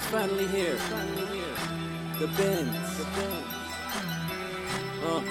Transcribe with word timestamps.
He's 0.00 0.08
finally 0.10 0.46
here. 0.46 0.76
The 2.18 2.26
Benz. 2.28 2.96
The 2.96 3.04
Benz. 3.04 3.46
Uh, 5.04 5.16
uh. 5.16 5.22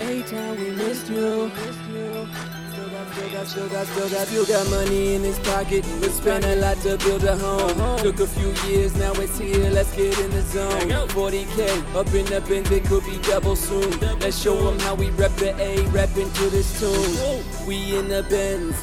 A-Town, 0.00 0.58
we 0.58 0.70
missed 0.70 1.08
you. 1.08 1.50
Still 1.50 2.88
got, 2.90 3.12
still 3.12 3.30
got, 3.30 3.46
still 3.46 3.68
got, 3.68 3.86
still 3.86 4.08
got, 4.08 4.26
still 4.26 4.46
got 4.46 4.70
money 4.70 5.14
in 5.14 5.22
his 5.22 5.38
pocket. 5.40 5.84
But 6.00 6.10
spent 6.10 6.44
a 6.44 6.56
lot 6.56 6.78
to 6.78 6.96
build 6.98 7.24
a 7.24 7.36
home. 7.36 7.98
Took 7.98 8.20
a 8.20 8.26
few 8.26 8.52
years, 8.68 8.96
now 8.96 9.12
it's 9.12 9.38
here. 9.38 9.70
Let's 9.70 9.94
get 9.94 10.18
in 10.20 10.30
the 10.30 10.42
zone. 10.42 10.88
40k 11.08 11.94
up 11.94 12.06
in 12.14 12.24
the 12.26 12.40
Benz, 12.48 12.70
it 12.70 12.84
could 12.84 13.04
be 13.04 13.18
double 13.18 13.56
soon. 13.56 13.90
Let's 14.20 14.40
show 14.40 14.56
them 14.56 14.78
how 14.80 14.94
we 14.94 15.10
rep 15.10 15.32
the 15.32 15.54
A, 15.60 15.84
reppin' 15.86 16.34
to 16.34 16.50
this 16.50 16.80
tune. 16.80 17.66
We 17.66 17.96
in 17.96 18.08
the 18.08 18.22
Benz. 18.22 18.74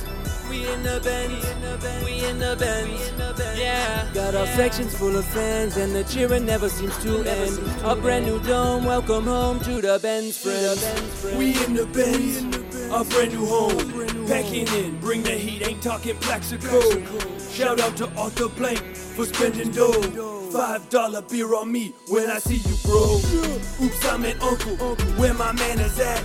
We 0.50 0.68
in 0.72 0.84
the 0.84 1.00
Benz, 1.04 1.44
we 2.06 2.26
in 2.26 2.38
the 2.38 2.56
Benz, 2.56 3.10
yeah. 3.56 4.08
Got 4.14 4.36
our 4.36 4.48
sections 4.48 4.96
full 4.96 5.16
of 5.16 5.26
fans, 5.26 5.78
and 5.78 5.94
the 5.96 6.04
cheering 6.04 6.46
never 6.46 6.70
seems 6.70 6.98
to 7.04 7.24
end. 7.24 7.60
A 7.84 7.96
brand 7.96 8.26
new 8.26 8.40
dome, 8.42 8.86
welcome 8.86 9.26
home 9.26 9.60
to 9.62 9.82
the 9.82 10.00
Benz 10.02 10.38
friends. 10.38 10.82
We 11.36 11.64
in 11.66 11.74
the 11.74 11.86
Benz, 11.88 12.38
a 12.92 13.04
brand 13.04 13.34
new 13.34 13.46
home. 13.46 14.28
Packing 14.28 14.68
in, 14.68 15.00
bring 15.00 15.24
the 15.24 15.32
heat, 15.32 15.68
ain't 15.68 15.82
talking 15.82 16.16
Plaxico. 16.18 16.80
Shout 17.52 17.80
out 17.80 17.96
to 17.98 18.10
Arthur 18.16 18.50
Blank 18.50 18.80
for 18.96 19.26
spending 19.26 19.72
dough. 19.72 20.32
Five 20.52 20.88
dollar 20.90 21.24
beer 21.24 21.56
on 21.56 21.72
me 21.72 21.96
when 22.10 22.30
I 22.30 22.38
see 22.38 22.58
you, 22.58 22.76
bro. 22.84 23.16
Oops, 23.84 24.06
I'm 24.06 24.24
an 24.24 24.40
uncle. 24.40 24.76
Where 25.18 25.34
my 25.34 25.52
man 25.54 25.80
is 25.80 26.00
at? 26.00 26.22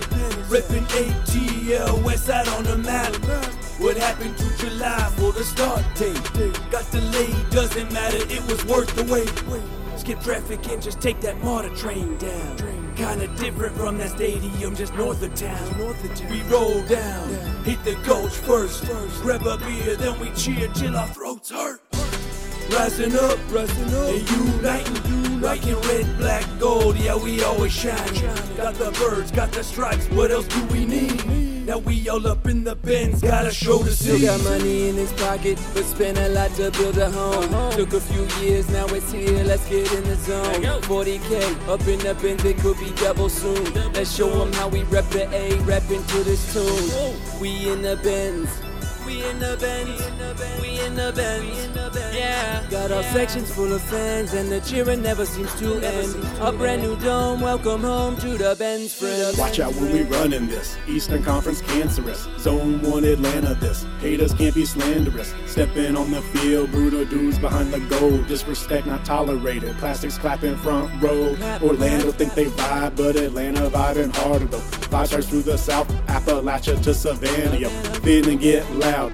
Ripping 0.49 0.85
ATL, 0.85 2.03
West 2.03 2.25
Side 2.27 2.47
on 2.49 2.63
the 2.63 2.77
map. 2.77 3.13
What 3.79 3.95
happened 3.95 4.37
to 4.37 4.57
July 4.57 5.09
for 5.15 5.31
the 5.31 5.41
start 5.41 5.85
date? 5.95 6.21
Got 6.69 6.91
delayed, 6.91 7.49
doesn't 7.49 7.93
matter, 7.93 8.17
it 8.17 8.45
was 8.51 8.65
worth 8.65 8.93
the 8.93 9.05
wait. 9.05 9.31
Skip 9.97 10.19
traffic 10.19 10.67
and 10.67 10.81
just 10.81 10.99
take 10.99 11.21
that 11.21 11.41
MARTA 11.41 11.69
train 11.77 12.17
down. 12.17 12.57
Kinda 12.97 13.27
different 13.37 13.77
from 13.77 13.97
that 13.99 14.09
stadium 14.09 14.75
just 14.75 14.93
north 14.95 15.23
of 15.23 15.33
town. 15.33 15.77
We 16.29 16.41
roll 16.51 16.83
down, 16.87 17.29
hit 17.63 17.81
the 17.85 17.95
gulch 18.05 18.33
first. 18.33 18.83
Grab 19.21 19.45
a 19.47 19.57
beer, 19.57 19.95
then 19.95 20.19
we 20.19 20.29
cheer 20.31 20.67
till 20.73 20.97
our 20.97 21.07
throats 21.07 21.49
hurt. 21.49 21.81
Rising 22.71 23.15
up, 23.15 23.39
rising 23.49 23.93
up, 23.93 24.09
and 24.09 24.29
uniting, 24.29 25.39
rocking 25.39 25.79
red, 25.87 26.17
black, 26.17 26.45
gold. 26.59 26.97
Yeah, 26.97 27.15
we 27.15 27.41
always 27.43 27.71
shine. 27.71 28.13
Got 28.57 28.75
the 28.75 28.91
birds, 28.99 29.31
got 29.31 29.53
the 29.53 29.63
stripes. 29.63 30.07
What 30.09 30.31
else 30.31 30.47
do 30.47 30.65
we 30.65 30.85
need? 30.85 31.48
Now 31.69 31.77
we 31.77 32.09
all 32.09 32.25
up 32.25 32.47
in 32.47 32.63
the 32.63 32.73
bins, 32.73 33.21
got 33.21 33.45
a 33.45 33.51
show 33.51 33.83
to 33.83 33.91
Still 33.91 34.19
got 34.19 34.43
money 34.43 34.89
in 34.89 34.95
his 34.95 35.13
pocket, 35.13 35.59
but 35.75 35.85
spent 35.85 36.17
a 36.17 36.27
lot 36.29 36.49
to 36.55 36.71
build 36.71 36.97
a 36.97 37.11
home. 37.11 37.71
Took 37.73 37.93
a 37.93 37.99
few 37.99 38.25
years, 38.41 38.67
now 38.69 38.87
it's 38.87 39.11
here. 39.11 39.43
Let's 39.43 39.69
get 39.69 39.93
in 39.93 40.03
the 40.03 40.15
zone. 40.15 40.63
40k 40.81 41.67
up 41.67 41.87
in 41.87 41.99
the 41.99 42.15
Benz, 42.15 42.43
it 42.43 42.57
could 42.57 42.79
be 42.79 42.89
double 42.95 43.29
soon. 43.29 43.71
Let's 43.93 44.11
show 44.11 44.31
them 44.31 44.51
how 44.53 44.67
we 44.67 44.81
rep 44.85 45.07
the 45.09 45.29
A, 45.31 45.51
reppin' 45.59 46.07
to 46.07 46.23
this 46.23 46.41
tune. 46.51 47.39
We 47.39 47.69
in 47.69 47.83
the 47.83 47.97
Benz. 47.97 48.49
We 49.05 49.23
in 49.25 49.39
the 49.39 49.55
Benz, 49.59 50.01
we 50.61 50.79
in 50.81 50.95
the 50.95 51.13
Benz, 51.15 51.67
yeah. 52.13 52.65
Got 52.69 52.91
our 52.91 53.03
sections 53.03 53.51
full 53.51 53.71
of 53.73 53.81
fans, 53.81 54.33
and 54.33 54.49
the 54.51 54.59
cheering 54.61 55.01
never 55.01 55.25
seems 55.25 55.53
to 55.59 55.75
end. 55.79 56.15
A 56.41 56.51
brand 56.51 56.81
new 56.81 56.95
dome, 56.97 57.41
welcome 57.41 57.81
home 57.81 58.15
to 58.17 58.37
the 58.37 58.55
Benz 58.57 58.93
friends. 58.93 59.37
Watch 59.37 59.59
out 59.59 59.73
when 59.75 59.91
we 59.91 60.03
running 60.03 60.47
this. 60.47 60.77
Eastern 60.87 61.23
Conference 61.23 61.61
cancerous. 61.61 62.27
Zone 62.37 62.81
1 62.81 63.03
Atlanta 63.05 63.55
this. 63.55 63.85
Haters 63.99 64.33
can't 64.33 64.53
be 64.53 64.65
slanderous. 64.65 65.33
Stepping 65.45 65.95
on 65.95 66.11
the 66.11 66.21
field, 66.21 66.71
brutal 66.71 67.05
dudes 67.05 67.39
behind 67.39 67.73
the 67.73 67.79
goal. 67.81 68.17
Disrespect 68.23 68.87
not 68.87 69.03
tolerated. 69.05 69.75
Plastics 69.77 70.17
clapping 70.17 70.55
front 70.57 70.89
row. 71.01 71.35
Orlando 71.61 72.11
think 72.11 72.33
they 72.33 72.45
vibe, 72.45 72.95
but 72.95 73.15
Atlanta 73.15 73.69
vibing 73.69 74.15
harder 74.15 74.45
though. 74.45 74.59
Five 74.59 75.07
stars 75.07 75.29
through 75.29 75.43
the 75.43 75.57
south, 75.57 75.87
Appalachia 76.07 76.81
to 76.83 76.93
Savannah. 76.93 77.57
Yo, 77.57 77.69
feeling 78.01 78.37
get 78.37 78.69
loud. 78.75 79.13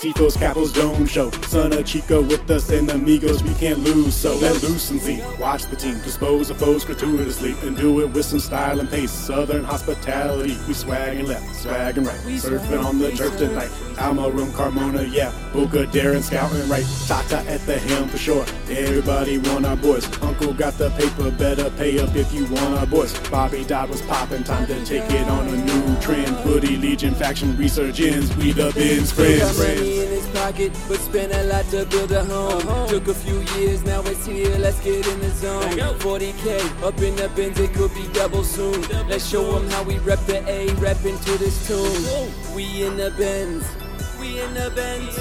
Tifos, 0.00 0.36
Capos, 0.36 0.74
Dome 0.74 1.06
Show. 1.06 1.30
Son 1.48 1.72
of 1.72 1.86
Chico 1.86 2.20
with 2.20 2.50
us 2.50 2.68
and 2.68 2.90
amigos, 2.90 3.42
we 3.42 3.54
can't 3.54 3.78
lose. 3.78 4.14
So 4.14 4.36
let 4.36 4.62
loose 4.62 4.90
and 4.90 5.00
see. 5.00 5.22
Watch 5.40 5.64
the 5.64 5.76
team 5.76 5.98
dispose 6.02 6.50
of 6.50 6.58
foes 6.58 6.84
gratuitously 6.84 7.56
and 7.62 7.74
do 7.74 8.00
it 8.00 8.10
with 8.10 8.26
some 8.26 8.38
style 8.38 8.78
and 8.78 8.90
pace. 8.90 9.10
Southern 9.10 9.64
hospitality, 9.64 10.58
we 10.68 10.74
swagging 10.74 11.26
left, 11.26 11.46
swagging 11.56 12.04
right. 12.04 12.18
Surfing 12.18 12.84
on 12.84 12.98
the 12.98 13.10
turf 13.12 13.38
tonight. 13.38 13.70
Almirón, 13.96 14.50
Carmona, 14.50 15.10
yeah. 15.10 15.32
Boca, 15.54 15.86
Darren, 15.86 16.22
scouting 16.22 16.68
right. 16.68 16.84
Tata 17.06 17.38
at 17.50 17.60
the 17.62 17.78
helm 17.78 18.10
for 18.10 18.18
sure. 18.18 18.44
Everybody 18.68 19.38
want 19.38 19.64
our 19.64 19.76
boys. 19.76 20.04
Uncle 20.20 20.52
got 20.52 20.74
the 20.74 20.90
paper, 20.90 21.30
better 21.30 21.70
pay 21.70 21.98
up 21.98 22.14
if 22.14 22.30
you 22.34 22.44
want 22.44 22.78
our 22.78 22.86
boys. 22.86 23.18
Bobby 23.30 23.64
Dodd 23.64 23.88
was 23.88 24.02
popping, 24.02 24.44
time 24.44 24.66
to 24.66 24.84
take 24.84 25.10
it 25.10 25.26
on 25.28 25.48
a 25.48 25.56
new 25.56 26.00
trend. 26.00 26.36
Footy 26.40 26.76
Legion 26.76 27.14
faction 27.14 27.56
resurgence, 27.56 28.34
we 28.36 28.52
the 28.52 28.70
Still 28.72 29.38
got 29.38 29.54
friends. 29.54 29.85
Money 29.86 30.04
in 30.04 30.10
his 30.10 30.26
pocket, 30.28 30.72
but 30.88 30.98
spent 30.98 31.32
a 31.32 31.44
lot 31.44 31.64
to 31.66 31.84
build 31.86 32.12
a 32.12 32.24
home. 32.24 32.60
home. 32.62 32.88
Took 32.88 33.08
a 33.08 33.14
few 33.14 33.40
years, 33.58 33.84
now 33.84 34.00
it's 34.02 34.26
here. 34.26 34.56
Let's 34.58 34.80
get 34.80 35.06
in 35.06 35.20
the 35.20 35.30
zone. 35.30 35.62
40k 35.98 36.82
up 36.82 36.98
in 37.00 37.16
the 37.16 37.28
Benz, 37.30 37.58
it 37.58 37.72
could 37.74 37.94
be 37.94 38.06
double 38.12 38.44
soon. 38.44 38.82
Let's 39.08 39.26
show 39.26 39.52
them 39.52 39.68
how 39.70 39.82
we 39.84 39.98
rep 39.98 40.20
the 40.26 40.38
A, 40.48 40.68
reppin' 40.76 41.22
to 41.24 41.38
this 41.38 41.66
tune. 41.66 42.54
We 42.54 42.84
in 42.84 42.96
the 42.96 43.10
Benz. 43.12 43.64
We 44.18 44.40
in 44.40 44.54
the 44.54 44.72
Benz, 44.74 45.14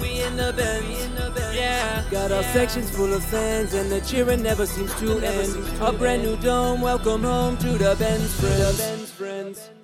we 0.00 0.20
in 0.20 0.36
the 0.36 0.52
Benz, 0.52 1.56
yeah. 1.56 2.04
Got 2.10 2.32
our 2.32 2.42
sections 2.42 2.90
full 2.90 3.14
of 3.14 3.24
fans, 3.24 3.72
and 3.72 3.90
the 3.90 4.00
cheering 4.00 4.42
never 4.42 4.66
seems 4.66 4.92
to 4.96 5.20
end. 5.20 5.80
A 5.80 5.92
brand 5.92 6.22
new 6.24 6.36
dome, 6.36 6.80
welcome 6.80 7.22
home 7.22 7.56
to 7.58 7.78
the 7.78 7.94
Benz 7.98 8.34
friends. 8.34 9.81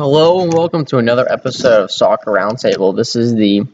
Hello 0.00 0.40
and 0.40 0.50
welcome 0.50 0.86
to 0.86 0.96
another 0.96 1.30
episode 1.30 1.82
of 1.82 1.90
Soccer 1.90 2.30
Roundtable. 2.30 2.96
This 2.96 3.16
is 3.16 3.34
the 3.34 3.66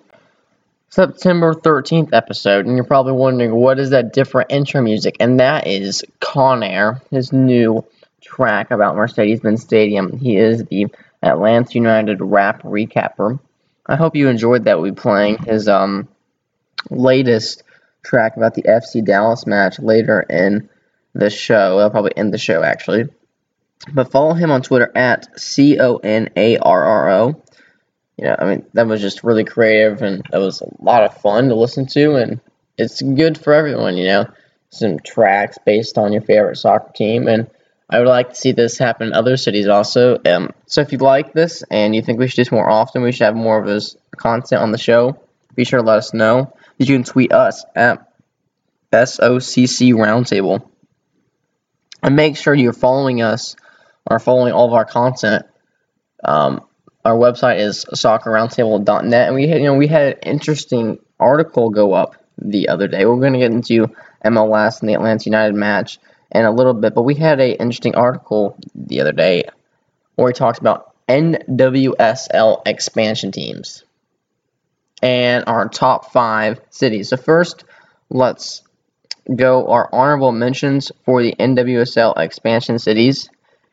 September 0.89 1.55
13th 1.55 2.09
episode, 2.13 2.67
and 2.67 2.75
you're 2.75 2.85
probably 2.85 3.13
wondering 3.13 3.55
what 3.55 3.79
is 3.79 3.91
that 3.91 4.13
different 4.13 4.51
intro 4.51 4.83
music? 4.83 5.19
And 5.21 5.39
that 5.39 5.69
is 5.69 6.05
Con 6.19 6.65
Air, 6.65 7.01
his 7.13 7.33
new 7.33 7.85
track 8.21 8.73
about 8.73 8.97
Mercedes-Benz 8.97 9.63
Stadium. 9.63 10.19
He 10.19 10.37
is 10.37 10.65
the 10.65 10.89
Atlanta 11.23 11.75
United 11.75 12.21
rap 12.21 12.65
recapper. 12.65 13.39
I 13.87 13.95
hope 13.95 14.17
you 14.17 14.29
enjoyed 14.29 14.65
that. 14.65 14.81
We 14.81 14.91
playing 14.91 15.39
his 15.45 15.69
um 15.69 16.09
latest 16.91 17.63
track 18.03 18.37
about 18.37 18.55
the 18.55 18.65
FC 18.65 19.05
Dallas 19.05 19.47
match 19.47 19.79
later 19.79 20.23
in 20.23 20.69
the 21.15 21.31
show. 21.31 21.79
I'll 21.79 21.91
probably 21.91 22.17
end 22.17 22.35
the 22.35 22.39
show 22.39 22.65
actually. 22.65 23.11
But 23.93 24.11
follow 24.11 24.35
him 24.35 24.51
on 24.51 24.63
Twitter 24.63 24.91
at 24.95 25.39
C 25.39 25.79
O 25.79 25.97
N 25.97 26.31
A 26.37 26.59
R 26.59 26.85
R 26.85 27.11
O. 27.11 27.43
You 28.17 28.25
know, 28.25 28.37
I 28.39 28.45
mean, 28.47 28.67
that 28.73 28.87
was 28.87 29.01
just 29.01 29.25
really 29.25 29.45
creative 29.45 30.03
and 30.03 30.23
that 30.31 30.39
was 30.39 30.63
a 30.63 30.83
lot 30.83 31.05
of 31.05 31.21
fun 31.21 31.49
to 31.49 31.55
listen 31.55 31.87
to, 31.89 32.15
and 32.17 32.41
it's 32.79 33.03
good 33.03 33.39
for 33.39 33.53
everyone, 33.53 33.97
you 33.97 34.07
know. 34.07 34.27
Some 34.71 34.99
tracks 34.99 35.59
based 35.65 35.97
on 35.97 36.13
your 36.13 36.23
favorite 36.23 36.57
soccer 36.57 36.93
team, 36.93 37.29
and 37.29 37.49
I 37.89 37.99
would 37.99 38.09
like 38.09 38.31
to 38.31 38.35
see 38.35 38.53
this 38.53 38.79
happen 38.79 39.09
in 39.09 39.13
other 39.13 39.37
cities 39.37 39.69
also. 39.69 40.19
Um, 40.25 40.51
so 40.67 40.81
if 40.81 40.91
you 40.91 40.99
like 40.99 41.33
this 41.33 41.63
and 41.71 41.95
you 41.95 42.03
think 42.03 42.19
we 42.19 42.27
should 42.27 42.37
do 42.37 42.43
this 42.43 42.53
more 42.53 42.69
often, 42.69 43.03
we 43.03 43.13
should 43.13 43.25
have 43.25 43.37
more 43.37 43.61
of 43.61 43.67
this 43.67 43.97
content 44.17 44.61
on 44.61 44.73
the 44.73 44.79
show, 44.79 45.21
be 45.55 45.65
sure 45.65 45.81
to 45.81 45.87
let 45.87 45.99
us 45.99 46.13
know. 46.13 46.57
You 46.79 46.87
can 46.87 47.05
tweet 47.05 47.33
us 47.33 47.65
at 47.77 48.11
SOCC 48.93 49.93
Roundtable. 49.93 50.69
And 52.03 52.17
make 52.17 52.37
sure 52.37 52.55
you're 52.55 52.73
following 52.73 53.23
us 53.23 53.57
or 54.07 54.19
following 54.19 54.53
all 54.53 54.67
of 54.67 54.73
our 54.73 54.85
content. 54.85 55.45
Um, 56.25 56.63
our 57.05 57.15
website 57.15 57.61
is 57.61 57.85
soccerroundtable.net, 57.85 59.27
and 59.27 59.35
we 59.35 59.49
had, 59.49 59.59
you 59.59 59.67
know 59.67 59.75
we 59.75 59.87
had 59.87 60.15
an 60.15 60.19
interesting 60.23 60.99
article 61.21 61.71
go 61.71 61.93
up 61.93 62.17
the 62.39 62.69
other 62.69 62.89
day. 62.89 63.05
We're 63.05 63.21
going 63.21 63.35
to 63.35 63.39
get 63.39 63.53
into 63.53 63.95
MLS 64.25 64.81
and 64.81 64.89
the 64.89 64.95
Atlanta 64.95 65.25
United 65.25 65.55
match 65.55 65.99
in 66.33 66.45
a 66.45 66.51
little 66.51 66.75
bit, 66.75 66.95
but 66.95 67.03
we 67.03 67.15
had 67.15 67.41
a 67.41 67.53
interesting 67.53 67.95
article 67.95 68.59
the 68.75 69.01
other 69.01 69.13
day 69.13 69.45
where 70.17 70.27
we 70.27 70.33
talked 70.33 70.59
about 70.59 70.95
NWSL 71.09 72.63
expansion 72.67 73.31
teams 73.31 73.85
and 75.03 75.45
our 75.47 75.69
top 75.69 76.13
five 76.13 76.61
cities. 76.71 77.11
So 77.11 77.17
first, 77.17 77.65
let's 78.11 78.63
go 79.35 79.69
our 79.69 79.89
honorable 79.93 80.33
mentions 80.33 80.91
for 81.05 81.23
the 81.23 81.35
NWSL 81.39 82.19
expansion 82.19 82.79
cities. 82.79 83.29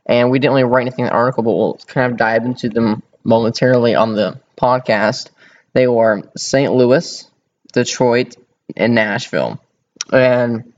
And 0.06 0.30
we 0.30 0.40
didn't 0.40 0.54
really 0.54 0.64
write 0.66 0.82
anything 0.82 1.06
in 1.06 1.10
the 1.10 1.14
article, 1.16 1.44
but 1.44 1.54
we'll 1.54 1.80
kind 1.88 2.12
of 2.12 2.18
dive 2.18 2.46
into 2.46 2.70
them 2.70 3.04
momentarily 3.24 3.96
on 3.96 4.14
the 4.14 4.40
podcast. 4.58 5.30
They 5.74 5.88
were 5.88 6.24
St. 6.36 6.74
Louis, 6.74 7.26
Detroit, 7.72 8.36
and 8.76 8.96
Nashville. 8.96 9.62
And 10.12 10.74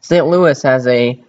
St. 0.00 0.26
Louis 0.26 0.60
has 0.62 0.86
a 0.86 1.22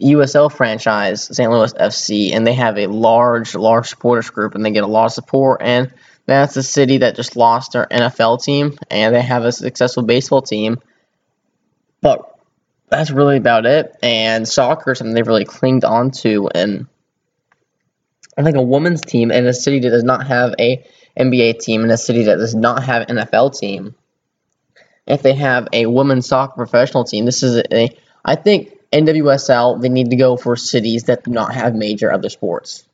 USL 0.00 0.52
franchise, 0.52 1.24
St. 1.34 1.50
Louis 1.50 1.72
FC, 1.72 2.34
and 2.34 2.46
they 2.46 2.54
have 2.54 2.78
a 2.78 2.86
large, 2.86 3.54
large 3.54 3.88
supporters 3.88 4.30
group, 4.30 4.54
and 4.54 4.64
they 4.64 4.70
get 4.70 4.84
a 4.84 4.88
lot 4.88 5.06
of 5.06 5.12
support. 5.12 5.60
And 5.62 5.92
that's 6.26 6.56
a 6.56 6.62
city 6.62 6.98
that 6.98 7.16
just 7.16 7.36
lost 7.36 7.72
their 7.72 7.86
NFL 7.86 8.42
team, 8.42 8.78
and 8.90 9.14
they 9.14 9.22
have 9.22 9.44
a 9.44 9.52
successful 9.52 10.02
baseball 10.02 10.42
team, 10.42 10.78
but 12.00 12.38
that's 12.90 13.10
really 13.10 13.36
about 13.36 13.66
it. 13.66 13.96
And 14.02 14.46
soccer 14.46 14.92
is 14.92 14.98
something 14.98 15.14
they've 15.14 15.26
really 15.26 15.44
clinged 15.44 15.84
on 15.84 16.10
to. 16.22 16.48
And 16.48 16.86
I 18.36 18.42
think 18.42 18.56
a 18.56 18.62
women's 18.62 19.00
team 19.00 19.30
in 19.30 19.46
a 19.46 19.54
city 19.54 19.80
that 19.80 19.90
does 19.90 20.04
not 20.04 20.26
have 20.26 20.54
a 20.58 20.84
NBA 21.18 21.60
team, 21.60 21.84
in 21.84 21.90
a 21.90 21.96
city 21.96 22.24
that 22.24 22.36
does 22.36 22.54
not 22.54 22.84
have 22.84 23.08
an 23.08 23.16
NFL 23.16 23.58
team, 23.58 23.94
if 25.06 25.22
they 25.22 25.34
have 25.34 25.68
a 25.72 25.86
women's 25.86 26.26
soccer 26.26 26.54
professional 26.54 27.04
team, 27.04 27.24
this 27.24 27.42
is 27.42 27.62
a, 27.70 27.96
I 28.24 28.36
think 28.36 28.76
NWSL, 28.92 29.80
they 29.80 29.88
need 29.88 30.10
to 30.10 30.16
go 30.16 30.36
for 30.36 30.56
cities 30.56 31.04
that 31.04 31.24
do 31.24 31.30
not 31.30 31.54
have 31.54 31.74
major 31.74 32.12
other 32.12 32.28
sports. 32.28 32.84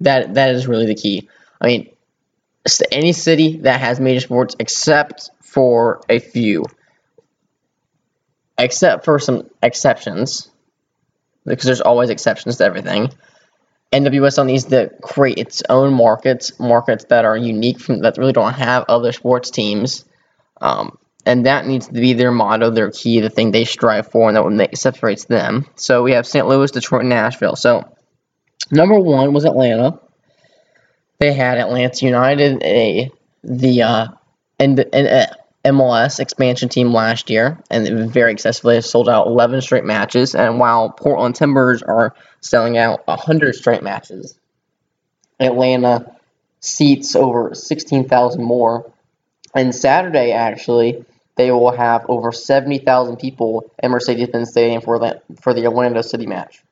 That 0.00 0.34
That 0.34 0.54
is 0.54 0.66
really 0.66 0.86
the 0.86 0.94
key. 0.94 1.28
I 1.60 1.66
mean, 1.66 1.90
any 2.92 3.12
city 3.12 3.58
that 3.58 3.80
has 3.80 4.00
major 4.00 4.20
sports 4.20 4.56
except 4.58 5.30
for 5.42 6.02
a 6.08 6.18
few 6.18 6.64
except 8.58 9.04
for 9.04 9.18
some 9.18 9.48
exceptions, 9.62 10.50
because 11.46 11.64
there's 11.64 11.80
always 11.80 12.10
exceptions 12.10 12.56
to 12.56 12.64
everything. 12.64 13.10
NWSL 13.92 14.46
needs 14.46 14.64
to 14.64 14.90
create 15.00 15.38
its 15.38 15.62
own 15.68 15.94
markets, 15.94 16.58
markets 16.60 17.06
that 17.08 17.24
are 17.24 17.36
unique 17.36 17.80
from 17.80 18.00
that 18.00 18.18
really 18.18 18.32
don't 18.32 18.52
have 18.52 18.84
other 18.88 19.12
sports 19.12 19.50
teams, 19.50 20.04
um, 20.60 20.98
and 21.24 21.46
that 21.46 21.66
needs 21.66 21.86
to 21.86 21.92
be 21.92 22.12
their 22.12 22.30
motto, 22.30 22.70
their 22.70 22.90
key, 22.90 23.20
the 23.20 23.30
thing 23.30 23.50
they 23.50 23.64
strive 23.64 24.10
for, 24.10 24.28
and 24.28 24.36
that 24.36 24.44
what 24.44 24.76
separates 24.76 25.24
them. 25.24 25.66
So 25.76 26.02
we 26.02 26.12
have 26.12 26.26
St. 26.26 26.46
Louis, 26.46 26.70
Detroit, 26.70 27.02
and 27.02 27.10
Nashville. 27.10 27.56
So 27.56 27.84
number 28.70 28.98
one 28.98 29.32
was 29.32 29.44
Atlanta. 29.44 30.00
They 31.18 31.32
had 31.32 31.58
Atlanta 31.58 32.04
United, 32.04 32.62
a 32.62 33.10
the 33.42 33.82
uh, 33.82 34.06
and 34.58 34.84
and 34.92 35.08
uh, 35.08 35.26
MLS 35.68 36.20
expansion 36.20 36.68
team 36.68 36.92
last 36.92 37.30
year, 37.30 37.58
and 37.70 38.10
very 38.10 38.32
successfully 38.32 38.80
sold 38.80 39.08
out 39.08 39.26
11 39.26 39.60
straight 39.60 39.84
matches. 39.84 40.34
And 40.34 40.58
while 40.58 40.90
Portland 40.90 41.34
Timbers 41.34 41.82
are 41.82 42.14
selling 42.40 42.78
out 42.78 43.06
100 43.06 43.54
straight 43.54 43.82
matches, 43.82 44.38
Atlanta 45.40 46.14
seats 46.60 47.14
over 47.14 47.54
16,000 47.54 48.42
more. 48.42 48.90
And 49.54 49.74
Saturday, 49.74 50.32
actually, 50.32 51.04
they 51.36 51.50
will 51.50 51.70
have 51.70 52.04
over 52.08 52.32
70,000 52.32 53.16
people 53.16 53.70
at 53.82 53.90
Mercedes-Benz 53.90 54.50
Stadium 54.50 54.82
for 54.82 54.98
the 54.98 55.22
for 55.40 55.54
the 55.54 55.66
Orlando 55.66 56.02
City 56.02 56.26
match. 56.26 56.62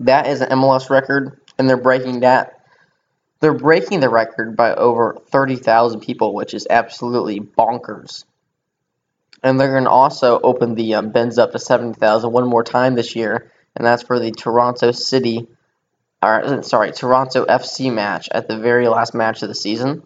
That 0.00 0.26
is 0.26 0.40
an 0.40 0.48
MLS 0.50 0.88
record, 0.88 1.38
and 1.58 1.68
they're 1.68 1.76
breaking 1.76 2.20
that 2.20 2.59
they're 3.40 3.54
breaking 3.54 4.00
the 4.00 4.08
record 4.08 4.56
by 4.56 4.74
over 4.74 5.18
30,000 5.30 6.00
people, 6.00 6.34
which 6.34 6.54
is 6.54 6.66
absolutely 6.68 7.40
bonkers. 7.40 8.24
And 9.42 9.58
they're 9.58 9.72
going 9.72 9.84
to 9.84 9.90
also 9.90 10.38
open 10.38 10.74
the 10.74 10.94
um, 10.94 11.10
Benz 11.10 11.38
up 11.38 11.52
to 11.52 11.58
70,000 11.58 12.30
one 12.30 12.46
more 12.46 12.62
time 12.62 12.94
this 12.94 13.16
year, 13.16 13.50
and 13.74 13.86
that's 13.86 14.02
for 14.02 14.18
the 14.20 14.30
Toronto 14.30 14.92
City, 14.92 15.48
or 16.22 16.62
sorry, 16.62 16.92
Toronto 16.92 17.46
FC 17.46 17.92
match 17.92 18.28
at 18.30 18.46
the 18.46 18.58
very 18.58 18.88
last 18.88 19.14
match 19.14 19.42
of 19.42 19.48
the 19.48 19.54
season. 19.54 20.02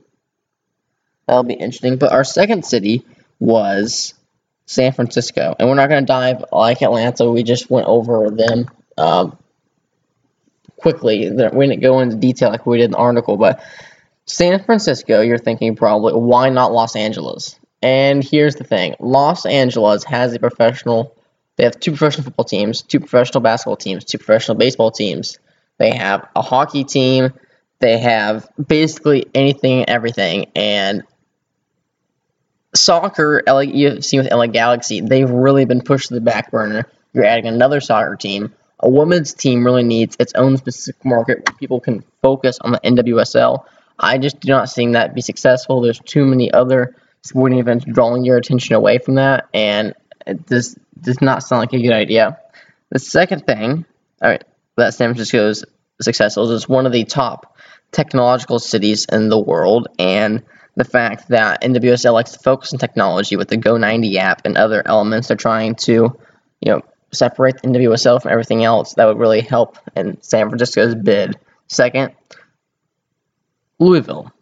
That'll 1.26 1.42
be 1.42 1.54
interesting. 1.54 1.96
But 1.96 2.12
our 2.12 2.22
second 2.22 2.64
city 2.64 3.04
was 3.40 4.14
San 4.66 4.92
Francisco, 4.92 5.56
and 5.58 5.68
we're 5.68 5.74
not 5.74 5.88
going 5.88 6.02
to 6.02 6.06
dive 6.06 6.44
like 6.52 6.82
Atlanta. 6.82 7.28
We 7.28 7.42
just 7.42 7.68
went 7.68 7.88
over 7.88 8.30
them 8.30 8.70
um, 8.96 9.36
quickly. 10.84 11.30
We 11.30 11.66
didn't 11.66 11.80
go 11.80 12.00
into 12.00 12.16
detail 12.16 12.50
like 12.50 12.66
we 12.66 12.76
did 12.76 12.84
in 12.84 12.90
the 12.90 12.98
article, 12.98 13.38
but 13.38 13.64
San 14.26 14.62
Francisco, 14.62 15.22
you're 15.22 15.38
thinking 15.38 15.76
probably, 15.76 16.12
why 16.12 16.50
not 16.50 16.72
Los 16.72 16.94
Angeles? 16.94 17.58
And 17.80 18.22
here's 18.22 18.56
the 18.56 18.64
thing 18.64 18.94
Los 19.00 19.46
Angeles 19.46 20.04
has 20.04 20.34
a 20.34 20.38
professional, 20.38 21.16
they 21.56 21.64
have 21.64 21.80
two 21.80 21.92
professional 21.92 22.24
football 22.24 22.44
teams, 22.44 22.82
two 22.82 23.00
professional 23.00 23.40
basketball 23.40 23.76
teams, 23.76 24.04
two 24.04 24.18
professional 24.18 24.58
baseball 24.58 24.90
teams. 24.90 25.38
They 25.78 25.96
have 25.96 26.28
a 26.36 26.42
hockey 26.42 26.84
team. 26.84 27.32
They 27.78 27.98
have 27.98 28.46
basically 28.68 29.24
anything 29.34 29.80
and 29.80 29.88
everything. 29.88 30.46
And 30.54 31.04
soccer, 32.74 33.42
you've 33.62 34.04
seen 34.04 34.22
with 34.22 34.30
LA 34.30 34.48
Galaxy, 34.48 35.00
they've 35.00 35.30
really 35.30 35.64
been 35.64 35.80
pushed 35.80 36.08
to 36.08 36.14
the 36.14 36.20
back 36.20 36.50
burner. 36.50 36.90
You're 37.14 37.24
adding 37.24 37.46
another 37.46 37.80
soccer 37.80 38.16
team 38.16 38.52
a 38.84 38.90
women's 38.90 39.32
team 39.32 39.64
really 39.64 39.82
needs 39.82 40.16
its 40.20 40.34
own 40.34 40.58
specific 40.58 41.04
market 41.04 41.38
where 41.38 41.56
people 41.56 41.80
can 41.80 42.04
focus 42.20 42.58
on 42.60 42.72
the 42.72 42.80
NWSL. 42.80 43.64
I 43.98 44.18
just 44.18 44.40
do 44.40 44.48
not 44.48 44.68
see 44.68 44.92
that 44.92 45.14
be 45.14 45.22
successful. 45.22 45.80
There's 45.80 46.00
too 46.00 46.26
many 46.26 46.52
other 46.52 46.94
sporting 47.22 47.58
events 47.58 47.86
drawing 47.86 48.24
your 48.24 48.36
attention 48.36 48.74
away 48.74 48.98
from 48.98 49.14
that, 49.14 49.48
and 49.54 49.94
it 50.26 50.44
does, 50.46 50.76
not 51.22 51.42
sound 51.42 51.60
like 51.60 51.72
a 51.72 51.82
good 51.82 51.92
idea. 51.92 52.38
The 52.90 52.98
second 52.98 53.46
thing 53.46 53.86
all 54.20 54.30
right, 54.30 54.44
that 54.76 54.94
San 54.94 55.10
Francisco 55.10 55.48
is 55.48 55.64
successful 56.00 56.50
is 56.50 56.62
it's 56.62 56.68
one 56.68 56.86
of 56.86 56.92
the 56.92 57.04
top 57.04 57.56
technological 57.90 58.58
cities 58.58 59.06
in 59.10 59.30
the 59.30 59.40
world, 59.40 59.88
and 59.98 60.42
the 60.76 60.84
fact 60.84 61.28
that 61.28 61.62
NWSL 61.62 62.12
likes 62.12 62.32
to 62.32 62.38
focus 62.38 62.74
on 62.74 62.78
technology 62.78 63.36
with 63.36 63.48
the 63.48 63.56
Go90 63.56 64.16
app 64.16 64.42
and 64.44 64.58
other 64.58 64.82
elements 64.84 65.28
they're 65.28 65.36
trying 65.36 65.76
to, 65.76 66.18
you 66.60 66.72
know, 66.72 66.82
separate 67.14 67.62
the 67.62 67.68
NWSL 67.68 68.22
from 68.22 68.32
everything 68.32 68.64
else, 68.64 68.94
that 68.94 69.06
would 69.06 69.18
really 69.18 69.40
help 69.40 69.78
in 69.96 70.20
San 70.22 70.48
Francisco's 70.48 70.94
bid. 70.94 71.38
Second, 71.68 72.14
Louisville. 73.78 74.32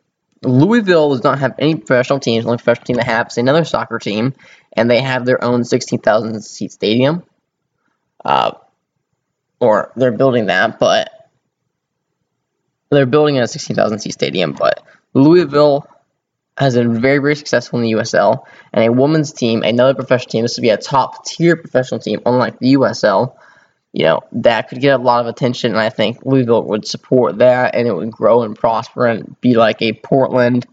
Louisville 0.43 1.11
does 1.11 1.23
not 1.23 1.39
have 1.39 1.55
any 1.59 1.77
professional 1.77 2.19
teams. 2.19 2.45
The 2.45 2.51
only 2.51 2.59
professional 2.59 2.87
team 2.87 2.97
they 2.97 3.05
have 3.05 3.29
is 3.29 3.39
another 3.39 3.65
soccer 3.65 3.99
team, 3.99 4.35
and 4.73 4.91
they 4.91 5.01
have 5.01 5.25
their 5.25 5.43
own 5.43 5.65
16,000 5.65 6.43
seat 6.43 6.73
stadium. 6.73 7.23
Uh, 8.25 8.53
or 9.61 9.93
they're 9.95 10.11
building 10.11 10.47
that, 10.47 10.81
but 10.81 11.09
they're 12.91 13.07
building 13.07 13.39
a 13.39 13.47
16,000 13.47 14.01
seat 14.01 14.13
stadium. 14.13 14.53
But 14.53 14.85
Louisville 15.15 15.87
has 16.59 16.75
been 16.75 17.01
very, 17.01 17.19
very 17.19 17.35
successful 17.35 17.79
in 17.79 17.85
the 17.85 17.93
USL, 17.93 18.45
and 18.73 18.85
a 18.85 18.93
women's 18.93 19.33
team, 19.33 19.63
another 19.63 19.95
professional 19.95 20.31
team, 20.31 20.43
this 20.43 20.57
would 20.57 20.63
be 20.63 20.71
a 20.71 20.77
top 20.77 21.25
tier 21.25 21.57
professional 21.57 22.01
team, 22.01 22.21
unlike 22.27 22.59
the 22.59 22.75
USL. 22.75 23.35
You 23.95 24.05
know, 24.05 24.21
that 24.33 24.69
could 24.69 24.81
get 24.81 24.99
a 24.99 25.03
lot 25.03 25.21
of 25.21 25.27
attention, 25.27 25.73
and 25.73 25.81
I 25.81 25.91
think 25.91 26.25
Louisville 26.25 26.65
would 26.65 26.87
support 26.87 27.39
that, 27.39 27.75
and 27.75 27.87
it 27.87 27.95
would 27.95 28.11
grow 28.11 28.43
and 28.43 28.57
prosper 28.57 29.07
and 29.07 29.39
be 29.41 29.55
like 29.55 29.83
a 29.83 29.93
Portland, 29.93 30.67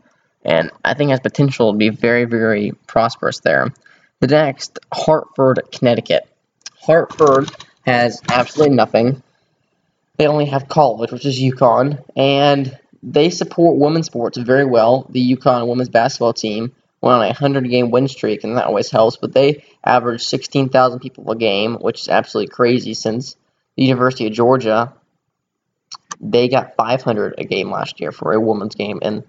and 0.44 0.72
I 0.86 0.94
think 0.94 1.12
has 1.12 1.20
potential 1.20 1.72
to 1.72 1.78
be 1.78 1.90
very, 1.90 2.25
very 2.25 2.72
prosperous 2.88 3.40
there. 3.40 3.74
The 4.20 4.28
next, 4.28 4.80
Hartford, 4.94 5.62
Connecticut. 5.72 6.27
Hartford 6.80 7.50
has 7.86 8.22
absolutely 8.30 8.75
nothing. 8.75 9.22
They 10.18 10.27
only 10.27 10.46
have 10.46 10.68
college, 10.68 11.12
which 11.12 11.25
is 11.25 11.42
UConn, 11.42 12.03
and 12.15 12.77
they 13.01 13.29
support 13.29 13.77
women's 13.77 14.08
sports 14.08 14.38
very 14.38 14.65
well. 14.65 15.06
The 15.10 15.36
UConn 15.36 15.68
women's 15.68 15.89
basketball 15.89 16.34
team 16.34 16.74
went 17.01 17.15
on 17.15 17.24
a 17.24 17.27
100 17.27 17.70
game 17.70 17.91
win 17.91 18.08
streak, 18.08 18.44
and 18.44 18.58
that 18.58 18.65
always 18.65 18.91
helps. 18.91 19.18
But 19.18 19.34
they 19.34 19.63
average 19.84 20.24
16,000 20.24 21.00
people 21.00 21.29
a 21.32 21.36
game, 21.36 21.75
which 21.75 22.01
is 22.01 22.10
absolutely 22.10 22.51
crazy 22.51 22.94
since 22.94 23.36
the 23.75 23.84
University 23.86 24.27
of 24.27 24.34
Georgia, 24.34 24.94
they 26.20 26.50
got 26.50 26.75
500 26.75 27.36
a 27.38 27.46
game 27.46 27.72
last 27.72 28.01
year 28.01 28.12
for 28.12 28.34
a 28.34 28.41
women's 28.41 28.75
game. 28.75 29.00
And 29.01 29.24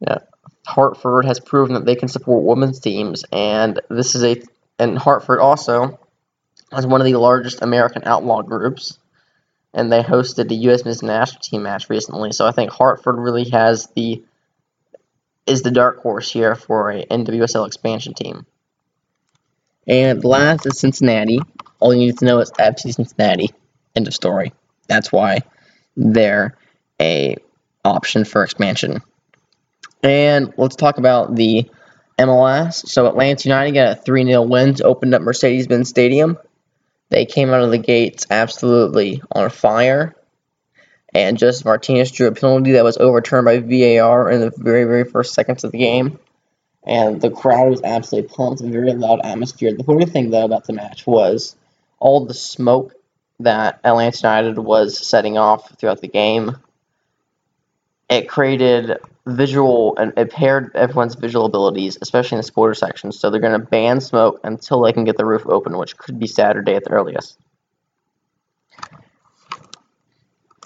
you 0.00 0.06
know, 0.06 0.18
Hartford 0.66 1.24
has 1.24 1.40
proven 1.40 1.74
that 1.74 1.86
they 1.86 1.96
can 1.96 2.08
support 2.08 2.44
women's 2.44 2.80
teams, 2.80 3.24
and 3.32 3.80
this 3.88 4.14
is 4.14 4.24
a 4.24 4.42
and 4.78 4.98
Hartford 4.98 5.40
also 5.40 5.98
has 6.70 6.86
one 6.86 7.00
of 7.00 7.06
the 7.06 7.16
largest 7.16 7.62
American 7.62 8.02
outlaw 8.04 8.42
groups 8.42 8.98
and 9.74 9.92
they 9.92 10.02
hosted 10.02 10.48
the 10.48 10.56
U.S. 10.56 10.84
men's 10.84 11.02
national 11.02 11.40
team 11.40 11.62
match 11.62 11.90
recently. 11.90 12.32
So 12.32 12.46
I 12.46 12.52
think 12.52 12.70
Hartford 12.70 13.18
really 13.18 13.48
has 13.50 13.88
the 13.94 14.22
is 15.46 15.62
the 15.62 15.70
dark 15.70 16.02
horse 16.02 16.30
here 16.30 16.54
for 16.54 16.90
a 16.90 17.06
NWSL 17.06 17.66
expansion 17.66 18.12
team. 18.12 18.44
And 19.86 20.22
last 20.22 20.66
is 20.66 20.78
Cincinnati. 20.78 21.40
All 21.80 21.94
you 21.94 22.00
need 22.00 22.18
to 22.18 22.26
know 22.26 22.40
is 22.40 22.50
FC 22.52 22.92
Cincinnati. 22.94 23.50
End 23.96 24.06
of 24.06 24.14
story. 24.14 24.52
That's 24.88 25.10
why 25.10 25.40
they're 25.96 26.56
a 27.00 27.36
option 27.84 28.24
for 28.24 28.44
expansion. 28.44 29.00
And 30.02 30.52
let's 30.58 30.76
talk 30.76 30.98
about 30.98 31.34
the 31.34 31.70
MLS. 32.18 32.86
So 32.86 33.06
Atlanta 33.06 33.48
United 33.48 33.72
got 33.72 33.98
a 33.98 34.00
3 34.00 34.24
0 34.24 34.42
win 34.42 34.74
to 34.74 34.84
open 34.84 35.14
up 35.14 35.22
Mercedes 35.22 35.66
Benz 35.66 35.88
Stadium. 35.88 36.36
They 37.10 37.24
came 37.24 37.50
out 37.50 37.62
of 37.62 37.70
the 37.70 37.78
gates 37.78 38.26
absolutely 38.30 39.22
on 39.32 39.50
fire. 39.50 40.14
And 41.14 41.38
Josef 41.38 41.64
Martinez 41.64 42.10
drew 42.12 42.26
a 42.26 42.32
penalty 42.32 42.72
that 42.72 42.84
was 42.84 42.98
overturned 42.98 43.46
by 43.46 43.58
VAR 43.60 44.30
in 44.30 44.40
the 44.40 44.52
very, 44.56 44.84
very 44.84 45.04
first 45.04 45.32
seconds 45.32 45.64
of 45.64 45.72
the 45.72 45.78
game. 45.78 46.18
And 46.84 47.20
the 47.20 47.30
crowd 47.30 47.70
was 47.70 47.82
absolutely 47.82 48.30
pumped, 48.30 48.60
a 48.60 48.66
very 48.66 48.92
loud 48.92 49.20
atmosphere. 49.24 49.74
The 49.74 49.84
funny 49.84 50.06
thing, 50.06 50.30
though, 50.30 50.44
about 50.44 50.66
the 50.66 50.74
match 50.74 51.06
was 51.06 51.56
all 51.98 52.24
the 52.24 52.34
smoke 52.34 52.94
that 53.40 53.80
Atlanta 53.84 54.18
United 54.18 54.58
was 54.58 55.06
setting 55.06 55.38
off 55.38 55.78
throughout 55.78 56.00
the 56.00 56.08
game. 56.08 56.56
It 58.08 58.28
created 58.28 58.98
visual 59.28 59.96
and 59.98 60.12
impaired 60.16 60.72
everyone's 60.74 61.14
visual 61.14 61.46
abilities, 61.46 61.98
especially 62.00 62.36
in 62.36 62.40
the 62.40 62.44
supporter 62.44 62.74
section. 62.74 63.12
So 63.12 63.30
they're 63.30 63.40
going 63.40 63.60
to 63.60 63.66
ban 63.66 64.00
smoke 64.00 64.40
until 64.44 64.82
they 64.82 64.92
can 64.92 65.04
get 65.04 65.16
the 65.16 65.24
roof 65.24 65.42
open, 65.46 65.76
which 65.76 65.96
could 65.96 66.18
be 66.18 66.26
Saturday 66.26 66.74
at 66.74 66.84
the 66.84 66.90
earliest. 66.90 67.38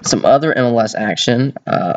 Some 0.02 0.24
other 0.24 0.52
MLS 0.54 0.94
action. 0.94 1.54
Uh, 1.66 1.94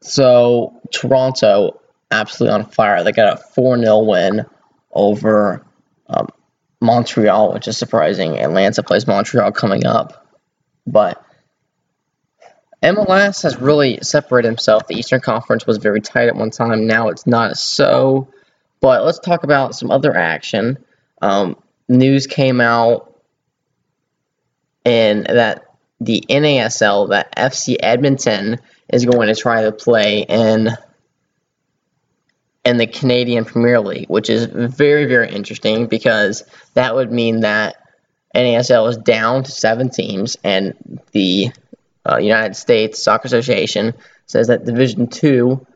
so 0.00 0.80
Toronto, 0.92 1.80
absolutely 2.10 2.54
on 2.54 2.66
fire. 2.66 3.04
They 3.04 3.12
got 3.12 3.38
a 3.38 3.42
4 3.42 3.78
0 3.78 3.98
win 4.00 4.46
over 4.92 5.64
um, 6.08 6.28
Montreal, 6.80 7.52
which 7.52 7.68
is 7.68 7.76
surprising. 7.76 8.38
Atlanta 8.38 8.82
plays 8.82 9.06
Montreal 9.06 9.52
coming 9.52 9.86
up. 9.86 10.26
But 10.86 11.22
MLS 12.82 13.42
has 13.42 13.60
really 13.60 13.98
separated 14.02 14.48
himself. 14.48 14.86
The 14.86 14.94
Eastern 14.94 15.20
Conference 15.20 15.66
was 15.66 15.78
very 15.78 16.00
tight 16.00 16.28
at 16.28 16.36
one 16.36 16.50
time. 16.50 16.86
Now 16.86 17.08
it's 17.08 17.26
not 17.26 17.56
so. 17.56 18.28
But 18.80 19.04
let's 19.04 19.18
talk 19.18 19.42
about 19.42 19.74
some 19.74 19.90
other 19.90 20.14
action. 20.14 20.78
Um, 21.20 21.56
news 21.88 22.26
came 22.26 22.60
out 22.60 23.20
and 24.84 25.26
that 25.26 25.64
the 26.00 26.24
NASL, 26.28 27.10
that 27.10 27.34
FC 27.36 27.76
Edmonton 27.80 28.60
is 28.88 29.04
going 29.04 29.28
to 29.28 29.34
try 29.34 29.62
to 29.62 29.72
play 29.72 30.20
in 30.28 30.70
in 32.64 32.76
the 32.76 32.86
Canadian 32.86 33.44
Premier 33.44 33.80
League, 33.80 34.08
which 34.08 34.30
is 34.30 34.46
very 34.46 35.06
very 35.06 35.30
interesting 35.30 35.86
because 35.86 36.44
that 36.74 36.94
would 36.94 37.10
mean 37.10 37.40
that 37.40 37.76
NASL 38.34 38.88
is 38.90 38.96
down 38.98 39.42
to 39.42 39.50
seven 39.50 39.90
teams, 39.90 40.36
and 40.44 41.00
the 41.12 41.50
uh, 42.08 42.18
United 42.18 42.54
States 42.54 43.02
Soccer 43.02 43.26
Association 43.26 43.94
says 44.26 44.48
that 44.48 44.64
Division 44.64 45.08
Two, 45.08 45.66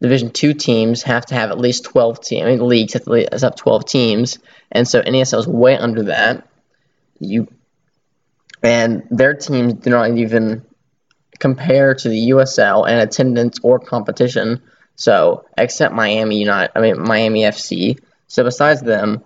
Division 0.00 0.30
Two 0.30 0.54
teams 0.54 1.02
have 1.02 1.26
to 1.26 1.34
have 1.34 1.50
at 1.50 1.58
least 1.58 1.84
twelve 1.84 2.20
teams. 2.20 2.44
I 2.44 2.50
mean, 2.50 2.66
leagues 2.66 2.94
have 2.94 3.04
to 3.04 3.28
have 3.30 3.56
twelve 3.56 3.84
teams, 3.84 4.38
and 4.70 4.86
so 4.86 5.02
NASL 5.02 5.40
is 5.40 5.46
way 5.46 5.76
under 5.76 6.04
that. 6.04 6.48
You 7.18 7.48
and 8.62 9.04
their 9.10 9.34
teams 9.34 9.74
do 9.74 9.90
not 9.90 10.16
even 10.16 10.64
compare 11.38 11.94
to 11.94 12.08
the 12.08 12.30
USL 12.30 12.88
in 12.88 12.98
attendance 12.98 13.58
or 13.62 13.78
competition. 13.80 14.62
So, 14.94 15.46
except 15.58 15.94
Miami 15.94 16.38
United, 16.38 16.72
I 16.76 16.80
mean 16.80 17.00
Miami 17.00 17.42
FC. 17.42 17.98
So 18.28 18.44
besides 18.44 18.80
them, 18.80 19.24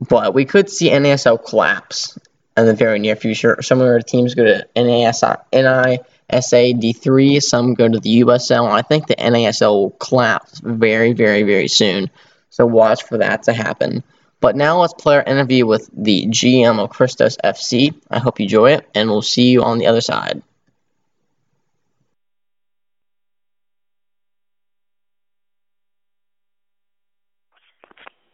but 0.00 0.34
we 0.34 0.44
could 0.44 0.70
see 0.70 0.90
NASL 0.90 1.44
collapse 1.44 2.18
in 2.58 2.66
the 2.66 2.74
very 2.74 2.98
near 2.98 3.16
future. 3.16 3.62
Some 3.62 3.80
of 3.80 3.86
our 3.86 4.00
teams 4.00 4.34
go 4.34 4.44
to 4.44 4.66
NASL, 4.76 5.42
NISA 5.52 6.74
D3, 6.74 7.42
some 7.42 7.74
go 7.74 7.88
to 7.88 8.00
the 8.00 8.22
USL. 8.22 8.70
I 8.70 8.82
think 8.82 9.06
the 9.06 9.16
NASL 9.16 9.72
will 9.72 9.90
collapse 9.90 10.60
very, 10.60 11.12
very, 11.12 11.42
very 11.42 11.68
soon. 11.68 12.10
So 12.50 12.66
watch 12.66 13.04
for 13.04 13.18
that 13.18 13.44
to 13.44 13.52
happen. 13.52 14.02
But 14.40 14.56
now 14.56 14.80
let's 14.80 14.94
play 14.94 15.16
our 15.16 15.22
interview 15.22 15.66
with 15.66 15.90
the 15.92 16.26
GM 16.26 16.78
of 16.78 16.90
Christos 16.90 17.36
FC. 17.42 17.94
I 18.10 18.18
hope 18.18 18.38
you 18.38 18.44
enjoy 18.44 18.72
it, 18.72 18.88
and 18.94 19.08
we'll 19.10 19.22
see 19.22 19.48
you 19.48 19.62
on 19.62 19.78
the 19.78 19.86
other 19.86 20.00
side. 20.00 20.42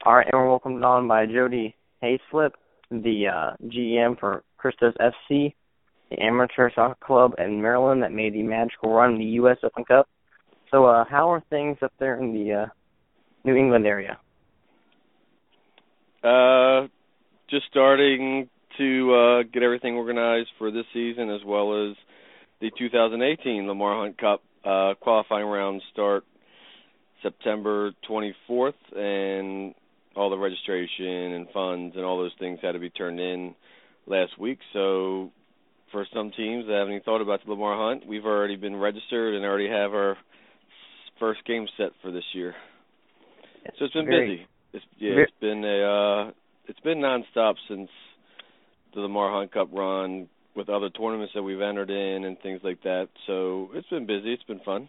All 0.05 0.15
right, 0.15 0.27
and 0.31 0.39
we're 0.39 0.49
welcomed 0.49 0.85
on 0.85 1.09
by 1.09 1.25
Jody 1.25 1.75
Hayslip, 2.03 2.53
the 3.03 3.29
uh, 3.29 3.57
GM 3.67 4.19
for 4.19 4.43
Christos 4.57 4.95
FC, 5.01 5.55
the 6.11 6.21
amateur 6.21 6.71
soccer 6.75 6.97
club 7.05 7.35
in 7.39 7.61
Maryland 7.63 8.03
that 8.03 8.13
made 8.13 8.35
the 8.35 8.43
magical 8.43 8.93
run 8.93 9.15
in 9.15 9.19
the 9.19 9.25
U.S. 9.25 9.59
Open 9.63 9.85
Cup. 9.85 10.09
So, 10.71 10.87
uh, 10.87 11.05
how 11.09 11.31
are 11.33 11.43
things 11.51 11.79
up 11.83 11.93
there 11.99 12.19
in 12.19 12.33
the 12.33 12.53
uh, 12.53 12.67
New 13.45 13.55
England 13.57 13.87
area? 13.87 14.19
Uh, 16.23 16.89
just 17.51 17.67
starting 17.71 18.49
to 18.79 19.15
uh, 19.15 19.43
get 19.53 19.63
everything 19.63 19.95
organized 19.95 20.49
for 20.59 20.71
this 20.71 20.87
season 20.93 21.31
as 21.31 21.41
well 21.45 21.91
as 21.91 21.97
the 22.61 22.71
2018 22.79 23.69
Lamar 23.69 24.03
Hunt 24.03 24.19
Cup 24.19 24.43
uh, 24.65 24.95
qualifying 25.01 25.47
rounds 25.47 25.83
start 25.93 26.25
September 27.23 27.93
24th, 28.09 28.73
and 28.95 29.75
all 30.17 30.31
the 30.31 30.39
registration 30.39 31.33
and 31.33 31.49
funds 31.51 31.97
and 31.97 32.05
all 32.05 32.19
those 32.19 32.33
things 32.39 32.59
had 32.63 32.73
to 32.73 32.79
be 32.79 32.91
turned 32.91 33.21
in 33.21 33.55
last 34.07 34.39
week. 34.39 34.59
So 34.73 35.31
for 35.93 36.07
some 36.13 36.31
teams 36.37 36.67
that 36.67 36.75
haven't 36.75 36.95
even 36.95 37.05
thought 37.05 37.21
about 37.21 37.45
the 37.45 37.51
Lamar 37.51 37.77
Hunt, 37.77 38.07
we've 38.07 38.25
already 38.25 38.57
been 38.57 38.77
registered 38.77 39.35
and 39.35 39.45
already 39.45 39.69
have 39.69 39.93
our 39.93 40.17
first 41.19 41.45
game 41.47 41.67
set 41.77 41.91
for 42.03 42.11
this 42.11 42.25
year. 42.33 42.55
So 43.79 43.87
it's 43.87 43.95
been 43.95 44.07
Very, 44.07 44.37
busy. 44.37 44.47
It's 44.75 44.85
yeah, 44.99 45.23
it's 45.23 45.33
been 45.41 45.65
a 45.65 45.83
uh 45.83 46.31
it's 46.67 46.81
been 46.81 46.99
nonstop 46.99 47.55
since 47.69 47.89
the 48.95 49.01
Lamar 49.01 49.33
Hunt 49.33 49.53
Cup 49.53 49.69
run 49.73 50.29
with 50.55 50.69
other 50.69 50.91
tournaments 50.91 51.33
that 51.35 51.43
we've 51.43 51.61
entered 51.61 51.91
in 51.91 52.25
and 52.25 52.39
things 52.41 52.61
like 52.63 52.83
that. 52.83 53.09
So 53.27 53.71
it's 53.75 53.89
been 53.89 54.07
busy. 54.07 54.33
It's 54.33 54.43
been 54.45 54.61
fun. 54.61 54.89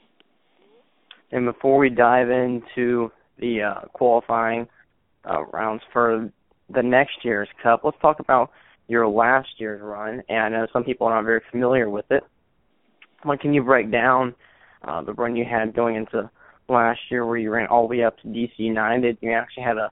And 1.32 1.46
before 1.46 1.78
we 1.78 1.90
dive 1.90 2.30
into 2.30 3.12
the 3.40 3.62
uh, 3.62 3.88
qualifying 3.94 4.68
uh, 5.30 5.44
rounds 5.46 5.84
for 5.92 6.32
the 6.74 6.84
next 6.84 7.24
year's 7.24 7.50
cup, 7.62 7.82
let's 7.84 7.98
talk 8.02 8.20
about 8.20 8.52
your 8.88 9.08
last 9.08 9.50
year's 9.58 9.82
run. 9.82 10.22
And 10.30 10.40
I 10.40 10.50
know 10.50 10.68
some 10.72 10.84
people 10.84 11.08
are 11.08 11.16
not 11.16 11.26
very 11.26 11.42
familiar 11.52 11.90
with 11.90 12.06
it. 12.10 12.24
Can 13.42 13.54
you 13.54 13.64
break 13.64 13.92
down 13.92 14.36
uh, 14.84 15.02
the 15.02 15.14
run 15.14 15.36
you 15.36 15.46
had 15.46 15.76
going 15.76 15.96
into 15.96 16.30
last 16.70 17.00
year, 17.10 17.26
where 17.26 17.38
you 17.38 17.50
ran 17.50 17.68
all 17.68 17.88
the 17.88 17.98
way 17.98 18.04
up 18.04 18.20
to 18.20 18.28
DC 18.28 18.52
United? 18.58 19.18
You 19.22 19.32
actually 19.32 19.64
had 19.64 19.78
a 19.78 19.90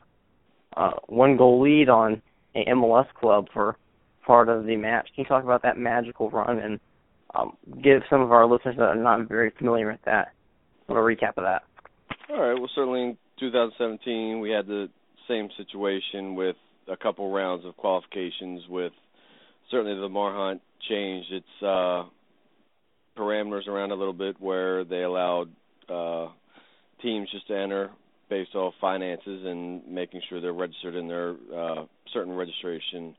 uh, 0.76 0.92
one 1.08 1.38
goal 1.38 1.62
lead 1.62 1.90
on 1.90 2.22
a 2.56 2.66
MLS 2.66 3.08
club 3.20 3.48
for 3.54 3.78
part 4.26 4.50
of 4.50 4.66
the 4.66 4.76
match. 4.76 5.08
Can 5.16 5.24
you 5.24 5.28
talk 5.28 5.44
about 5.44 5.64
that 5.64 5.78
magical 5.78 6.30
run 6.30 6.60
and 6.60 6.80
um, 7.36 7.58
give 7.84 8.02
some 8.10 8.22
of 8.22 8.32
our 8.32 8.46
listeners 8.46 8.76
that 8.78 8.84
are 8.84 8.96
not 8.96 9.28
very 9.28 9.52
familiar 9.58 9.88
with 9.88 10.00
that 10.06 10.34
a 10.88 10.94
little 10.94 11.04
recap 11.04 11.38
of 11.38 11.44
that? 11.44 11.64
All 12.30 12.40
right. 12.40 12.58
Well, 12.58 12.70
certainly 12.74 13.02
in 13.02 13.18
2017 13.40 14.40
we 14.40 14.52
had 14.52 14.68
the 14.68 14.90
same 15.28 15.50
situation 15.58 16.36
with 16.36 16.56
a 16.88 16.98
couple 16.98 17.32
rounds 17.32 17.66
of 17.66 17.76
qualifications. 17.78 18.64
With 18.70 18.94
certainly 19.72 19.96
the 19.96 20.02
Lamar 20.02 20.34
Hunt 20.34 20.62
changed 20.90 21.32
its 21.32 21.46
uh, 21.62 22.04
parameters 23.18 23.68
around 23.68 23.92
a 23.92 23.96
little 23.96 24.14
bit, 24.14 24.40
where 24.40 24.84
they 24.84 25.04
allowed 25.04 25.50
uh, 25.90 26.28
teams 27.02 27.30
just 27.32 27.48
to 27.48 27.58
enter 27.58 27.90
based 28.30 28.56
off 28.56 28.74
finances 28.82 29.46
and 29.46 29.88
making 29.88 30.22
sure 30.28 30.42
they're 30.42 30.54
registered 30.54 30.96
in 30.96 31.08
their 31.08 31.36
uh, 31.56 31.86
certain 32.14 32.34
registration 32.34 33.16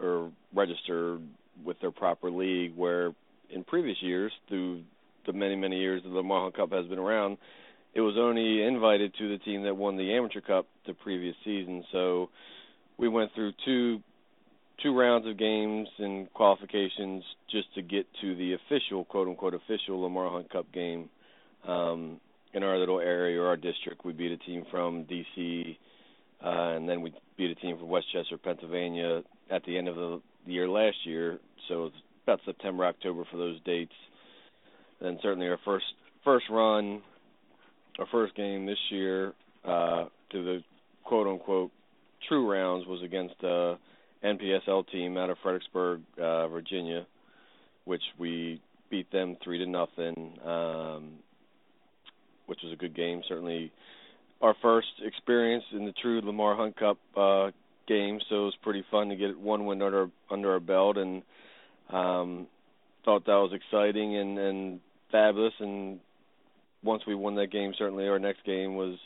or 0.00 0.30
registered 0.54 1.20
with 1.64 1.78
their 1.80 1.90
proper 1.90 2.30
league. 2.30 2.74
Where 2.76 3.12
in 3.50 3.64
previous 3.64 3.98
years, 4.00 4.32
through 4.48 4.82
the 5.26 5.32
many 5.32 5.56
many 5.56 5.78
years 5.78 6.02
that 6.02 6.08
the 6.08 6.14
Lamar 6.16 6.42
Hunt 6.42 6.56
Cup 6.56 6.72
has 6.72 6.86
been 6.86 6.98
around, 6.98 7.38
it 7.94 8.00
was 8.00 8.14
only 8.18 8.62
invited 8.62 9.14
to 9.18 9.28
the 9.28 9.38
team 9.38 9.64
that 9.64 9.76
won 9.76 9.96
the 9.96 10.14
amateur 10.14 10.40
cup 10.40 10.66
the 10.86 10.94
previous 10.94 11.34
season. 11.44 11.84
So 11.92 12.30
we 12.98 13.08
went 13.08 13.32
through 13.34 13.52
two 13.64 14.00
two 14.82 14.98
rounds 14.98 15.26
of 15.26 15.38
games 15.38 15.88
and 15.98 16.32
qualifications 16.32 17.22
just 17.50 17.72
to 17.74 17.82
get 17.82 18.06
to 18.22 18.34
the 18.36 18.54
official 18.54 19.04
quote 19.04 19.28
unquote 19.28 19.54
official 19.54 20.00
Lamar 20.00 20.30
Hunt 20.30 20.50
Cup 20.50 20.72
game. 20.72 21.08
Um, 21.66 22.20
in 22.52 22.62
our 22.62 22.78
little 22.78 23.00
area 23.00 23.40
or 23.40 23.46
our 23.46 23.56
district, 23.56 24.04
we 24.04 24.12
beat 24.12 24.32
a 24.32 24.36
team 24.38 24.64
from 24.70 25.04
DC, 25.04 25.76
uh, 26.44 26.76
and 26.76 26.88
then 26.88 27.00
we 27.00 27.12
beat 27.36 27.50
a 27.50 27.54
team 27.54 27.78
from 27.78 27.88
West 27.88 28.06
Chester, 28.12 28.38
Pennsylvania, 28.38 29.22
at 29.50 29.64
the 29.64 29.78
end 29.78 29.88
of 29.88 29.94
the 29.94 30.20
year 30.46 30.68
last 30.68 30.96
year. 31.04 31.38
So 31.68 31.86
it's 31.86 31.96
about 32.24 32.40
September, 32.44 32.84
October 32.86 33.24
for 33.30 33.36
those 33.36 33.60
dates. 33.64 33.92
And 35.00 35.18
certainly 35.22 35.48
our 35.48 35.58
first 35.64 35.84
first 36.24 36.46
run, 36.50 37.02
our 37.98 38.06
first 38.10 38.34
game 38.34 38.66
this 38.66 38.78
year 38.90 39.34
uh, 39.64 40.06
to 40.30 40.44
the 40.44 40.62
quote 41.04 41.26
unquote 41.26 41.70
true 42.28 42.50
rounds 42.50 42.86
was 42.86 43.02
against 43.02 43.34
a 43.42 43.78
NPSL 44.24 44.90
team 44.90 45.16
out 45.16 45.30
of 45.30 45.38
Fredericksburg, 45.42 46.02
uh, 46.20 46.48
Virginia, 46.48 47.06
which 47.84 48.02
we 48.18 48.60
beat 48.90 49.10
them 49.10 49.36
three 49.42 49.58
to 49.58 49.66
nothing. 49.66 50.38
Um, 50.44 51.12
which 52.50 52.58
was 52.64 52.72
a 52.72 52.76
good 52.76 52.96
game. 52.96 53.22
Certainly, 53.28 53.70
our 54.42 54.56
first 54.60 54.88
experience 55.04 55.62
in 55.72 55.86
the 55.86 55.92
true 55.92 56.20
Lamar 56.20 56.56
Hunt 56.56 56.76
Cup 56.76 56.98
uh, 57.16 57.52
game, 57.86 58.18
so 58.28 58.42
it 58.42 58.44
was 58.46 58.56
pretty 58.62 58.84
fun 58.90 59.08
to 59.08 59.16
get 59.16 59.38
one 59.38 59.66
win 59.66 59.80
under 59.80 60.10
under 60.28 60.50
our 60.50 60.60
belt, 60.60 60.96
and 60.96 61.22
um, 61.90 62.48
thought 63.04 63.24
that 63.26 63.34
was 63.34 63.52
exciting 63.52 64.16
and 64.16 64.36
and 64.36 64.80
fabulous. 65.12 65.54
And 65.60 66.00
once 66.82 67.02
we 67.06 67.14
won 67.14 67.34
that 67.36 67.52
game, 67.52 67.72
certainly 67.78 68.08
our 68.08 68.18
next 68.18 68.44
game 68.44 68.76
was 68.76 68.98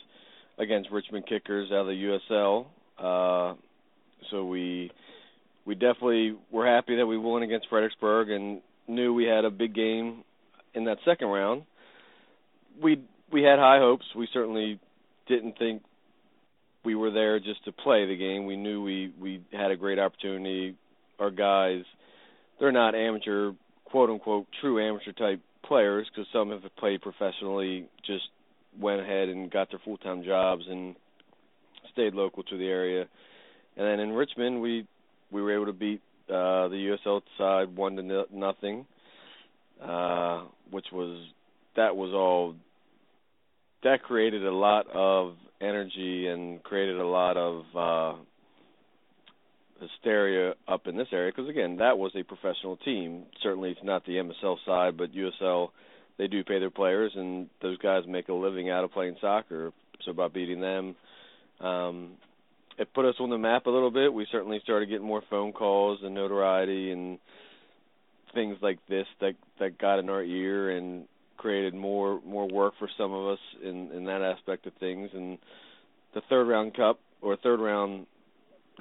against 0.59 0.91
Richmond 0.91 1.27
Kickers 1.27 1.71
out 1.71 1.81
of 1.81 1.87
the 1.89 2.19
USL. 2.31 2.67
Uh, 2.99 3.57
so 4.31 4.45
we 4.45 4.91
we 5.65 5.75
definitely 5.75 6.37
were 6.51 6.67
happy 6.67 6.97
that 6.97 7.07
we 7.07 7.19
won 7.19 7.43
against 7.43 7.69
Fredericksburg 7.69 8.31
and 8.31 8.61
knew 8.87 9.15
we 9.15 9.25
had 9.25 9.45
a 9.45 9.51
big 9.51 9.75
game 9.75 10.23
in 10.75 10.85
that 10.85 10.99
second 11.05 11.29
round 11.29 11.63
we 12.81 13.01
we 13.33 13.43
had 13.43 13.59
high 13.59 13.79
hopes. 13.79 14.05
We 14.17 14.29
certainly 14.33 14.81
didn't 15.27 15.59
think 15.59 15.83
we 16.85 16.95
were 16.95 17.11
there 17.11 17.39
just 17.41 17.65
to 17.65 17.73
play 17.73 18.07
the 18.07 18.17
game. 18.17 18.47
We 18.47 18.57
knew 18.57 18.83
we 18.83 19.13
we 19.21 19.43
had 19.53 19.71
a 19.71 19.77
great 19.77 19.99
opportunity. 19.99 20.77
Our 21.19 21.31
guys, 21.31 21.85
they're 22.59 22.73
not 22.73 22.95
amateur, 22.95 23.53
quote 23.85 24.11
unquote, 24.11 24.47
true 24.61 24.85
amateur 24.87 25.13
type 25.13 25.41
players 25.67 26.07
because 26.11 26.27
some 26.33 26.51
have 26.51 26.63
played 26.77 27.03
professionally, 27.03 27.87
just 28.07 28.25
went 28.79 29.01
ahead 29.01 29.29
and 29.29 29.51
got 29.51 29.71
their 29.71 29.81
full 29.85 29.99
time 29.99 30.25
jobs 30.25 30.65
and 30.69 30.97
stayed 31.93 32.15
local 32.15 32.43
to 32.45 32.57
the 32.57 32.67
area. 32.67 33.07
And 33.77 33.87
then 33.87 34.01
in 34.01 34.13
Richmond, 34.13 34.61
we 34.61 34.87
we 35.31 35.43
were 35.43 35.55
able 35.55 35.67
to 35.67 35.73
beat 35.73 36.01
uh, 36.29 36.69
the 36.69 36.97
USL 37.07 37.23
side 37.39 37.77
one 37.77 37.97
to 37.97 38.03
no- 38.03 38.27
nothing, 38.33 38.87
uh, 39.83 40.45
which 40.71 40.87
was 40.93 41.27
that 41.77 41.97
was 41.97 42.13
all 42.13 42.55
that 43.83 44.03
created 44.03 44.45
a 44.47 44.53
lot 44.53 44.87
of 44.93 45.35
energy 45.61 46.27
and 46.27 46.63
created 46.63 46.99
a 46.99 47.07
lot 47.07 47.37
of 47.37 47.65
uh, 47.77 48.19
hysteria 49.81 50.55
up 50.69 50.87
in 50.87 50.97
this 50.97 51.09
area 51.13 51.33
because 51.35 51.49
again 51.49 51.77
that 51.77 51.99
was 51.99 52.13
a 52.15 52.23
professional 52.23 52.77
team. 52.79 53.25
Certainly 53.43 53.73
it's 53.73 53.85
not 53.85 54.05
the 54.07 54.15
MSL 54.15 54.57
side, 54.65 54.97
but 54.97 55.13
USL 55.13 55.71
they 56.17 56.27
do 56.27 56.45
pay 56.45 56.59
their 56.59 56.71
players 56.71 57.13
and 57.15 57.49
those 57.61 57.79
guys 57.79 58.05
make 58.07 58.29
a 58.29 58.33
living 58.33 58.71
out 58.71 58.85
of 58.85 58.93
playing 58.93 59.17
soccer. 59.21 59.73
So 60.05 60.13
by 60.13 60.29
beating 60.29 60.61
them, 60.61 60.97
um, 61.61 62.13
it 62.79 62.93
put 62.93 63.05
us 63.05 63.17
on 63.21 63.31
the 63.31 63.39
map 63.39 63.67
a 63.67 63.71
little 63.71 63.91
bit. 63.91 64.13
We 64.13 64.27
certainly 64.31 64.61
started 64.63 64.89
getting 64.89 65.07
more 65.07 65.23
phone 65.31 65.53
calls 65.53 66.01
and 66.03 66.15
notoriety 66.15 66.91
and 66.91 67.19
things 68.35 68.57
like 68.61 68.79
this 68.89 69.07
that 69.21 69.35
that 69.61 69.79
got 69.79 69.99
in 69.99 70.09
our 70.09 70.23
ear 70.23 70.71
and 70.77 71.07
created 71.37 71.75
more 71.75 72.21
more 72.27 72.49
work 72.49 72.75
for 72.79 72.89
some 72.99 73.13
of 73.13 73.27
us 73.29 73.39
in 73.63 73.91
in 73.93 74.05
that 74.05 74.23
aspect 74.23 74.67
of 74.67 74.73
things. 74.75 75.11
And 75.15 75.39
the 76.15 76.23
third 76.29 76.49
round 76.49 76.75
cup 76.75 76.99
or 77.23 77.37
third 77.37 77.61
round 77.61 78.07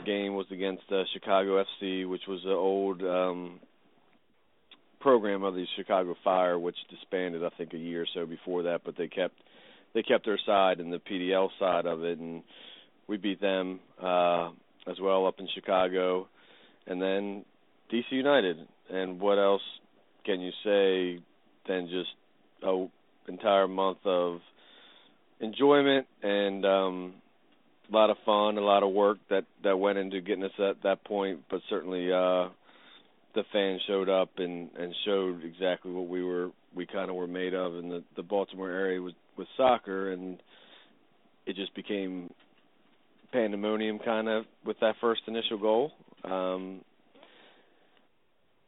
game 0.06 0.36
was 0.36 0.46
against 0.52 0.84
uh, 0.92 1.04
Chicago 1.14 1.64
FC, 1.64 2.08
which 2.08 2.24
was 2.28 2.44
an 2.44 2.52
old 2.52 3.02
um, 3.02 3.60
program 5.00 5.44
of 5.44 5.54
the 5.54 5.66
Chicago 5.76 6.16
Fire, 6.24 6.58
which 6.58 6.78
disbanded 6.90 7.44
I 7.44 7.50
think 7.58 7.74
a 7.74 7.78
year 7.78 8.04
or 8.04 8.08
so 8.14 8.26
before 8.26 8.64
that, 8.64 8.82
but 8.84 8.98
they 8.98 9.08
kept 9.08 9.36
they 9.94 10.02
kept 10.02 10.26
their 10.26 10.40
side 10.44 10.80
and 10.80 10.92
the 10.92 11.00
PDL 11.00 11.50
side 11.60 11.86
of 11.86 12.04
it, 12.04 12.18
and 12.18 12.42
we 13.08 13.18
beat 13.18 13.40
them 13.40 13.80
uh, 14.02 14.50
as 14.88 15.00
well 15.00 15.28
up 15.28 15.40
in 15.40 15.48
Chicago, 15.54 16.28
and 16.88 17.02
then 17.02 17.46
DC 17.92 18.06
United. 18.12 18.58
And 18.92 19.20
what 19.20 19.38
else 19.38 19.62
can 20.26 20.42
you 20.42 20.52
say 20.64 21.24
than 21.68 21.88
just 21.90 22.10
a 22.64 22.88
entire 23.28 23.68
month 23.68 24.00
of 24.06 24.40
enjoyment 25.40 26.08
and 26.22 26.66
um, 26.66 27.14
a 27.90 27.96
lot 27.96 28.10
of 28.10 28.18
fun, 28.26 28.58
a 28.58 28.62
lot 28.62 28.84
of 28.84 28.92
work 28.92 29.18
that 29.30 29.46
that 29.64 29.78
went 29.78 29.98
into 29.98 30.22
getting 30.22 30.44
us 30.44 30.52
at 30.60 30.84
that 30.84 31.04
point. 31.04 31.42
But 31.50 31.62
certainly, 31.70 32.12
uh, 32.12 32.50
the 33.36 33.44
fans 33.52 33.82
showed 33.88 34.10
up 34.10 34.30
and 34.38 34.70
and 34.78 34.94
showed 35.06 35.44
exactly 35.44 35.92
what 35.92 36.08
we 36.08 36.24
were 36.24 36.52
we 36.76 36.86
kind 36.86 37.10
of 37.10 37.16
were 37.16 37.28
made 37.28 37.54
of 37.54 37.76
in 37.76 37.90
the 37.90 38.04
the 38.16 38.24
Baltimore 38.24 38.70
area 38.70 39.02
with 39.02 39.16
with 39.38 39.48
soccer, 39.58 40.12
and 40.12 40.42
it 41.46 41.56
just 41.56 41.74
became 41.76 42.34
pandemonium 43.32 44.00
kind 44.00 44.30
of 44.30 44.46
with 44.66 44.80
that 44.80 44.96
first 45.02 45.22
initial 45.28 45.58
goal. 45.58 45.92
Um, 46.24 46.82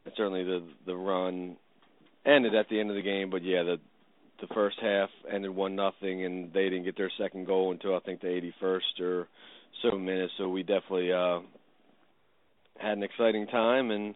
and 0.04 0.14
certainly 0.16 0.44
the 0.44 0.62
the 0.86 0.94
run 0.94 1.56
ended 2.24 2.54
at 2.54 2.68
the 2.68 2.80
end 2.80 2.90
of 2.90 2.96
the 2.96 3.02
game, 3.02 3.30
but 3.30 3.42
yeah, 3.44 3.62
the 3.62 3.76
the 4.40 4.46
first 4.54 4.76
half 4.80 5.08
ended 5.32 5.54
one 5.54 5.76
nothing, 5.76 6.24
and 6.24 6.52
they 6.52 6.64
didn't 6.64 6.84
get 6.84 6.96
their 6.96 7.10
second 7.18 7.46
goal 7.46 7.72
until 7.72 7.94
I 7.94 8.00
think 8.00 8.20
the 8.20 8.26
81st 8.62 9.00
or 9.00 9.28
so 9.82 9.96
minutes. 9.98 10.32
So 10.38 10.48
we 10.48 10.62
definitely 10.62 11.12
uh, 11.12 11.40
had 12.78 12.96
an 12.98 13.02
exciting 13.02 13.46
time 13.46 13.90
and 13.90 14.14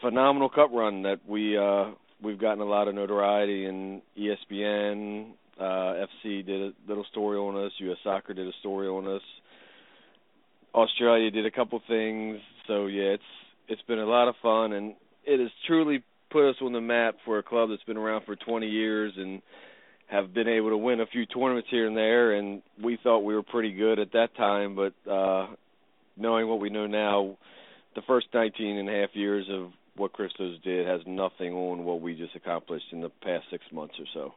phenomenal 0.00 0.48
cup 0.48 0.70
run 0.72 1.02
that 1.02 1.20
we 1.26 1.56
uh, 1.56 1.92
we've 2.22 2.40
gotten 2.40 2.60
a 2.60 2.66
lot 2.66 2.88
of 2.88 2.94
notoriety 2.94 3.66
and 3.66 4.02
ESPN 4.18 5.32
uh, 5.58 6.06
FC 6.24 6.44
did 6.44 6.60
a 6.60 6.72
little 6.88 7.04
story 7.10 7.38
on 7.38 7.64
us. 7.64 7.72
U.S. 7.78 7.98
Soccer 8.02 8.34
did 8.34 8.48
a 8.48 8.52
story 8.60 8.88
on 8.88 9.06
us. 9.06 9.22
Australia 10.74 11.30
did 11.30 11.46
a 11.46 11.50
couple 11.50 11.80
things. 11.86 12.38
So 12.66 12.86
yeah, 12.86 13.14
it's 13.14 13.22
it's 13.68 13.82
been 13.82 13.98
a 13.98 14.06
lot 14.06 14.28
of 14.28 14.34
fun, 14.42 14.72
and 14.72 14.94
it 15.24 15.40
has 15.40 15.50
truly 15.66 16.02
put 16.34 16.50
us 16.50 16.56
on 16.60 16.72
the 16.72 16.80
map 16.80 17.14
for 17.24 17.38
a 17.38 17.44
club 17.44 17.70
that's 17.70 17.84
been 17.84 17.96
around 17.96 18.24
for 18.26 18.34
20 18.34 18.66
years 18.66 19.12
and 19.16 19.40
have 20.08 20.34
been 20.34 20.48
able 20.48 20.70
to 20.70 20.76
win 20.76 21.00
a 21.00 21.06
few 21.06 21.24
tournaments 21.26 21.68
here 21.70 21.86
and 21.86 21.96
there. 21.96 22.32
And 22.32 22.60
we 22.82 22.98
thought 23.00 23.20
we 23.20 23.36
were 23.36 23.44
pretty 23.44 23.72
good 23.72 24.00
at 24.00 24.12
that 24.12 24.36
time, 24.36 24.74
but 24.74 25.10
uh, 25.10 25.46
knowing 26.16 26.48
what 26.48 26.58
we 26.58 26.70
know 26.70 26.88
now, 26.88 27.38
the 27.94 28.02
first 28.02 28.26
19 28.34 28.78
and 28.78 28.88
a 28.88 28.92
half 28.92 29.10
years 29.12 29.46
of 29.48 29.70
what 29.96 30.12
Christos 30.12 30.58
did 30.64 30.88
has 30.88 31.02
nothing 31.06 31.54
on 31.54 31.84
what 31.84 32.00
we 32.00 32.16
just 32.16 32.34
accomplished 32.34 32.86
in 32.90 33.00
the 33.00 33.10
past 33.22 33.44
six 33.48 33.64
months 33.72 33.94
or 34.00 34.06
so. 34.12 34.34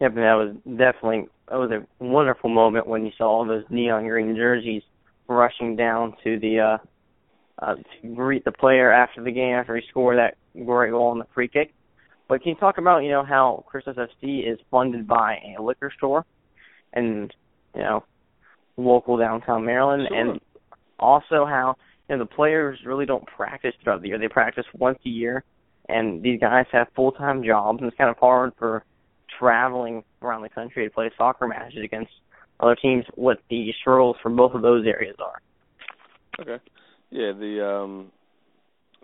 Yep, 0.00 0.14
that 0.14 0.34
was 0.34 0.56
definitely 0.64 1.26
that 1.48 1.56
was 1.56 1.72
a 1.72 1.84
wonderful 2.04 2.48
moment 2.48 2.86
when 2.86 3.04
you 3.04 3.10
saw 3.18 3.24
all 3.24 3.44
those 3.44 3.64
neon 3.68 4.06
green 4.06 4.36
jerseys 4.36 4.84
rushing 5.26 5.74
down 5.74 6.14
to 6.22 6.38
the 6.38 6.60
uh 6.60 6.78
uh, 7.60 7.74
to 7.74 8.08
greet 8.14 8.44
the 8.44 8.52
player 8.52 8.92
after 8.92 9.22
the 9.22 9.32
game 9.32 9.54
after 9.54 9.76
he 9.76 9.82
scored 9.88 10.18
that 10.18 10.36
great 10.64 10.90
goal 10.90 11.08
on 11.08 11.18
the 11.18 11.26
free 11.34 11.48
kick. 11.48 11.72
But 12.28 12.42
can 12.42 12.50
you 12.50 12.56
talk 12.56 12.78
about 12.78 12.98
you 13.00 13.10
know 13.10 13.24
how 13.24 13.64
Christos 13.66 13.96
FC 13.96 14.50
is 14.50 14.58
funded 14.70 15.06
by 15.06 15.38
a 15.58 15.62
liquor 15.62 15.90
store, 15.96 16.24
and 16.92 17.34
you 17.74 17.82
know 17.82 18.04
local 18.76 19.16
downtown 19.16 19.64
Maryland, 19.64 20.06
sure. 20.08 20.18
and 20.18 20.40
also 20.98 21.46
how 21.46 21.76
you 22.08 22.16
know 22.16 22.24
the 22.24 22.26
players 22.26 22.78
really 22.84 23.06
don't 23.06 23.26
practice 23.26 23.74
throughout 23.82 24.02
the 24.02 24.08
year. 24.08 24.18
They 24.18 24.28
practice 24.28 24.66
once 24.74 24.98
a 25.06 25.08
year, 25.08 25.42
and 25.88 26.22
these 26.22 26.38
guys 26.38 26.66
have 26.72 26.88
full 26.94 27.12
time 27.12 27.42
jobs, 27.42 27.80
and 27.80 27.88
it's 27.88 27.96
kind 27.96 28.10
of 28.10 28.18
hard 28.18 28.52
for 28.58 28.84
traveling 29.38 30.04
around 30.22 30.42
the 30.42 30.48
country 30.48 30.86
to 30.86 30.94
play 30.94 31.10
soccer 31.16 31.46
matches 31.46 31.82
against 31.82 32.12
other 32.60 32.76
teams. 32.76 33.04
What 33.14 33.38
the 33.48 33.72
struggles 33.80 34.16
for 34.22 34.30
both 34.30 34.54
of 34.54 34.60
those 34.60 34.86
areas 34.86 35.16
are. 35.18 35.40
Okay. 36.40 36.62
Yeah, 37.10 37.32
the 37.32 37.66
um 37.66 38.12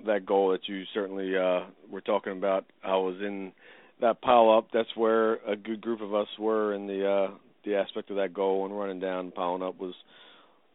that 0.07 0.27
goal 0.27 0.51
that 0.53 0.69
you 0.69 0.85
certainly 0.93 1.37
uh 1.37 1.67
were 1.91 2.01
talking 2.01 2.33
about, 2.33 2.65
I 2.83 2.97
was 2.97 3.17
in 3.21 3.53
that 4.01 4.21
pile 4.21 4.51
up. 4.51 4.69
That's 4.73 4.95
where 4.95 5.35
a 5.47 5.57
good 5.57 5.81
group 5.81 6.01
of 6.01 6.15
us 6.15 6.29
were 6.39 6.75
in 6.75 6.87
the 6.87 7.09
uh 7.09 7.31
the 7.65 7.77
aspect 7.77 8.11
of 8.11 8.17
that 8.17 8.35
goal 8.35 8.67
and 8.67 8.79
running 8.79 9.01
down 9.01 9.31
piling 9.31 9.63
up 9.63 9.81
was 9.81 9.95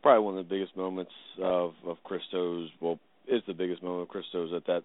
probably 0.01 0.23
one 0.23 0.37
of 0.37 0.47
the 0.47 0.55
biggest 0.55 0.75
moments 0.75 1.11
of 1.41 1.73
of 1.85 1.97
Christos. 2.03 2.69
Well, 2.79 2.99
is 3.27 3.43
the 3.47 3.53
biggest 3.53 3.83
moment 3.83 4.03
of 4.03 4.09
Christos 4.09 4.51
at 4.55 4.65
that 4.65 4.83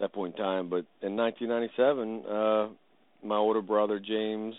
that 0.00 0.12
point 0.12 0.36
in 0.36 0.42
time. 0.42 0.68
But 0.68 0.84
in 1.00 1.16
1997, 1.16 2.24
uh, 2.26 2.68
my 3.24 3.36
older 3.36 3.62
brother 3.62 4.00
James, 4.00 4.54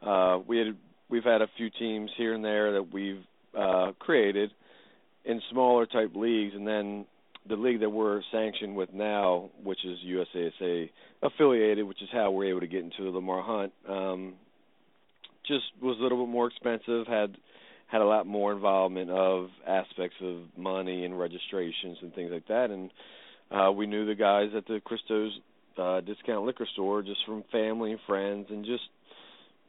uh, 0.00 0.38
we 0.46 0.58
had 0.58 0.76
we've 1.08 1.24
had 1.24 1.42
a 1.42 1.48
few 1.56 1.70
teams 1.70 2.10
here 2.16 2.34
and 2.34 2.44
there 2.44 2.72
that 2.72 2.92
we've 2.92 3.24
uh, 3.58 3.92
created 3.98 4.52
in 5.24 5.40
smaller 5.50 5.86
type 5.86 6.12
leagues, 6.14 6.54
and 6.54 6.66
then 6.66 7.06
the 7.48 7.56
league 7.56 7.80
that 7.80 7.90
we're 7.90 8.22
sanctioned 8.30 8.76
with 8.76 8.92
now, 8.92 9.50
which 9.62 9.84
is 9.84 9.98
USASA 10.06 10.90
affiliated, 11.22 11.86
which 11.86 12.02
is 12.02 12.08
how 12.12 12.30
we're 12.30 12.50
able 12.50 12.60
to 12.60 12.66
get 12.66 12.84
into 12.84 13.04
the 13.04 13.10
Lamar 13.10 13.42
Hunt, 13.42 13.72
um, 13.88 14.34
just 15.46 15.64
was 15.80 15.96
a 15.98 16.02
little 16.02 16.24
bit 16.24 16.30
more 16.30 16.46
expensive. 16.46 17.06
Had 17.06 17.36
had 17.88 18.00
a 18.00 18.06
lot 18.06 18.26
more 18.26 18.52
involvement 18.52 19.10
of 19.10 19.48
aspects 19.66 20.16
of 20.22 20.38
money 20.56 21.04
and 21.04 21.18
registrations 21.18 21.98
and 22.00 22.14
things 22.14 22.30
like 22.32 22.46
that, 22.48 22.70
and 22.70 22.90
uh, 23.50 23.72
we 23.72 23.86
knew 23.86 24.06
the 24.06 24.14
guys 24.14 24.50
at 24.56 24.66
the 24.66 24.80
Christos 24.80 25.32
uh, 25.76 26.00
discount 26.00 26.46
liquor 26.46 26.66
store 26.72 27.02
just 27.02 27.20
from 27.26 27.44
family 27.50 27.92
and 27.92 28.00
friends, 28.06 28.46
and 28.50 28.64
just 28.64 28.84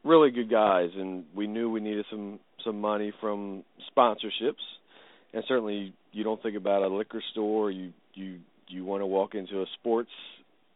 really 0.04 0.30
good 0.30 0.50
guys. 0.50 0.90
And 0.96 1.24
we 1.34 1.46
knew 1.48 1.70
we 1.70 1.80
needed 1.80 2.06
some 2.08 2.38
some 2.64 2.80
money 2.80 3.12
from 3.20 3.64
sponsorships 3.96 4.62
and 5.34 5.44
certainly 5.48 5.92
you 6.12 6.24
don't 6.24 6.42
think 6.42 6.56
about 6.56 6.82
a 6.82 6.88
liquor 6.88 7.22
store. 7.32 7.70
You 7.70 7.92
you 8.14 8.38
you 8.68 8.84
want 8.84 9.02
to 9.02 9.06
walk 9.06 9.34
into 9.34 9.60
a 9.60 9.66
sports 9.80 10.10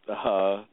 uh, 0.09 0.64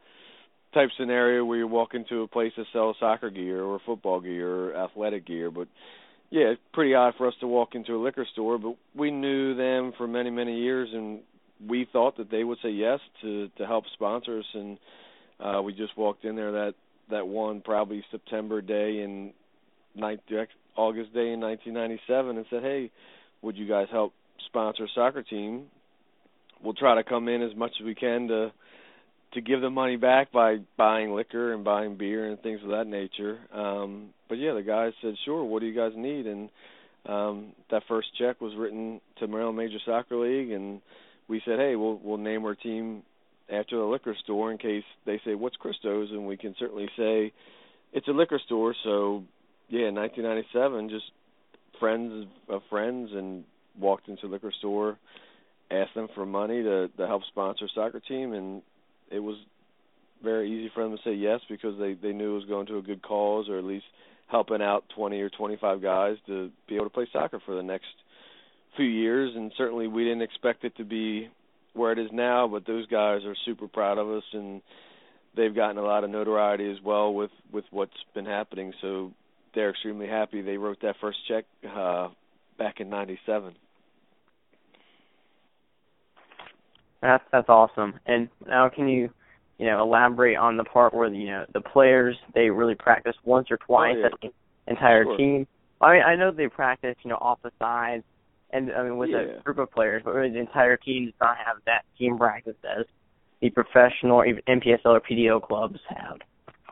type 0.73 0.89
scenario 0.97 1.45
where 1.45 1.59
you 1.59 1.67
walk 1.67 1.93
into 1.93 2.23
a 2.23 2.27
place 2.27 2.51
that 2.57 2.65
sells 2.73 2.97
soccer 2.99 3.29
gear 3.29 3.63
or 3.63 3.79
football 3.85 4.19
gear 4.19 4.49
or 4.49 4.75
athletic 4.75 5.25
gear. 5.27 5.51
But 5.51 5.67
yeah, 6.31 6.47
it's 6.47 6.61
pretty 6.73 6.95
odd 6.95 7.13
for 7.17 7.27
us 7.27 7.35
to 7.41 7.47
walk 7.47 7.75
into 7.75 7.95
a 7.95 8.01
liquor 8.01 8.25
store. 8.33 8.57
But 8.57 8.75
we 8.95 9.11
knew 9.11 9.55
them 9.55 9.93
for 9.97 10.07
many 10.07 10.31
many 10.31 10.59
years, 10.59 10.89
and 10.91 11.19
we 11.65 11.87
thought 11.93 12.17
that 12.17 12.31
they 12.31 12.43
would 12.43 12.57
say 12.63 12.71
yes 12.71 12.99
to 13.21 13.49
to 13.59 13.67
help 13.67 13.85
sponsor 13.93 14.39
us. 14.39 14.45
And 14.55 14.77
uh, 15.39 15.61
we 15.61 15.73
just 15.73 15.95
walked 15.95 16.25
in 16.25 16.35
there 16.35 16.51
that 16.53 16.73
that 17.11 17.27
one 17.27 17.61
probably 17.61 18.03
September 18.09 18.61
day 18.61 19.01
in 19.03 19.31
ninth 19.93 20.21
August 20.75 21.13
day 21.13 21.31
in 21.31 21.39
1997 21.39 22.37
and 22.37 22.45
said, 22.49 22.63
hey 22.63 22.91
would 23.41 23.57
you 23.57 23.67
guys 23.67 23.87
help 23.91 24.13
sponsor 24.47 24.85
a 24.85 24.87
soccer 24.93 25.23
team? 25.23 25.65
We'll 26.63 26.73
try 26.73 26.95
to 26.95 27.03
come 27.03 27.27
in 27.27 27.41
as 27.41 27.55
much 27.55 27.71
as 27.79 27.85
we 27.85 27.95
can 27.95 28.27
to 28.29 28.51
to 29.33 29.41
give 29.41 29.59
the 29.59 29.69
money 29.69 29.97
back 29.97 30.31
by 30.31 30.57
buying 30.77 31.13
liquor 31.13 31.53
and 31.53 31.63
buying 31.63 31.97
beer 31.97 32.25
and 32.29 32.41
things 32.41 32.61
of 32.63 32.69
that 32.69 32.87
nature. 32.87 33.37
Um, 33.53 34.11
but 34.29 34.37
yeah, 34.37 34.53
the 34.53 34.63
guys 34.63 34.93
said, 35.01 35.15
"Sure, 35.25 35.43
what 35.43 35.59
do 35.59 35.65
you 35.65 35.75
guys 35.75 35.91
need?" 35.95 36.25
And 36.25 36.49
um, 37.05 37.51
that 37.69 37.83
first 37.87 38.07
check 38.17 38.39
was 38.41 38.55
written 38.55 39.01
to 39.19 39.27
Maryland 39.27 39.57
Major 39.57 39.77
Soccer 39.85 40.17
League, 40.17 40.51
and 40.51 40.81
we 41.27 41.41
said, 41.45 41.59
"Hey, 41.59 41.75
we'll 41.75 41.99
we'll 42.01 42.17
name 42.17 42.45
our 42.45 42.55
team 42.55 43.03
after 43.49 43.77
the 43.77 43.83
liquor 43.83 44.15
store 44.23 44.51
in 44.51 44.57
case 44.57 44.83
they 45.05 45.19
say 45.25 45.35
what's 45.35 45.57
Christo's, 45.57 46.11
and 46.11 46.25
we 46.25 46.37
can 46.37 46.55
certainly 46.57 46.89
say 46.97 47.33
it's 47.91 48.07
a 48.07 48.11
liquor 48.11 48.39
store." 48.45 48.73
So 48.83 49.23
yeah, 49.69 49.89
1997, 49.89 50.89
just 50.89 51.05
friends 51.79 52.27
of 52.49 52.61
friends, 52.69 53.09
and 53.13 53.43
walked 53.79 54.07
into 54.07 54.27
liquor 54.27 54.53
store, 54.59 54.97
asked 55.71 55.95
them 55.95 56.07
for 56.15 56.25
money 56.25 56.63
to 56.63 56.87
to 56.89 57.07
help 57.07 57.23
sponsor 57.27 57.67
soccer 57.73 57.99
team, 57.99 58.33
and 58.33 58.61
it 59.11 59.19
was 59.19 59.37
very 60.23 60.51
easy 60.51 60.71
for 60.73 60.83
them 60.83 60.95
to 60.95 61.03
say 61.03 61.13
yes 61.13 61.39
because 61.49 61.77
they 61.79 61.93
they 61.93 62.13
knew 62.13 62.31
it 62.31 62.39
was 62.39 62.45
going 62.45 62.67
to 62.67 62.77
a 62.77 62.81
good 62.81 63.01
cause 63.01 63.47
or 63.49 63.57
at 63.57 63.63
least 63.63 63.85
helping 64.27 64.61
out 64.61 64.83
20 64.95 65.21
or 65.21 65.29
25 65.29 65.81
guys 65.81 66.17
to 66.25 66.49
be 66.67 66.75
able 66.75 66.85
to 66.85 66.89
play 66.89 67.07
soccer 67.13 67.39
for 67.45 67.55
the 67.55 67.61
next 67.61 67.85
few 68.75 68.85
years. 68.85 69.31
And 69.35 69.51
certainly 69.55 69.87
we 69.87 70.03
didn't 70.03 70.23
expect 70.23 70.63
it 70.63 70.75
to 70.77 70.83
be 70.83 71.29
where 71.73 71.91
it 71.91 71.99
is 71.99 72.09
now 72.11 72.47
but 72.47 72.65
those 72.65 72.87
guys 72.87 73.23
are 73.25 73.35
super 73.45 73.67
proud 73.67 73.97
of 73.97 74.09
us 74.09 74.23
and 74.33 74.61
they've 75.35 75.55
gotten 75.55 75.77
a 75.77 75.83
lot 75.83 76.03
of 76.03 76.09
notoriety 76.09 76.69
as 76.71 76.77
well 76.83 77.13
with 77.13 77.31
with 77.51 77.65
what's 77.71 77.91
been 78.13 78.25
happening. 78.25 78.73
So 78.81 79.11
they're 79.55 79.71
extremely 79.71 80.07
happy 80.07 80.41
they 80.41 80.57
wrote 80.57 80.77
that 80.81 80.95
first 81.01 81.17
check 81.27 81.45
uh 81.75 82.09
back 82.57 82.79
in 82.79 82.89
97 82.89 83.55
That's 87.05 87.23
that's 87.31 87.49
awesome. 87.49 87.99
And 88.05 88.29
now, 88.47 88.69
can 88.69 88.87
you, 88.87 89.09
you 89.59 89.67
know, 89.67 89.81
elaborate 89.81 90.37
on 90.37 90.57
the 90.57 90.63
part 90.63 90.93
where 90.93 91.07
you 91.07 91.27
know 91.27 91.45
the 91.53 91.61
players 91.61 92.17
they 92.33 92.49
really 92.49 92.75
practice 92.75 93.15
once 93.23 93.47
or 93.51 93.57
twice 93.57 93.95
oh, 93.97 93.99
yeah. 93.99 94.05
as 94.07 94.11
the 94.21 94.71
entire 94.71 95.03
sure. 95.03 95.17
team? 95.17 95.47
I 95.81 95.93
mean, 95.93 96.01
I 96.01 96.15
know 96.15 96.31
they 96.31 96.47
practice, 96.47 96.95
you 97.03 97.09
know, 97.09 97.17
off 97.17 97.39
the 97.43 97.51
sides, 97.59 98.03
and 98.51 98.71
I 98.71 98.83
mean 98.83 98.97
with 98.97 99.11
yeah. 99.11 99.37
a 99.39 99.41
group 99.43 99.59
of 99.59 99.71
players, 99.71 100.01
but 100.03 100.15
really 100.15 100.31
the 100.31 100.39
entire 100.39 100.77
team 100.77 101.05
does 101.05 101.13
not 101.21 101.37
have 101.37 101.57
that 101.65 101.83
team 101.97 102.17
practice 102.17 102.55
as 102.63 102.85
the 103.41 103.51
professional 103.51 104.23
even 104.25 104.41
NPSL 104.47 104.85
or 104.85 105.01
PDO 105.01 105.43
clubs 105.43 105.79
have. 105.89 106.17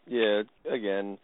Yeah, 0.07 0.43
again, 0.69 1.19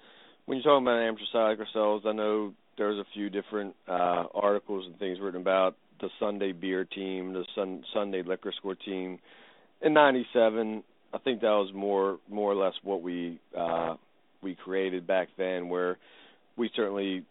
when 0.50 0.58
you're 0.58 0.64
talking 0.64 0.84
about 0.84 1.00
amateur 1.00 1.26
soccer 1.32 1.68
cells, 1.72 2.02
I 2.08 2.12
know 2.12 2.56
there's 2.76 2.98
a 2.98 3.06
few 3.14 3.30
different 3.30 3.76
uh 3.88 4.24
articles 4.34 4.88
and 4.88 4.98
things 4.98 5.20
written 5.22 5.40
about 5.40 5.76
the 6.02 6.10
Sunday 6.20 6.54
beer 6.54 6.86
team, 6.86 7.34
the 7.34 7.46
sun, 7.54 7.84
Sunday 7.94 8.24
liquor 8.24 8.52
score 8.58 8.74
team. 8.74 9.20
In 9.84 9.94
'97, 9.94 10.84
I 11.14 11.18
think 11.20 11.42
that 11.42 11.50
was 11.50 11.72
more 11.76 12.18
more 12.28 12.52
or 12.52 12.56
less 12.56 12.74
what 12.82 13.04
we 13.04 13.40
uh, 13.56 13.94
we 14.42 14.56
created 14.56 15.06
back 15.06 15.28
then, 15.38 15.70
where 15.70 16.00
we 16.58 16.72
certainly 16.76 17.24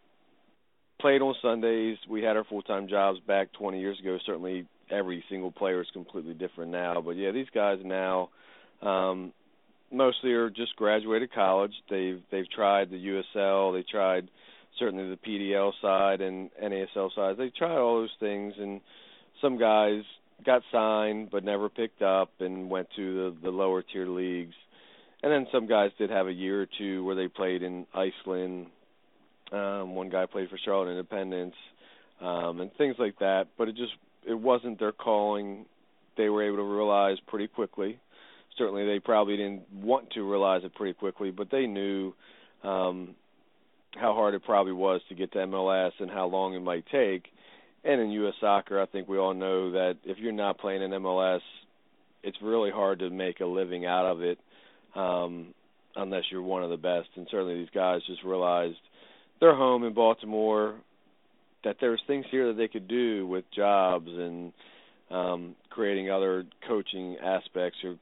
played 1.00 1.20
on 1.20 1.35
Sundays. 1.42 1.96
We 2.09 2.22
had 2.22 2.37
our 2.37 2.44
full 2.44 2.62
time 2.62 2.87
jobs 2.87 3.18
back 3.26 3.52
20 3.54 3.81
years 3.81 3.98
ago. 3.98 4.16
Certainly, 4.26 4.68
every 4.92 5.24
single 5.28 5.50
player 5.50 5.81
is 5.81 5.88
completely 5.92 6.35
different 6.35 6.70
now. 6.70 7.02
But 7.04 7.16
yeah, 7.16 7.33
these 7.33 7.50
guys 7.52 7.78
now. 7.85 8.28
Um, 8.81 9.33
mostly 9.92 10.33
are 10.33 10.51
just 10.51 10.77
graduated 10.77 11.33
college. 11.33 11.72
They've 11.90 12.20
they've 12.31 12.51
tried 12.51 12.90
the 12.90 13.22
USL, 13.37 13.72
they 13.72 13.85
tried 13.90 14.29
certainly 14.79 15.09
the 15.09 15.16
PDL 15.16 15.72
side 15.83 16.20
and 16.20 16.51
NASL 16.62 17.14
side. 17.14 17.37
They 17.37 17.51
tried 17.51 17.79
all 17.79 18.01
those 18.01 18.14
things, 18.20 18.55
and 18.59 18.81
some 19.40 19.59
guys 19.59 20.03
got 20.44 20.62
signed 20.70 21.31
but 21.31 21.42
never 21.42 21.68
picked 21.68 22.03
up 22.03 22.31
and 22.40 22.70
went 22.70 22.88
to 22.96 23.14
the 23.14 23.37
the 23.44 23.51
lower 23.51 23.83
tier 23.83 24.07
leagues. 24.07 24.55
And 25.22 25.33
then 25.33 25.48
some 25.51 25.66
guys 25.66 25.90
did 25.98 26.11
have 26.11 26.29
a 26.29 26.33
year 26.33 26.62
or 26.62 26.66
two 26.79 27.05
where 27.05 27.16
they 27.16 27.27
played 27.27 27.62
in 27.62 27.87
Iceland. 27.92 28.66
Um, 29.51 29.94
one 29.96 30.11
guy 30.11 30.27
played 30.27 30.48
for 30.48 30.59
Charlotte 30.64 30.90
Independence, 30.90 31.57
um, 32.20 32.61
and 32.61 32.72
things 32.74 32.96
like 32.98 33.18
that. 33.18 33.48
But 33.57 33.68
it 33.68 33.77
just 33.77 33.92
it 34.27 34.38
wasn't 34.38 34.79
their 34.79 34.92
calling. 34.92 35.66
They 36.16 36.29
were 36.29 36.44
able 36.44 36.59
to 36.59 36.62
realize 36.62 37.16
pretty 37.27 37.48
quickly. 37.48 37.98
Certainly, 38.59 38.87
they 38.87 38.99
probably 38.99 39.37
didn't 39.37 39.62
want 39.73 40.11
to 40.11 40.29
realize 40.29 40.62
it 40.64 40.75
pretty 40.75 40.94
quickly, 40.94 41.31
but 41.31 41.51
they 41.51 41.66
knew 41.66 42.12
um, 42.64 43.14
how 43.94 44.14
hard 44.14 44.35
it 44.35 44.44
probably 44.44 44.73
was 44.73 45.01
to 45.09 45.14
get 45.14 45.33
to 45.33 45.38
MLS 45.38 45.92
and 46.01 46.11
how 46.11 46.27
long 46.27 46.55
it 46.55 46.61
might 46.61 46.85
take. 46.90 47.27
And 47.85 48.01
in 48.01 48.11
U.S. 48.11 48.35
soccer, 48.40 48.81
I 48.81 48.87
think 48.87 49.09
we 49.09 49.18
all 49.18 49.35
know 49.35 49.71
that 49.73 49.97
if 50.05 50.18
you're 50.18 50.33
not 50.33 50.59
playing 50.59 50.83
in 50.83 50.90
MLS, 50.90 51.40
it's 52.23 52.37
really 52.42 52.71
hard 52.71 52.99
to 52.99 53.11
make 53.11 53.40
a 53.40 53.47
living 53.47 53.87
out 53.87 54.05
of 54.05 54.23
it 54.23 54.38
um, 54.94 55.55
unless 55.97 56.25
you're 56.31 56.42
one 56.42 56.64
of 56.64 56.71
the 56.71 56.77
best. 56.77 57.09
And 57.16 57.27
certainly 57.31 57.55
these 57.55 57.71
guys 57.73 58.01
just 58.07 58.25
realized 58.25 58.77
they're 59.40 59.55
home 59.55 59.85
in 59.85 59.94
Baltimore 59.94 60.75
that 61.64 61.77
there's 61.81 62.01
things 62.07 62.27
here 62.31 62.49
that 62.49 62.57
they 62.57 62.68
could 62.68 62.88
do 62.88 63.27
with 63.27 63.44
jobs 63.55 64.09
and 64.09 64.53
um, 65.11 65.55
creating 65.71 66.11
other 66.11 66.44
coaching 66.66 67.16
aspects 67.23 67.79
or 67.85 67.97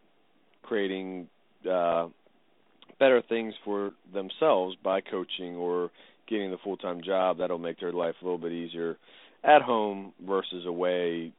creating 0.67 1.29
uh, 1.71 2.09
better 2.99 3.23
things 3.29 3.55
for 3.65 3.93
themselves 4.13 4.77
by 4.83 5.01
coaching 5.01 5.55
or 5.57 5.91
getting 6.29 6.51
the 6.51 6.59
full 6.63 6.77
time 6.77 7.03
job 7.03 7.39
that'll 7.39 7.59
make 7.59 7.79
their 7.81 7.93
life 7.93 8.15
a 8.21 8.25
little 8.25 8.39
bit 8.39 8.53
easier 8.53 8.97
at 9.45 9.63
home 9.63 10.13
versus 10.27 10.67
away 10.67 11.33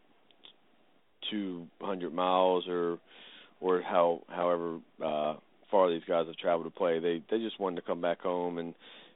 two 1.29 1.67
hundred 1.81 2.13
miles 2.13 2.65
or 2.67 2.99
or 3.59 3.81
how 3.81 4.21
however 4.29 4.79
uh 5.03 5.33
far 5.69 5.91
these 5.91 6.03
guys 6.07 6.27
have 6.27 6.37
traveled 6.37 6.71
to 6.71 6.77
play. 6.77 6.99
They 6.99 7.21
they 7.29 7.43
just 7.43 7.59
wanted 7.59 7.77
to 7.77 7.81
come 7.81 8.01
back 8.01 8.21
home 8.21 8.57
and 8.57 8.73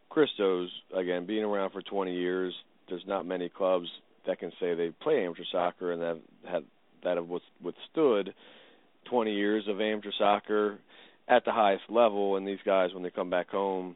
Christo's 0.09 0.69
again 0.95 1.25
being 1.25 1.43
around 1.43 1.71
for 1.71 1.81
twenty 1.81 2.15
years, 2.15 2.53
there's 2.89 3.03
not 3.07 3.25
many 3.25 3.49
clubs 3.49 3.87
that 4.27 4.39
can 4.39 4.51
say 4.59 4.75
they 4.75 4.89
play 5.01 5.23
amateur 5.23 5.43
soccer 5.51 5.91
and 5.91 6.01
that 6.01 6.17
have 6.49 6.63
that 7.03 7.17
have 7.17 7.27
withstood 7.63 8.33
20 9.09 9.33
years 9.33 9.63
of 9.67 9.81
amateur 9.81 10.11
soccer 10.17 10.79
at 11.27 11.45
the 11.45 11.51
highest 11.51 11.83
level 11.89 12.35
and 12.35 12.47
these 12.47 12.59
guys 12.65 12.93
when 12.93 13.03
they 13.03 13.09
come 13.09 13.29
back 13.29 13.49
home 13.49 13.95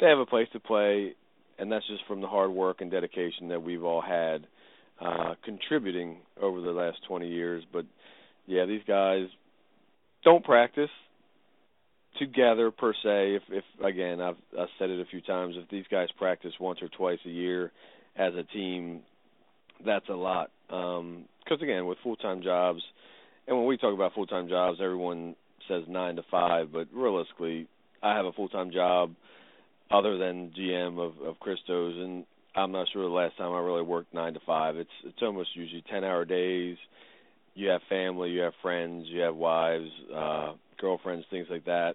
they 0.00 0.06
have 0.06 0.18
a 0.18 0.26
place 0.26 0.48
to 0.52 0.60
play 0.60 1.14
and 1.58 1.70
that's 1.70 1.86
just 1.86 2.04
from 2.08 2.20
the 2.20 2.26
hard 2.26 2.50
work 2.50 2.80
and 2.80 2.90
dedication 2.90 3.48
that 3.48 3.62
we've 3.62 3.84
all 3.84 4.00
had 4.00 4.46
uh 5.00 5.34
contributing 5.44 6.16
over 6.40 6.60
the 6.60 6.70
last 6.70 6.98
20 7.06 7.28
years. 7.28 7.62
But 7.72 7.84
yeah 8.46 8.66
these 8.66 8.82
guys 8.86 9.26
don't 10.24 10.44
practice 10.44 10.90
together 12.18 12.70
per 12.70 12.92
se. 12.92 13.36
If 13.36 13.42
if 13.50 13.64
again 13.84 14.20
I've 14.20 14.36
I've 14.58 14.68
said 14.78 14.90
it 14.90 15.00
a 15.00 15.10
few 15.10 15.20
times 15.20 15.54
if 15.56 15.68
these 15.70 15.86
guys 15.90 16.08
practice 16.18 16.52
once 16.58 16.80
or 16.82 16.88
twice 16.88 17.20
a 17.26 17.30
year 17.30 17.70
as 18.16 18.34
a 18.34 18.42
team 18.42 19.02
that's 19.84 20.08
a 20.08 20.14
lot. 20.14 20.50
Um 20.70 21.26
because 21.44 21.62
again 21.62 21.86
with 21.86 21.98
full-time 22.02 22.42
jobs 22.42 22.82
and 23.50 23.58
when 23.58 23.66
we 23.66 23.76
talk 23.76 23.92
about 23.92 24.14
full-time 24.14 24.48
jobs 24.48 24.78
everyone 24.82 25.36
says 25.68 25.82
9 25.86 26.16
to 26.16 26.22
5 26.30 26.72
but 26.72 26.88
realistically 26.94 27.68
I 28.02 28.16
have 28.16 28.24
a 28.24 28.32
full-time 28.32 28.70
job 28.70 29.12
other 29.90 30.16
than 30.16 30.52
GM 30.58 30.98
of 30.98 31.20
of 31.20 31.38
Christo's 31.40 31.96
and 31.98 32.24
I'm 32.54 32.72
not 32.72 32.88
sure 32.92 33.02
the 33.02 33.08
last 33.08 33.36
time 33.36 33.52
I 33.52 33.60
really 33.60 33.82
worked 33.82 34.14
9 34.14 34.34
to 34.34 34.40
5 34.46 34.76
it's 34.76 34.90
it's 35.04 35.18
almost 35.22 35.50
usually 35.54 35.84
10-hour 35.92 36.24
days. 36.24 36.78
You 37.54 37.68
have 37.68 37.82
family 37.88 38.30
you 38.30 38.40
have 38.40 38.54
friends 38.62 39.06
you 39.08 39.20
have 39.20 39.36
wives 39.36 39.90
uh 40.14 40.52
girlfriends, 40.80 41.26
things 41.30 41.46
like 41.50 41.66
that. 41.66 41.94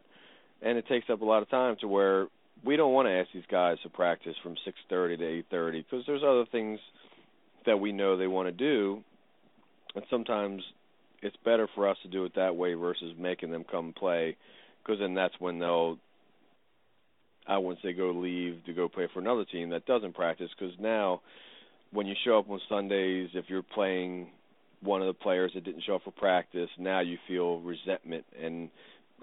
And 0.62 0.78
it 0.78 0.88
takes 0.88 1.10
up 1.10 1.22
a 1.22 1.26
lot 1.26 1.42
of 1.42 1.50
time 1.50 1.76
to 1.82 1.88
where 1.88 2.28
we 2.64 2.78
don't 2.78 2.94
want 2.94 3.08
to 3.08 3.12
ask 3.12 3.30
these 3.34 3.44
guys 3.50 3.78
to 3.84 3.90
practice 3.90 4.36
from 4.42 4.56
6:30 4.66 5.18
to 5.18 5.56
8:30 5.56 5.86
because 5.90 6.06
there's 6.06 6.24
other 6.24 6.46
things 6.52 6.80
that 7.66 7.80
we 7.80 7.92
know 7.92 8.16
they 8.16 8.28
want 8.28 8.48
to 8.48 8.52
do, 8.52 9.04
and 9.96 10.06
sometimes 10.10 10.64
it's 11.22 11.36
better 11.44 11.68
for 11.76 11.88
us 11.90 11.98
to 12.04 12.10
do 12.10 12.26
it 12.26 12.34
that 12.36 12.56
way 12.56 12.74
versus 12.74 13.14
making 13.18 13.52
them 13.52 13.66
come 13.70 13.94
play, 13.94 14.38
because 14.84 15.00
then 15.00 15.14
that's 15.14 15.36
when 15.40 15.60
they'll. 15.60 15.98
I 17.48 17.60
wouldn't 17.60 17.84
say 17.84 17.94
go 17.94 18.10
leave 18.12 18.66
to 18.66 18.74
go 18.74 18.90
play 18.90 19.08
for 19.14 19.20
another 19.20 19.46
team 19.46 19.70
that 19.70 19.86
doesn't 19.86 20.16
practice, 20.16 20.50
because 20.58 20.74
now, 20.80 21.22
when 21.92 22.08
you 22.08 22.16
show 22.26 22.40
up 22.40 22.50
on 22.50 22.60
Sundays, 22.68 23.30
if 23.34 23.46
you're 23.50 23.62
playing 23.62 24.30
one 24.82 25.02
of 25.02 25.08
the 25.08 25.14
players 25.14 25.52
that 25.54 25.64
didn't 25.64 25.84
show 25.84 25.96
up 25.96 26.04
for 26.04 26.12
practice, 26.12 26.70
now 26.78 27.02
you 27.02 27.18
feel 27.28 27.60
resentment 27.60 28.26
and 28.42 28.70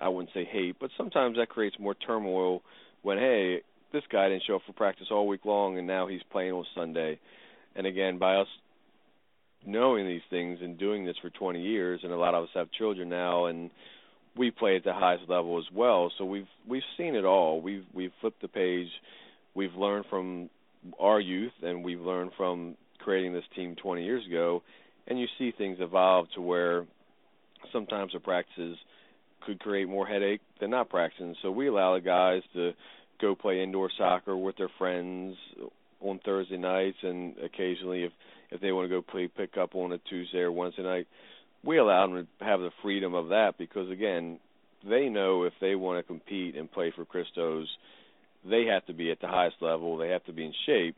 I 0.00 0.08
wouldn't 0.08 0.32
say 0.34 0.44
hate, 0.44 0.76
but 0.80 0.90
sometimes 0.96 1.36
that 1.36 1.48
creates 1.48 1.76
more 1.78 1.94
turmoil 1.94 2.62
when 3.02 3.18
hey, 3.18 3.62
this 3.92 4.02
guy 4.10 4.28
didn't 4.28 4.44
show 4.46 4.56
up 4.56 4.62
for 4.66 4.72
practice 4.72 5.08
all 5.10 5.26
week 5.28 5.44
long 5.44 5.78
and 5.78 5.86
now 5.86 6.06
he's 6.06 6.22
playing 6.30 6.52
on 6.52 6.64
Sunday. 6.74 7.18
And 7.76 7.86
again, 7.86 8.18
by 8.18 8.36
us 8.36 8.48
knowing 9.66 10.06
these 10.06 10.22
things 10.30 10.58
and 10.62 10.78
doing 10.78 11.04
this 11.04 11.16
for 11.22 11.30
20 11.30 11.60
years 11.60 12.00
and 12.02 12.12
a 12.12 12.16
lot 12.16 12.34
of 12.34 12.44
us 12.44 12.50
have 12.54 12.70
children 12.72 13.08
now 13.08 13.46
and 13.46 13.70
we 14.36 14.50
play 14.50 14.76
at 14.76 14.84
the 14.84 14.92
highest 14.92 15.28
level 15.28 15.58
as 15.58 15.64
well. 15.74 16.10
So 16.16 16.24
we've 16.24 16.48
we've 16.66 16.82
seen 16.96 17.14
it 17.14 17.24
all. 17.24 17.60
We've 17.60 17.84
we've 17.92 18.12
flipped 18.20 18.40
the 18.40 18.48
page. 18.48 18.88
We've 19.54 19.74
learned 19.74 20.06
from 20.08 20.48
our 20.98 21.20
youth 21.20 21.52
and 21.62 21.84
we've 21.84 22.00
learned 22.00 22.30
from 22.36 22.76
creating 22.98 23.34
this 23.34 23.44
team 23.54 23.76
20 23.76 24.04
years 24.04 24.26
ago 24.26 24.62
and 25.06 25.18
you 25.18 25.26
see 25.38 25.52
things 25.56 25.78
evolve 25.80 26.26
to 26.34 26.40
where 26.40 26.86
sometimes 27.72 28.12
the 28.12 28.20
practices 28.20 28.78
could 29.46 29.60
create 29.60 29.88
more 29.88 30.06
headache 30.06 30.40
than 30.60 30.70
not 30.70 30.88
practicing. 30.88 31.34
So 31.42 31.50
we 31.50 31.68
allow 31.68 31.94
the 31.94 32.00
guys 32.00 32.42
to 32.54 32.72
go 33.20 33.34
play 33.34 33.62
indoor 33.62 33.90
soccer 33.96 34.36
with 34.36 34.56
their 34.56 34.70
friends 34.78 35.36
on 36.00 36.20
Thursday 36.24 36.56
nights, 36.56 36.98
and 37.02 37.36
occasionally 37.38 38.04
if 38.04 38.12
if 38.52 38.60
they 38.60 38.72
want 38.72 38.84
to 38.88 38.94
go 38.94 39.02
play 39.02 39.28
pick 39.28 39.56
up 39.56 39.74
on 39.74 39.92
a 39.92 39.98
Tuesday 39.98 40.38
or 40.38 40.52
Wednesday 40.52 40.82
night, 40.82 41.06
we 41.64 41.78
allow 41.78 42.06
them 42.06 42.28
to 42.38 42.44
have 42.44 42.60
the 42.60 42.70
freedom 42.82 43.14
of 43.14 43.28
that 43.28 43.56
because 43.58 43.90
again, 43.90 44.38
they 44.88 45.08
know 45.08 45.44
if 45.44 45.52
they 45.60 45.74
want 45.74 45.98
to 45.98 46.02
compete 46.02 46.56
and 46.56 46.70
play 46.70 46.92
for 46.94 47.04
Christos, 47.04 47.68
they 48.44 48.64
have 48.66 48.84
to 48.86 48.92
be 48.92 49.10
at 49.10 49.20
the 49.20 49.28
highest 49.28 49.56
level, 49.60 49.96
they 49.96 50.08
have 50.08 50.24
to 50.24 50.32
be 50.32 50.44
in 50.44 50.52
shape, 50.66 50.96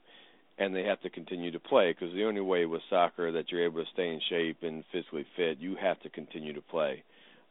and 0.59 0.75
they 0.75 0.85
have 0.85 1.01
to 1.03 1.11
continue 1.11 1.51
to 1.51 1.61
play 1.61 1.93
because 1.93 2.15
the 2.15 2.25
only 2.25 2.41
way 2.41 2.65
with 2.65 2.81
soccer 2.89 3.33
that 3.33 3.51
you're 3.51 3.65
able 3.65 3.83
to 3.83 3.91
stay 3.93 4.09
in 4.09 4.21
shape 4.29 4.59
and 4.63 4.85
physically 4.93 5.27
fit, 5.37 5.59
you 5.59 5.77
have 5.81 6.01
to 6.01 6.09
continue 6.09 6.55
to 6.55 6.63
play. 6.63 7.03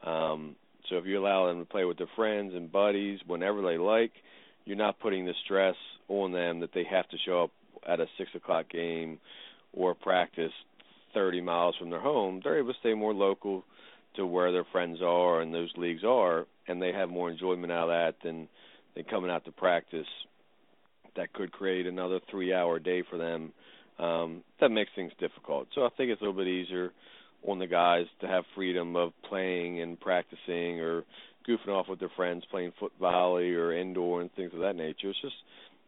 Um, 0.05 0.55
so 0.89 0.97
if 0.97 1.05
you 1.05 1.19
allow 1.19 1.47
them 1.47 1.59
to 1.59 1.65
play 1.65 1.85
with 1.85 1.97
their 1.97 2.09
friends 2.15 2.53
and 2.55 2.71
buddies 2.71 3.19
whenever 3.27 3.61
they 3.61 3.77
like, 3.77 4.11
you're 4.65 4.77
not 4.77 4.99
putting 4.99 5.25
the 5.25 5.33
stress 5.45 5.75
on 6.07 6.31
them 6.31 6.61
that 6.61 6.73
they 6.73 6.83
have 6.89 7.07
to 7.09 7.17
show 7.25 7.43
up 7.43 7.51
at 7.87 7.99
a 7.99 8.05
six 8.17 8.29
o'clock 8.35 8.69
game 8.69 9.19
or 9.73 9.95
practice 9.95 10.51
30 11.13 11.41
miles 11.41 11.75
from 11.77 11.89
their 11.89 11.99
home. 11.99 12.41
They're 12.43 12.59
able 12.59 12.73
to 12.73 12.79
stay 12.79 12.93
more 12.93 13.13
local 13.13 13.63
to 14.15 14.25
where 14.25 14.51
their 14.51 14.65
friends 14.71 14.99
are 15.01 15.41
and 15.41 15.53
those 15.53 15.71
leagues 15.75 16.03
are, 16.05 16.45
and 16.67 16.81
they 16.81 16.91
have 16.91 17.09
more 17.09 17.29
enjoyment 17.29 17.71
out 17.71 17.89
of 17.89 17.89
that 17.89 18.15
than 18.23 18.47
than 18.95 19.05
coming 19.05 19.31
out 19.31 19.43
to 19.45 19.51
practice. 19.51 20.07
That 21.15 21.33
could 21.33 21.51
create 21.51 21.87
another 21.87 22.19
three-hour 22.29 22.79
day 22.79 23.03
for 23.09 23.17
them. 23.17 23.53
Um, 23.99 24.43
that 24.59 24.69
makes 24.69 24.91
things 24.95 25.11
difficult. 25.19 25.67
So 25.73 25.81
I 25.83 25.89
think 25.95 26.09
it's 26.09 26.21
a 26.21 26.25
little 26.25 26.39
bit 26.39 26.47
easier 26.47 26.91
on 27.47 27.59
the 27.59 27.67
guys 27.67 28.05
to 28.21 28.27
have 28.27 28.43
freedom 28.55 28.95
of 28.95 29.11
playing 29.27 29.81
and 29.81 29.99
practicing 29.99 30.79
or 30.79 31.03
goofing 31.47 31.69
off 31.69 31.87
with 31.89 31.99
their 31.99 32.11
friends, 32.15 32.43
playing 32.49 32.71
foot 32.79 32.91
volley 32.99 33.53
or 33.53 33.73
indoor 33.73 34.21
and 34.21 34.31
things 34.33 34.53
of 34.53 34.61
that 34.61 34.75
nature. 34.75 35.09
It's 35.09 35.21
just 35.21 35.35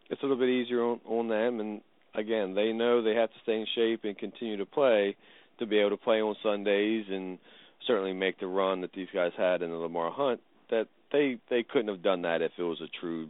it's 0.10 0.22
a 0.22 0.26
little 0.26 0.38
bit 0.38 0.50
easier 0.50 0.84
on, 0.84 1.00
on 1.08 1.28
them, 1.28 1.60
and 1.60 1.82
again, 2.18 2.56
they 2.56 2.72
know 2.72 3.02
they 3.02 3.16
have 3.16 3.30
to 3.30 3.40
stay 3.44 3.54
in 3.54 3.68
shape 3.76 4.02
and 4.04 4.18
continue 4.18 4.58
to 4.58 4.66
play 4.66 5.16
to 5.60 5.66
be 5.66 5.80
able 5.80 5.92
to 5.92 5.98
play 5.98 6.22
on 6.22 6.36
Sundays 6.44 7.06
and 7.10 7.40
certainly 7.88 8.14
make 8.14 8.40
the 8.40 8.48
run 8.48 8.82
that 8.82 8.92
these 8.94 9.08
guys 9.14 9.32
had 9.38 9.62
in 9.62 9.70
the 9.70 9.76
Lamar 9.76 10.12
Hunt. 10.12 10.42
That 10.70 10.88
they 11.12 11.38
they 11.50 11.64
couldn't 11.64 11.90
have 11.90 12.04
done 12.04 12.24
that 12.24 12.42
if 12.42 12.52
it 12.58 12.64
was 12.64 12.82
a 12.82 13.00
true 13.00 13.30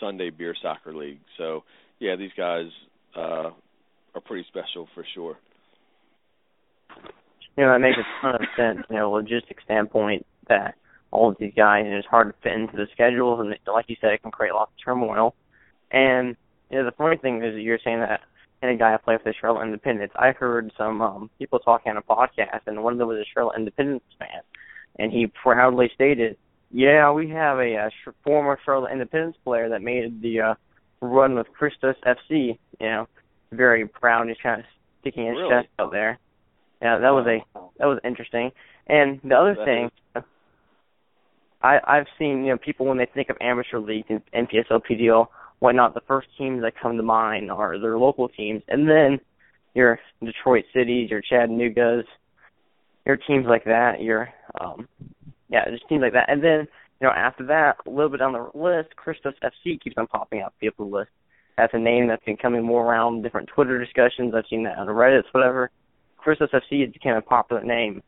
Sunday 0.00 0.30
beer 0.30 0.54
soccer 0.60 0.94
league. 0.94 1.20
So 1.38 1.64
yeah, 1.98 2.16
these 2.16 2.32
guys 2.36 2.66
uh, 3.16 3.50
are 4.14 4.20
pretty 4.24 4.46
special 4.48 4.88
for 4.94 5.04
sure. 5.14 5.38
You 7.56 7.64
know, 7.64 7.72
that 7.72 7.80
makes 7.80 7.98
a 7.98 8.22
ton 8.22 8.36
of 8.36 8.48
sense. 8.56 8.86
You 8.88 8.96
know, 8.96 9.10
logistic 9.10 9.62
standpoint 9.64 10.26
that 10.48 10.74
all 11.10 11.30
of 11.30 11.36
these 11.38 11.52
guys, 11.56 11.84
and 11.84 11.94
it's 11.94 12.06
hard 12.06 12.28
to 12.28 12.34
fit 12.42 12.52
into 12.52 12.76
the 12.76 12.86
schedules, 12.92 13.40
and 13.40 13.54
like 13.72 13.86
you 13.88 13.96
said, 14.00 14.12
it 14.12 14.22
can 14.22 14.30
create 14.30 14.54
lots 14.54 14.72
of 14.72 14.84
turmoil. 14.84 15.34
And 15.90 16.36
you 16.70 16.78
know, 16.78 16.84
the 16.84 16.92
funny 16.92 17.16
thing 17.16 17.42
is, 17.42 17.56
you're 17.56 17.80
saying 17.82 18.00
that 18.00 18.20
any 18.62 18.76
guy 18.76 18.94
I 18.94 18.96
play 18.98 19.16
for 19.16 19.24
the 19.24 19.34
Charlotte 19.40 19.64
Independence. 19.64 20.12
I 20.16 20.32
heard 20.32 20.72
some 20.76 21.00
um 21.02 21.30
people 21.38 21.58
talking 21.58 21.90
on 21.90 21.96
a 21.96 22.02
podcast, 22.02 22.60
and 22.66 22.82
one 22.82 22.92
of 22.92 22.98
them 22.98 23.08
was 23.08 23.18
a 23.18 23.30
Charlotte 23.32 23.58
Independence 23.58 24.04
fan, 24.18 24.42
and 24.98 25.12
he 25.12 25.26
proudly 25.26 25.90
stated, 25.94 26.36
"Yeah, 26.70 27.10
we 27.12 27.30
have 27.30 27.58
a, 27.58 27.74
a 27.74 27.90
former 28.22 28.58
Charlotte 28.64 28.92
Independence 28.92 29.36
player 29.44 29.68
that 29.70 29.82
made 29.82 30.20
the 30.22 30.40
uh 30.40 30.54
run 31.00 31.34
with 31.34 31.46
Christos 31.52 31.96
FC." 32.06 32.58
You 32.80 32.86
know, 32.86 33.08
very 33.52 33.86
proud. 33.86 34.28
He's 34.28 34.36
kind 34.42 34.60
of 34.60 34.66
sticking 35.00 35.26
his 35.26 35.36
really? 35.36 35.50
chest 35.50 35.68
out 35.78 35.92
there. 35.92 36.18
Yeah, 36.82 36.98
that 36.98 37.10
was 37.10 37.26
a 37.26 37.60
that 37.78 37.86
was 37.86 37.98
interesting. 38.04 38.52
And 38.86 39.20
the 39.22 39.36
other 39.36 39.54
That 39.54 39.64
thing, 39.64 39.90
I 41.62 41.78
I've 41.84 42.06
seen 42.18 42.44
you 42.44 42.52
know 42.52 42.58
people 42.58 42.86
when 42.86 42.98
they 42.98 43.06
think 43.06 43.30
of 43.30 43.36
amateur 43.40 43.78
leagues 43.78 44.08
and 44.10 44.22
NPSL 44.34 44.82
PDL 44.90 45.28
whatnot, 45.60 45.94
the 45.94 46.00
first 46.08 46.28
teams 46.36 46.62
that 46.62 46.72
come 46.80 46.96
to 46.96 47.02
mind 47.02 47.50
are 47.50 47.78
their 47.78 47.98
local 47.98 48.28
teams, 48.28 48.62
and 48.68 48.88
then 48.88 49.20
your 49.74 50.00
Detroit 50.22 50.64
Cities, 50.74 51.10
your 51.10 51.22
Chattanoogas, 51.22 52.04
your 53.06 53.16
teams 53.16 53.46
like 53.48 53.64
that, 53.64 54.02
your 54.02 54.28
um 54.60 54.88
yeah, 55.48 55.68
just 55.70 55.88
teams 55.88 56.02
like 56.02 56.12
that. 56.12 56.30
And 56.30 56.42
then, 56.42 56.68
you 57.00 57.06
know, 57.06 57.10
after 57.10 57.44
that, 57.46 57.76
a 57.86 57.90
little 57.90 58.08
bit 58.08 58.18
down 58.18 58.32
the 58.32 58.50
list, 58.54 58.94
Christos 58.96 59.34
FC 59.42 59.80
keeps 59.80 59.96
on 59.98 60.06
popping 60.06 60.42
up 60.42 60.54
the 60.60 60.70
list. 60.78 61.10
That's 61.56 61.74
a 61.74 61.78
name 61.78 62.08
that's 62.08 62.24
been 62.24 62.36
coming 62.36 62.62
more 62.62 62.86
around 62.86 63.22
different 63.22 63.48
Twitter 63.48 63.82
discussions. 63.82 64.32
I've 64.34 64.44
seen 64.48 64.64
that 64.64 64.78
on 64.78 64.86
Reddit, 64.86 65.24
whatever. 65.32 65.70
Christos 66.16 66.50
FC 66.52 66.82
has 66.82 66.92
become 66.92 67.16
a 67.16 67.22
popular 67.22 67.64
name. 67.64 68.02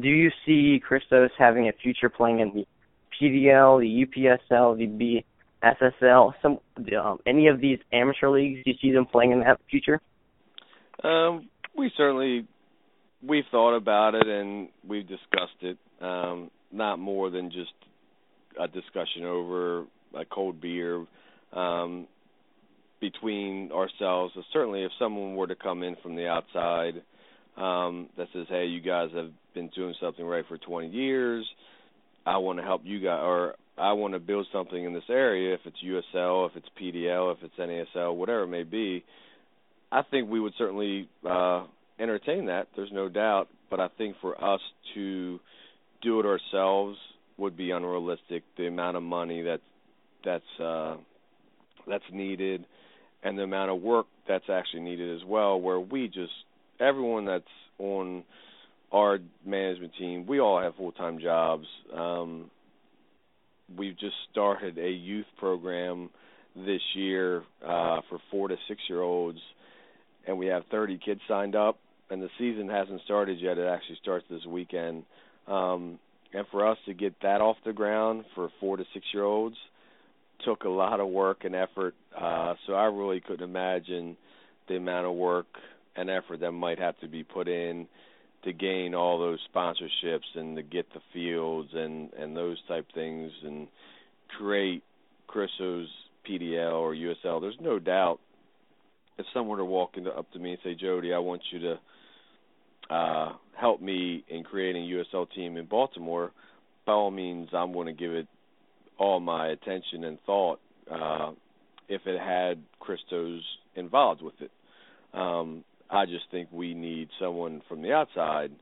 Do 0.00 0.08
you 0.08 0.30
see 0.44 0.80
Christos 0.84 1.30
having 1.38 1.68
a 1.68 1.72
future 1.72 2.08
playing 2.08 2.40
in 2.40 2.52
the 2.54 2.66
PDL, 3.20 3.80
the 3.80 4.06
UPSL, 4.06 4.76
the 4.76 5.24
BSSL, 5.62 6.32
some 6.42 6.58
um, 7.00 7.18
any 7.26 7.48
of 7.48 7.60
these 7.60 7.78
amateur 7.92 8.28
leagues? 8.28 8.64
Do 8.64 8.70
you 8.70 8.76
see 8.80 8.92
them 8.92 9.06
playing 9.06 9.32
in 9.32 9.40
that 9.40 9.60
future? 9.70 10.00
Um, 11.02 11.48
we 11.76 11.90
certainly 11.96 12.46
we've 13.26 13.44
thought 13.50 13.76
about 13.76 14.14
it 14.14 14.26
and 14.26 14.68
we've 14.86 15.06
discussed 15.06 15.62
it. 15.62 15.78
Um, 16.00 16.50
not 16.70 16.98
more 16.98 17.30
than 17.30 17.50
just 17.50 17.72
a 18.60 18.68
discussion 18.68 19.24
over 19.24 19.84
a 20.14 20.24
cold 20.30 20.60
beer 20.60 21.04
um, 21.52 22.06
between 23.00 23.70
ourselves. 23.72 24.32
So 24.34 24.42
certainly, 24.52 24.84
if 24.84 24.92
someone 24.98 25.34
were 25.34 25.46
to 25.46 25.56
come 25.56 25.82
in 25.82 25.96
from 26.02 26.14
the 26.14 26.26
outside 26.26 27.02
um, 27.56 28.08
that 28.16 28.28
says, 28.32 28.46
"Hey, 28.48 28.66
you 28.66 28.80
guys 28.80 29.10
have 29.14 29.30
been 29.54 29.68
doing 29.68 29.94
something 30.00 30.24
right 30.24 30.44
for 30.46 30.58
20 30.58 30.88
years. 30.88 31.46
I 32.24 32.36
want 32.38 32.58
to 32.58 32.64
help 32.64 32.82
you 32.84 33.00
guys, 33.00 33.20
or 33.22 33.54
I 33.78 33.92
want 33.92 34.14
to 34.14 34.20
build 34.20 34.46
something 34.52 34.82
in 34.82 34.92
this 34.92 35.08
area. 35.08 35.54
If 35.54 35.60
it's 35.64 35.76
USL, 35.84 36.50
if 36.50 36.56
it's 36.56 36.68
PDL, 36.80 37.34
if 37.36 37.38
it's 37.42 37.54
NASL, 37.58 38.14
whatever 38.14 38.42
it 38.42 38.48
may 38.48 38.64
be." 38.64 39.04
I 39.90 40.02
think 40.02 40.28
we 40.28 40.38
would 40.38 40.52
certainly 40.58 41.08
uh, 41.28 41.64
entertain 41.98 42.46
that. 42.46 42.68
There's 42.76 42.92
no 42.92 43.08
doubt. 43.08 43.48
But 43.70 43.80
I 43.80 43.88
think 43.96 44.16
for 44.20 44.42
us 44.42 44.60
to 44.94 45.40
do 46.02 46.20
it 46.20 46.26
ourselves 46.26 46.96
would 47.36 47.56
be 47.56 47.70
unrealistic. 47.70 48.42
The 48.56 48.66
amount 48.66 48.96
of 48.96 49.02
money 49.02 49.42
that 49.42 49.60
that's 50.24 50.60
uh, 50.60 50.96
that's 51.86 52.04
needed, 52.12 52.64
and 53.22 53.38
the 53.38 53.42
amount 53.42 53.70
of 53.70 53.80
work 53.82 54.06
that's 54.26 54.48
actually 54.50 54.82
needed 54.82 55.16
as 55.20 55.26
well. 55.26 55.60
Where 55.60 55.80
we 55.80 56.08
just 56.08 56.32
everyone 56.80 57.24
that's 57.24 57.44
on 57.78 58.24
our 58.92 59.18
management 59.44 59.92
team, 59.98 60.26
we 60.26 60.40
all 60.40 60.60
have 60.60 60.74
full 60.76 60.92
time 60.92 61.18
jobs. 61.20 61.66
Um, 61.94 62.50
we've 63.76 63.98
just 63.98 64.14
started 64.30 64.78
a 64.78 64.90
youth 64.90 65.26
program 65.38 66.10
this 66.54 66.80
year 66.94 67.42
uh, 67.64 68.00
for 68.08 68.18
four 68.30 68.48
to 68.48 68.56
six 68.68 68.80
year 68.88 69.02
olds, 69.02 69.38
and 70.26 70.38
we 70.38 70.46
have 70.46 70.64
30 70.70 70.98
kids 71.04 71.20
signed 71.28 71.54
up. 71.54 71.78
And 72.10 72.22
the 72.22 72.30
season 72.38 72.68
hasn't 72.68 73.02
started 73.04 73.38
yet; 73.38 73.58
it 73.58 73.66
actually 73.66 73.98
starts 74.00 74.24
this 74.30 74.44
weekend. 74.46 75.04
Um, 75.46 75.98
and 76.32 76.46
for 76.50 76.66
us 76.66 76.78
to 76.86 76.94
get 76.94 77.14
that 77.22 77.40
off 77.40 77.56
the 77.64 77.72
ground 77.72 78.24
for 78.34 78.50
four 78.60 78.76
to 78.76 78.84
six 78.94 79.04
year 79.12 79.24
olds 79.24 79.56
took 80.44 80.64
a 80.64 80.68
lot 80.68 81.00
of 81.00 81.08
work 81.08 81.44
and 81.44 81.54
effort. 81.54 81.94
Uh, 82.16 82.54
so 82.66 82.74
I 82.74 82.84
really 82.84 83.20
couldn't 83.20 83.48
imagine 83.48 84.16
the 84.68 84.76
amount 84.76 85.06
of 85.06 85.14
work 85.14 85.46
and 85.96 86.08
effort 86.08 86.40
that 86.40 86.52
might 86.52 86.78
have 86.78 86.98
to 87.00 87.08
be 87.08 87.24
put 87.24 87.48
in 87.48 87.88
to 88.44 88.52
gain 88.52 88.94
all 88.94 89.18
those 89.18 89.40
sponsorships 89.54 90.34
and 90.34 90.56
to 90.56 90.62
get 90.62 90.86
the 90.94 91.00
fields 91.12 91.70
and 91.74 92.12
and 92.14 92.36
those 92.36 92.58
type 92.68 92.86
things 92.94 93.32
and 93.44 93.68
create 94.36 94.82
Christos 95.26 95.88
PDL 96.28 96.72
or 96.72 96.94
USL. 96.94 97.40
There's 97.40 97.58
no 97.60 97.78
doubt 97.78 98.20
if 99.18 99.26
someone 99.34 99.58
were 99.58 99.64
to 99.64 99.64
walk 99.64 99.96
into, 99.96 100.10
up 100.10 100.30
to 100.32 100.38
me 100.38 100.50
and 100.50 100.58
say, 100.62 100.74
Jody, 100.74 101.12
I 101.12 101.18
want 101.18 101.42
you 101.50 101.58
to 101.60 102.94
uh, 102.94 103.32
help 103.58 103.80
me 103.80 104.24
in 104.28 104.44
creating 104.44 104.84
a 104.84 105.04
USL 105.16 105.26
team 105.34 105.56
in 105.56 105.66
Baltimore, 105.66 106.30
by 106.86 106.92
all 106.92 107.10
means, 107.10 107.48
I'm 107.52 107.72
going 107.72 107.86
to 107.86 107.92
give 107.92 108.12
it 108.12 108.28
all 108.96 109.20
my 109.20 109.48
attention 109.48 110.04
and 110.04 110.18
thought 110.24 110.60
uh, 110.90 111.32
if 111.88 112.02
it 112.06 112.18
had 112.18 112.62
Christos 112.80 113.42
involved 113.74 114.22
with 114.22 114.34
it. 114.40 114.50
Um, 115.12 115.64
I 115.90 116.06
just 116.06 116.24
think 116.30 116.48
we 116.52 116.74
need 116.74 117.08
someone 117.20 117.62
from 117.68 117.82
the 117.82 117.92
outside 117.92 118.52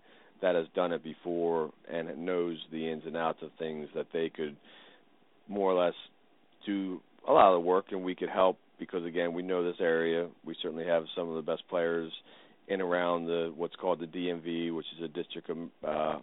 that 0.43 0.55
has 0.55 0.67
done 0.75 0.93
it 0.93 1.03
before 1.03 1.71
and 1.91 2.25
knows 2.25 2.59
the 2.71 2.91
ins 2.91 3.05
and 3.07 3.17
outs 3.17 3.39
of 3.43 3.51
things 3.59 3.89
that 3.95 4.07
they 4.13 4.29
could 4.29 4.57
more 5.49 5.73
or 5.73 5.85
less 5.85 5.95
do 6.65 7.01
a 7.27 7.33
lot 7.33 7.53
of 7.53 7.55
the 7.55 7.67
work 7.67 7.87
and 7.91 8.05
we 8.05 8.15
could 8.15 8.29
help 8.29 8.59
because 8.79 9.05
again 9.05 9.33
we 9.33 9.43
know 9.43 9.65
this 9.65 9.81
area 9.81 10.29
we 10.45 10.55
certainly 10.61 10.85
have 10.85 11.05
some 11.17 11.29
of 11.29 11.37
the 11.37 11.43
best 11.43 11.67
players 11.69 12.13
in 12.69 12.81
around 12.81 13.27
the 13.27 13.53
what's 13.57 13.77
called 13.77 14.01
the 14.01 14.07
DMV 14.07 14.75
which 14.75 14.87
is 14.97 15.05
a 15.05 15.09
district 15.09 15.49
of 15.49 15.59
uh, 15.87 16.19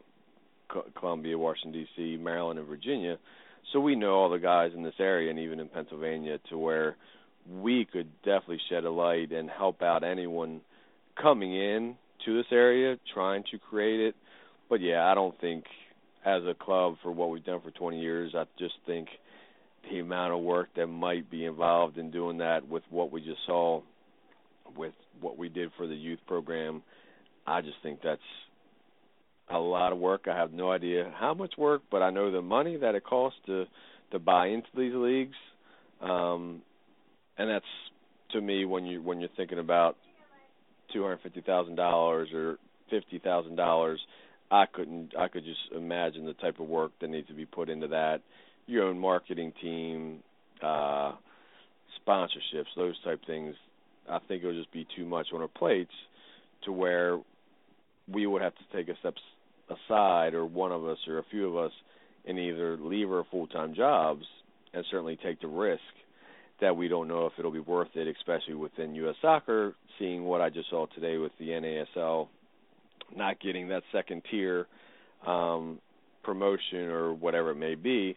Columbia, 0.99 1.37
Washington 1.37 1.71
D.C., 1.71 2.17
Maryland, 2.17 2.59
and 2.59 2.67
Virginia. 2.67 3.17
So 3.71 3.79
we 3.79 3.95
know 3.95 4.13
all 4.13 4.29
the 4.29 4.39
guys 4.39 4.71
in 4.75 4.83
this 4.83 4.93
area 4.99 5.29
and 5.29 5.39
even 5.39 5.59
in 5.59 5.67
Pennsylvania 5.67 6.39
to 6.49 6.57
where 6.57 6.95
we 7.49 7.85
could 7.85 8.07
definitely 8.23 8.59
shed 8.69 8.83
a 8.85 8.91
light 8.91 9.31
and 9.31 9.49
help 9.49 9.81
out 9.81 10.03
anyone 10.03 10.61
coming 11.21 11.53
in 11.53 11.95
to 12.25 12.37
this 12.37 12.45
area 12.51 12.97
trying 13.13 13.43
to 13.51 13.59
create 13.59 13.99
it. 13.99 14.15
But 14.69 14.81
yeah, 14.81 15.05
I 15.05 15.13
don't 15.13 15.39
think 15.39 15.65
as 16.25 16.43
a 16.43 16.53
club 16.53 16.95
for 17.03 17.11
what 17.11 17.29
we've 17.29 17.43
done 17.43 17.61
for 17.61 17.71
20 17.71 17.99
years. 17.99 18.33
I 18.35 18.45
just 18.57 18.75
think 18.85 19.07
the 19.89 19.99
amount 19.99 20.33
of 20.33 20.41
work 20.41 20.69
that 20.75 20.87
might 20.87 21.29
be 21.29 21.45
involved 21.45 21.97
in 21.97 22.11
doing 22.11 22.37
that 22.37 22.67
with 22.67 22.83
what 22.89 23.11
we 23.11 23.21
just 23.21 23.39
saw 23.45 23.81
with 24.77 24.93
what 25.19 25.37
we 25.37 25.49
did 25.49 25.69
for 25.77 25.87
the 25.87 25.95
youth 25.95 26.19
program, 26.25 26.81
I 27.45 27.61
just 27.61 27.75
think 27.83 27.99
that's 28.03 28.21
a 29.49 29.59
lot 29.59 29.91
of 29.91 29.99
work. 29.99 30.25
I 30.31 30.35
have 30.35 30.53
no 30.53 30.71
idea 30.71 31.13
how 31.19 31.33
much 31.33 31.53
work, 31.57 31.81
but 31.91 32.01
I 32.01 32.09
know 32.09 32.31
the 32.31 32.41
money 32.41 32.77
that 32.77 32.95
it 32.95 33.03
costs 33.03 33.39
to 33.47 33.65
to 34.11 34.19
buy 34.19 34.47
into 34.47 34.67
these 34.75 34.93
leagues. 34.95 35.35
Um 36.01 36.61
and 37.37 37.49
that's 37.49 37.65
to 38.31 38.41
me 38.41 38.65
when 38.65 38.85
you 38.85 39.01
when 39.01 39.19
you're 39.19 39.29
thinking 39.35 39.59
about 39.59 39.97
two 40.93 41.01
hundred 41.01 41.19
fifty 41.21 41.41
thousand 41.41 41.75
dollars 41.75 42.29
or 42.33 42.57
fifty 42.89 43.19
thousand 43.19 43.55
dollars, 43.55 43.99
I 44.51 44.65
couldn't 44.71 45.13
I 45.17 45.27
could 45.27 45.43
just 45.43 45.59
imagine 45.75 46.25
the 46.25 46.33
type 46.33 46.59
of 46.59 46.67
work 46.67 46.91
that 47.01 47.09
needs 47.09 47.27
to 47.27 47.33
be 47.33 47.45
put 47.45 47.69
into 47.69 47.87
that. 47.89 48.21
Your 48.67 48.85
own 48.85 48.99
marketing 48.99 49.51
team, 49.61 50.19
uh 50.61 51.13
sponsorships, 52.07 52.67
those 52.75 52.95
type 53.03 53.21
things. 53.25 53.55
I 54.09 54.19
think 54.27 54.43
it 54.43 54.47
would 54.47 54.55
just 54.57 54.71
be 54.71 54.85
too 54.95 55.05
much 55.05 55.27
on 55.33 55.41
our 55.41 55.47
plates 55.47 55.91
to 56.65 56.71
where 56.71 57.19
we 58.11 58.27
would 58.27 58.41
have 58.41 58.53
to 58.55 58.77
take 58.77 58.93
a 58.93 58.99
step 58.99 59.15
aside, 59.69 60.33
or 60.33 60.45
one 60.45 60.71
of 60.71 60.85
us, 60.85 60.97
or 61.07 61.19
a 61.19 61.23
few 61.31 61.47
of 61.47 61.65
us, 61.65 61.71
and 62.25 62.37
either 62.37 62.77
leave 62.77 63.09
our 63.09 63.25
full 63.31 63.47
time 63.47 63.73
jobs 63.73 64.25
and 64.73 64.83
certainly 64.91 65.17
take 65.23 65.39
the 65.41 65.47
risk 65.47 65.81
that 66.63 66.77
we 66.77 66.87
don't 66.87 67.09
know 67.09 67.25
if 67.25 67.33
it'll 67.37 67.51
be 67.51 67.59
worth 67.59 67.89
it, 67.93 68.07
especially 68.07 68.53
within 68.53 68.95
U.S. 68.95 69.15
soccer, 69.21 69.75
seeing 69.99 70.23
what 70.23 70.39
I 70.39 70.49
just 70.49 70.69
saw 70.69 70.85
today 70.95 71.17
with 71.17 71.33
the 71.37 71.49
NASL 71.49 72.29
not 73.13 73.41
getting 73.41 73.67
that 73.67 73.83
second 73.91 74.21
tier 74.31 74.65
um, 75.27 75.79
promotion 76.23 76.83
or 76.83 77.13
whatever 77.13 77.51
it 77.51 77.57
may 77.57 77.75
be. 77.75 78.15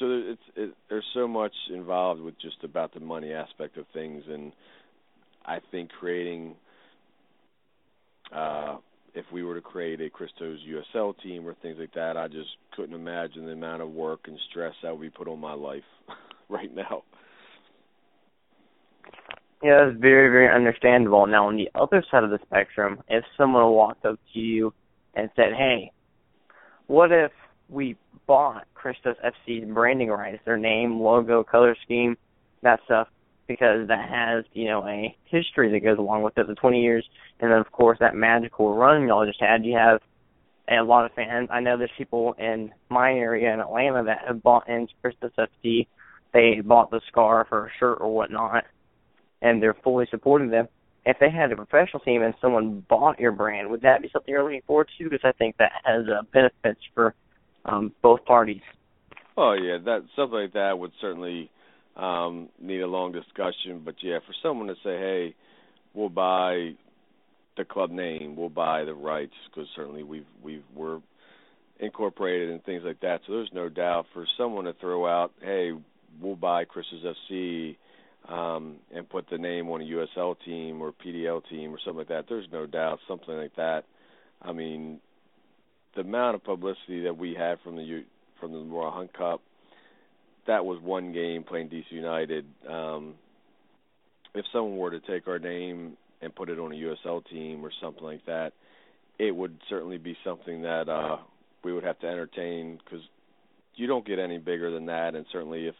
So 0.00 0.06
it's 0.10 0.42
it, 0.56 0.74
there's 0.88 1.04
so 1.14 1.28
much 1.28 1.52
involved 1.72 2.20
with 2.20 2.34
just 2.40 2.56
about 2.64 2.92
the 2.92 2.98
money 2.98 3.32
aspect 3.32 3.76
of 3.76 3.84
things, 3.94 4.24
and 4.28 4.52
I 5.46 5.60
think 5.70 5.90
creating 5.90 6.56
uh, 8.34 8.78
if 9.14 9.26
we 9.32 9.44
were 9.44 9.54
to 9.54 9.60
create 9.60 10.00
a 10.00 10.10
Christos 10.10 10.58
USL 10.68 11.14
team 11.22 11.46
or 11.46 11.54
things 11.62 11.76
like 11.78 11.94
that, 11.94 12.16
I 12.16 12.26
just 12.26 12.50
couldn't 12.74 12.96
imagine 12.96 13.46
the 13.46 13.52
amount 13.52 13.82
of 13.82 13.90
work 13.90 14.22
and 14.26 14.36
stress 14.50 14.74
that 14.82 14.90
would 14.92 15.02
be 15.02 15.10
put 15.10 15.28
on 15.28 15.38
my 15.38 15.54
life 15.54 15.82
right 16.48 16.74
now. 16.74 17.04
Yeah, 19.62 19.84
that's 19.84 20.00
very, 20.00 20.30
very 20.30 20.48
understandable. 20.48 21.26
Now, 21.26 21.48
on 21.48 21.56
the 21.56 21.68
other 21.74 22.02
side 22.10 22.24
of 22.24 22.30
the 22.30 22.38
spectrum, 22.46 23.02
if 23.08 23.24
someone 23.36 23.70
walked 23.70 24.06
up 24.06 24.18
to 24.32 24.38
you 24.38 24.72
and 25.14 25.30
said, 25.36 25.52
"Hey, 25.52 25.92
what 26.86 27.12
if 27.12 27.32
we 27.68 27.96
bought 28.26 28.66
Christos 28.74 29.16
FC's 29.22 29.68
branding 29.68 30.08
rights, 30.08 30.42
their 30.44 30.56
name, 30.56 30.98
logo, 31.00 31.44
color 31.44 31.76
scheme, 31.84 32.16
that 32.62 32.80
stuff, 32.84 33.08
because 33.46 33.88
that 33.88 34.08
has, 34.08 34.44
you 34.54 34.66
know, 34.66 34.86
a 34.86 35.14
history 35.24 35.70
that 35.72 35.80
goes 35.80 35.98
along 35.98 36.22
with 36.22 36.38
it, 36.38 36.46
the 36.46 36.54
20 36.54 36.80
years, 36.80 37.06
and 37.40 37.50
then 37.50 37.58
of 37.58 37.70
course 37.70 37.98
that 37.98 38.14
magical 38.14 38.74
run 38.74 39.06
y'all 39.08 39.26
just 39.26 39.40
had. 39.40 39.64
You 39.64 39.76
have 39.76 40.00
a 40.68 40.82
lot 40.82 41.04
of 41.04 41.12
fans. 41.12 41.48
I 41.52 41.60
know 41.60 41.76
there's 41.76 41.90
people 41.98 42.34
in 42.38 42.72
my 42.88 43.12
area 43.12 43.52
in 43.52 43.60
Atlanta 43.60 44.04
that 44.04 44.22
have 44.26 44.42
bought 44.42 44.68
into 44.68 44.92
Christos 45.02 45.32
FC. 45.38 45.86
They 46.32 46.60
bought 46.60 46.90
the 46.90 47.00
scarf 47.08 47.48
or 47.50 47.70
shirt 47.78 47.98
or 48.00 48.14
whatnot 48.14 48.64
and 49.42 49.62
they're 49.62 49.76
fully 49.82 50.06
supporting 50.10 50.50
them. 50.50 50.68
If 51.06 51.18
they 51.18 51.30
had 51.30 51.50
a 51.50 51.56
professional 51.56 52.00
team 52.00 52.22
and 52.22 52.34
someone 52.40 52.84
bought 52.88 53.18
your 53.18 53.32
brand, 53.32 53.70
would 53.70 53.82
that 53.82 54.02
be 54.02 54.10
something 54.12 54.30
you're 54.30 54.44
looking 54.44 54.62
forward 54.66 54.88
to? 54.98 55.04
Because 55.04 55.20
I 55.24 55.32
think 55.32 55.56
that 55.56 55.72
has 55.84 56.04
uh, 56.08 56.22
benefits 56.32 56.80
for 56.94 57.14
um, 57.64 57.92
both 58.02 58.24
parties. 58.24 58.60
Oh 59.36 59.52
yeah, 59.54 59.78
that 59.84 60.04
something 60.16 60.38
like 60.38 60.52
that 60.52 60.78
would 60.78 60.92
certainly 61.00 61.50
um, 61.96 62.48
need 62.60 62.80
a 62.80 62.86
long 62.86 63.12
discussion. 63.12 63.82
But 63.84 63.94
yeah, 64.02 64.18
for 64.26 64.34
someone 64.42 64.68
to 64.68 64.74
say, 64.84 64.98
"Hey, 64.98 65.34
we'll 65.94 66.10
buy 66.10 66.72
the 67.56 67.64
club 67.64 67.90
name, 67.90 68.36
we'll 68.36 68.50
buy 68.50 68.84
the 68.84 68.94
rights," 68.94 69.32
because 69.48 69.68
certainly 69.74 70.02
we've 70.02 70.26
we've 70.42 70.64
we're 70.74 71.00
incorporated 71.78 72.50
and 72.50 72.62
things 72.64 72.82
like 72.84 73.00
that. 73.00 73.20
So 73.26 73.34
there's 73.34 73.50
no 73.54 73.70
doubt 73.70 74.06
for 74.12 74.26
someone 74.36 74.66
to 74.66 74.74
throw 74.74 75.06
out, 75.06 75.32
"Hey, 75.40 75.72
we'll 76.20 76.36
buy 76.36 76.64
Christos 76.64 77.16
FC." 77.30 77.76
Um, 78.28 78.76
and 78.94 79.08
put 79.08 79.28
the 79.28 79.38
name 79.38 79.68
on 79.70 79.80
a 79.80 79.84
USL 79.84 80.36
team 80.44 80.82
or 80.82 80.92
PDL 80.92 81.42
team 81.48 81.74
or 81.74 81.78
something 81.84 81.98
like 81.98 82.08
that, 82.08 82.26
there's 82.28 82.46
no 82.52 82.66
doubt 82.66 83.00
something 83.08 83.34
like 83.34 83.56
that. 83.56 83.84
I 84.42 84.52
mean, 84.52 85.00
the 85.94 86.02
amount 86.02 86.36
of 86.36 86.44
publicity 86.44 87.02
that 87.04 87.16
we 87.16 87.34
had 87.34 87.58
from 87.64 87.76
the 87.76 88.04
from 88.38 88.52
the 88.52 88.58
Lamar 88.58 88.92
Hunt 88.92 89.12
Cup, 89.12 89.40
that 90.46 90.64
was 90.64 90.80
one 90.80 91.12
game 91.12 91.42
playing 91.44 91.68
DC 91.70 91.90
United. 91.90 92.46
Um, 92.68 93.14
if 94.34 94.44
someone 94.52 94.76
were 94.76 94.90
to 94.90 95.00
take 95.00 95.26
our 95.26 95.38
name 95.38 95.96
and 96.22 96.34
put 96.34 96.48
it 96.48 96.58
on 96.58 96.72
a 96.72 96.76
USL 96.76 97.24
team 97.28 97.64
or 97.64 97.72
something 97.82 98.04
like 98.04 98.24
that, 98.26 98.52
it 99.18 99.34
would 99.34 99.58
certainly 99.68 99.98
be 99.98 100.16
something 100.24 100.62
that 100.62 100.88
uh, 100.88 101.18
we 101.64 101.72
would 101.72 101.84
have 101.84 101.98
to 102.00 102.06
entertain 102.06 102.78
because 102.82 103.04
you 103.74 103.86
don't 103.86 104.06
get 104.06 104.18
any 104.18 104.38
bigger 104.38 104.70
than 104.70 104.86
that, 104.86 105.14
and 105.14 105.26
certainly 105.32 105.66
if 105.66 105.74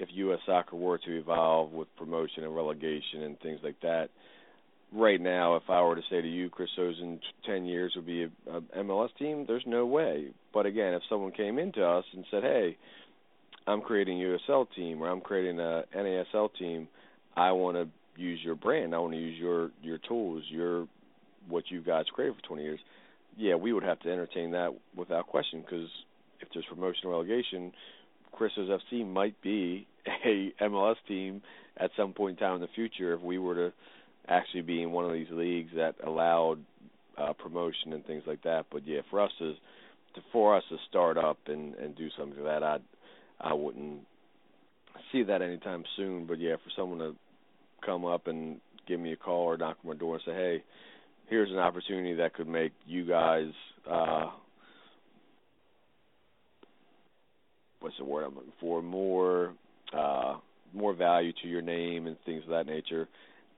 if 0.00 0.08
U.S. 0.12 0.40
soccer 0.46 0.76
were 0.76 0.98
to 0.98 1.18
evolve 1.18 1.72
with 1.72 1.88
promotion 1.96 2.42
and 2.42 2.56
relegation 2.56 3.22
and 3.22 3.38
things 3.40 3.60
like 3.62 3.80
that. 3.82 4.08
Right 4.92 5.20
now, 5.20 5.54
if 5.54 5.64
I 5.68 5.82
were 5.82 5.94
to 5.94 6.02
say 6.10 6.20
to 6.20 6.28
you, 6.28 6.50
Christos 6.50 6.96
in 7.00 7.20
10 7.46 7.64
years 7.66 7.92
would 7.94 8.06
be 8.06 8.24
a, 8.24 8.56
a 8.56 8.60
MLS 8.82 9.10
team, 9.18 9.44
there's 9.46 9.62
no 9.66 9.86
way. 9.86 10.28
But 10.52 10.66
again, 10.66 10.94
if 10.94 11.02
someone 11.08 11.30
came 11.30 11.58
into 11.58 11.84
us 11.84 12.04
and 12.12 12.24
said, 12.30 12.42
hey, 12.42 12.76
I'm 13.66 13.82
creating 13.82 14.20
a 14.20 14.36
USL 14.50 14.66
team 14.74 15.02
or 15.02 15.08
I'm 15.08 15.20
creating 15.20 15.60
a 15.60 15.84
NASL 15.96 16.48
team, 16.58 16.88
I 17.36 17.52
want 17.52 17.76
to 17.76 18.20
use 18.20 18.40
your 18.42 18.56
brand. 18.56 18.94
I 18.94 18.98
want 18.98 19.12
to 19.12 19.18
use 19.18 19.38
your 19.38 19.70
your 19.82 19.98
tools, 19.98 20.42
your 20.48 20.88
what 21.48 21.64
you 21.68 21.82
guys 21.82 22.06
created 22.12 22.36
for 22.36 22.48
20 22.48 22.62
years. 22.62 22.80
Yeah, 23.36 23.54
we 23.54 23.72
would 23.72 23.84
have 23.84 24.00
to 24.00 24.10
entertain 24.10 24.50
that 24.52 24.70
without 24.96 25.26
question 25.28 25.60
because 25.60 25.88
if 26.40 26.48
there's 26.52 26.64
promotion 26.66 27.02
or 27.04 27.12
relegation, 27.12 27.72
Christos 28.32 28.68
FC 28.68 29.06
might 29.06 29.40
be 29.42 29.86
a 30.24 30.52
MLS 30.62 30.96
team 31.06 31.42
at 31.76 31.90
some 31.96 32.12
point 32.12 32.38
in 32.38 32.44
time 32.44 32.56
in 32.56 32.60
the 32.60 32.68
future 32.74 33.14
if 33.14 33.20
we 33.20 33.38
were 33.38 33.54
to 33.54 33.72
actually 34.28 34.62
be 34.62 34.82
in 34.82 34.92
one 34.92 35.04
of 35.04 35.12
these 35.12 35.30
leagues 35.30 35.70
that 35.76 35.96
allowed 36.04 36.58
uh, 37.18 37.32
promotion 37.32 37.92
and 37.92 38.04
things 38.06 38.22
like 38.26 38.42
that. 38.42 38.66
But 38.70 38.86
yeah, 38.86 39.00
for 39.10 39.20
us 39.20 39.30
to, 39.38 39.52
to 40.14 40.20
for 40.32 40.56
us 40.56 40.64
to 40.70 40.76
start 40.88 41.16
up 41.16 41.38
and 41.46 41.74
and 41.74 41.96
do 41.96 42.08
something 42.18 42.42
like 42.42 42.60
that, 42.60 42.62
I 42.62 42.78
I 43.40 43.54
wouldn't 43.54 44.00
see 45.12 45.22
that 45.24 45.42
anytime 45.42 45.84
soon. 45.96 46.26
But 46.26 46.38
yeah, 46.38 46.56
for 46.56 46.70
someone 46.76 46.98
to 46.98 47.14
come 47.84 48.04
up 48.04 48.26
and 48.26 48.60
give 48.86 49.00
me 49.00 49.12
a 49.12 49.16
call 49.16 49.44
or 49.44 49.56
knock 49.56 49.78
on 49.82 49.90
my 49.90 49.96
door 49.96 50.14
and 50.14 50.22
say, 50.26 50.32
hey, 50.32 50.64
here's 51.28 51.50
an 51.50 51.58
opportunity 51.58 52.14
that 52.14 52.34
could 52.34 52.48
make 52.48 52.72
you 52.86 53.06
guys 53.06 53.50
uh 53.90 54.26
what's 57.80 57.96
the 57.98 58.04
word 58.04 58.24
I'm 58.24 58.34
looking 58.34 58.52
for 58.60 58.82
more 58.82 59.54
uh, 59.96 60.34
more 60.72 60.94
value 60.94 61.32
to 61.42 61.48
your 61.48 61.62
name 61.62 62.06
and 62.06 62.16
things 62.24 62.44
of 62.44 62.50
that 62.50 62.66
nature. 62.66 63.08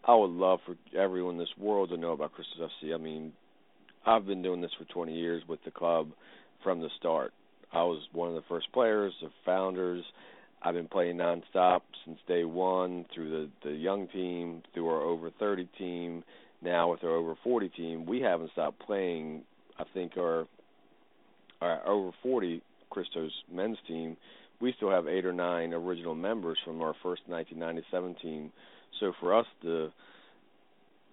I 0.07 0.15
would 0.15 0.31
love 0.31 0.61
for 0.67 0.77
everyone 0.99 1.35
in 1.35 1.39
this 1.39 1.55
world 1.59 1.91
to 1.91 1.97
know 1.97 2.13
about 2.13 2.33
Christos 2.33 2.71
FC. 2.83 2.95
I 2.95 2.99
mean, 2.99 3.33
I've 4.07 4.27
been 4.27 4.43
doing 4.43 4.61
this 4.61 4.71
for 4.79 4.85
20 4.93 5.15
years 5.15 5.43
with 5.49 5.61
the 5.65 5.71
club 5.71 6.09
from 6.63 6.81
the 6.81 6.89
start. 6.99 7.33
I 7.73 7.83
was 7.83 8.01
one 8.13 8.29
of 8.29 8.35
the 8.35 8.43
first 8.49 8.73
players, 8.73 9.13
the 9.23 9.29
founders. 9.45 10.05
I've 10.63 10.75
been 10.75 10.89
playing 10.89 11.17
nonstop 11.17 11.81
since 12.05 12.19
day 12.29 12.45
one 12.45 13.05
through 13.15 13.31
the 13.31 13.69
the 13.69 13.75
young 13.75 14.09
team, 14.09 14.63
through 14.73 14.89
our 14.89 15.03
over 15.03 15.31
30 15.39 15.69
team, 15.79 16.25
now 16.63 16.91
with 16.91 17.03
our 17.05 17.11
over 17.11 17.35
40 17.43 17.69
team. 17.71 18.07
We 18.07 18.21
haven't 18.21 18.53
stopped 18.53 18.81
playing. 18.81 19.43
I 19.79 19.85
think 19.93 20.13
our 20.17 20.47
our 21.61 21.87
over 21.87 22.11
40 22.23 22.63
Christos 22.93 23.33
men's 23.51 23.79
team, 23.89 24.17
we 24.61 24.73
still 24.77 24.91
have 24.91 25.09
eight 25.09 25.25
or 25.25 25.33
nine 25.33 25.73
original 25.73 26.15
members 26.15 26.59
from 26.65 26.83
our 26.83 26.95
first 27.03 27.23
1997 27.27 28.17
team. 28.23 28.53
So 29.01 29.13
for 29.19 29.35
us 29.35 29.47
to 29.63 29.91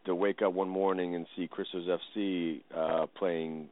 to 0.06 0.16
wake 0.16 0.42
up 0.42 0.54
one 0.54 0.70
morning 0.70 1.16
and 1.16 1.26
see 1.36 1.48
Christos 1.48 1.88
FC 1.88 2.62
uh, 2.76 3.06
playing 3.18 3.70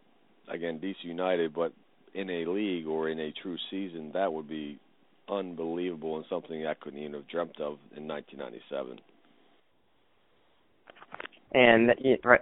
again 0.49 0.79
DC 0.79 0.95
United, 1.03 1.53
but 1.53 1.73
in 2.13 2.29
a 2.29 2.45
league 2.45 2.87
or 2.87 3.09
in 3.09 3.19
a 3.19 3.31
true 3.31 3.57
season, 3.69 4.11
that 4.13 4.31
would 4.31 4.47
be 4.47 4.79
unbelievable 5.29 6.15
and 6.15 6.25
something 6.29 6.65
I 6.65 6.73
couldn't 6.73 6.99
even 6.99 7.13
have 7.13 7.27
dreamt 7.27 7.59
of 7.59 7.77
in 7.95 8.07
1997. 8.07 8.99
And 11.53 11.91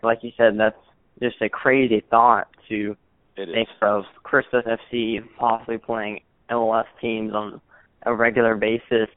like 0.04 0.20
you 0.22 0.32
said, 0.38 0.58
that's 0.58 0.76
just 1.22 1.42
a 1.42 1.50
crazy 1.50 2.04
thought 2.10 2.48
to 2.70 2.96
it 3.38 3.50
think 3.54 3.70
of 3.82 4.04
Christos 4.24 4.64
FC 4.66 5.20
possibly 5.38 5.78
playing 5.78 6.22
MLS 6.50 6.86
teams 7.02 7.34
on 7.34 7.62
a 8.06 8.14
regular 8.14 8.56
basis. 8.56 9.08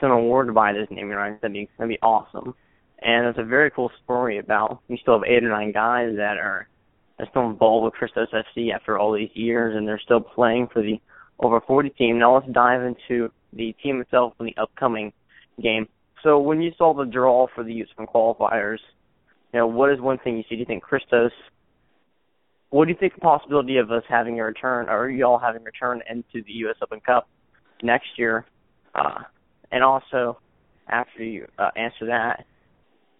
Someone 0.00 0.28
were 0.28 0.46
to 0.46 0.52
buy 0.52 0.72
this 0.72 0.88
naming 0.90 1.16
rights, 1.16 1.40
that'd 1.42 1.52
be 1.52 1.68
that'd 1.78 1.88
be 1.88 2.00
awesome. 2.02 2.54
And 3.00 3.26
it's 3.26 3.38
a 3.38 3.44
very 3.44 3.70
cool 3.70 3.90
story 4.02 4.38
about 4.38 4.80
you 4.88 4.96
still 4.96 5.18
have 5.18 5.28
eight 5.28 5.44
or 5.44 5.50
nine 5.50 5.72
guys 5.72 6.16
that 6.16 6.38
are 6.38 6.68
are 7.18 7.26
still 7.30 7.48
involved 7.48 7.84
with 7.84 7.94
Christos 7.94 8.28
FC 8.32 8.74
after 8.74 8.98
all 8.98 9.12
these 9.12 9.30
years, 9.34 9.76
and 9.76 9.86
they're 9.86 10.00
still 10.00 10.20
playing 10.20 10.68
for 10.72 10.82
the 10.82 11.00
over 11.38 11.60
40 11.60 11.90
team. 11.90 12.18
Now 12.18 12.36
let's 12.36 12.50
dive 12.52 12.82
into 12.82 13.30
the 13.52 13.74
team 13.82 14.00
itself 14.00 14.34
in 14.40 14.46
the 14.46 14.56
upcoming 14.56 15.12
game. 15.62 15.86
So 16.22 16.38
when 16.38 16.62
you 16.62 16.72
saw 16.76 16.94
the 16.94 17.04
draw 17.04 17.46
for 17.54 17.62
the 17.62 17.72
US 17.82 17.88
Open 17.98 18.06
qualifiers, 18.06 18.78
you 19.52 19.60
know 19.60 19.66
what 19.66 19.92
is 19.92 20.00
one 20.00 20.18
thing 20.18 20.36
you 20.36 20.42
see? 20.48 20.56
Do 20.56 20.60
you 20.60 20.64
think 20.64 20.82
Christos? 20.82 21.32
What 22.70 22.86
do 22.86 22.90
you 22.90 22.96
think 22.98 23.14
the 23.14 23.20
possibility 23.20 23.76
of 23.76 23.90
us 23.90 24.02
having 24.08 24.40
a 24.40 24.44
return, 24.44 24.88
or 24.88 25.08
y'all 25.08 25.38
having 25.38 25.62
a 25.62 25.64
return 25.64 26.02
into 26.10 26.44
the 26.44 26.52
U.S. 26.52 26.76
Open 26.82 27.00
Cup 27.00 27.28
next 27.82 28.08
year? 28.16 28.46
Uh, 28.94 29.22
and 29.70 29.82
also, 29.84 30.38
after 30.88 31.22
you 31.22 31.46
uh, 31.58 31.70
answer 31.76 32.06
that, 32.06 32.44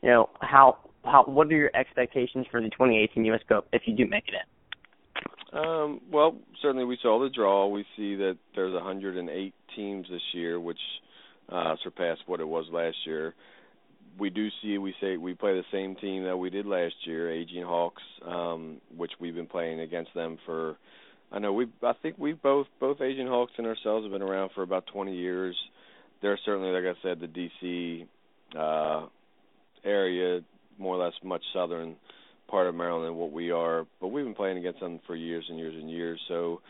you 0.02 0.10
know 0.10 0.28
how 0.40 0.78
how 1.04 1.24
what 1.24 1.46
are 1.48 1.56
your 1.56 1.70
expectations 1.74 2.46
for 2.50 2.60
the 2.60 2.68
2018 2.70 3.24
U.S. 3.26 3.40
Cup 3.48 3.66
if 3.72 3.82
you 3.86 3.94
do 3.94 4.06
make 4.06 4.24
it 4.28 4.34
in? 4.34 5.58
Um, 5.58 6.00
well, 6.10 6.36
certainly 6.60 6.84
we 6.84 6.98
saw 7.00 7.22
the 7.22 7.30
draw. 7.30 7.68
We 7.68 7.84
see 7.96 8.16
that 8.16 8.36
there's 8.56 8.74
108 8.74 9.54
teams 9.76 10.06
this 10.10 10.22
year, 10.32 10.58
which 10.58 10.78
uh, 11.48 11.76
surpassed 11.84 12.22
what 12.26 12.40
it 12.40 12.48
was 12.48 12.66
last 12.72 12.96
year. 13.06 13.34
We 14.18 14.30
do 14.30 14.48
see 14.62 14.78
we 14.78 14.94
say 15.00 15.16
we 15.16 15.34
play 15.34 15.54
the 15.54 15.64
same 15.72 15.96
team 15.96 16.24
that 16.24 16.36
we 16.36 16.50
did 16.50 16.66
last 16.66 16.94
year, 17.04 17.30
Aegean 17.30 17.64
Hawks, 17.64 18.02
um, 18.26 18.80
which 18.96 19.12
we've 19.20 19.34
been 19.34 19.46
playing 19.46 19.80
against 19.80 20.14
them 20.14 20.38
for. 20.46 20.76
I 21.32 21.40
know 21.40 21.52
we 21.52 21.66
I 21.82 21.92
think 22.00 22.16
we 22.18 22.32
both 22.32 22.66
both 22.78 23.00
Aegean 23.00 23.26
Hawks 23.26 23.52
and 23.58 23.66
ourselves 23.66 24.04
have 24.04 24.12
been 24.12 24.22
around 24.22 24.50
for 24.54 24.62
about 24.62 24.86
20 24.92 25.16
years. 25.16 25.56
They're 26.22 26.38
certainly, 26.44 26.70
like 26.70 26.96
I 26.96 27.02
said, 27.02 27.20
the 27.20 27.26
DC 27.26 28.06
uh, 28.56 29.06
area, 29.84 30.40
more 30.78 30.96
or 30.96 31.04
less 31.04 31.14
much 31.22 31.42
southern 31.52 31.96
part 32.48 32.66
of 32.66 32.74
Maryland 32.74 33.08
than 33.08 33.16
what 33.16 33.32
we 33.32 33.50
are. 33.50 33.86
But 34.00 34.08
we've 34.08 34.24
been 34.24 34.34
playing 34.34 34.58
against 34.58 34.80
them 34.80 35.00
for 35.06 35.16
years 35.16 35.44
and 35.48 35.58
years 35.58 35.74
and 35.74 35.90
years. 35.90 36.20
So 36.28 36.60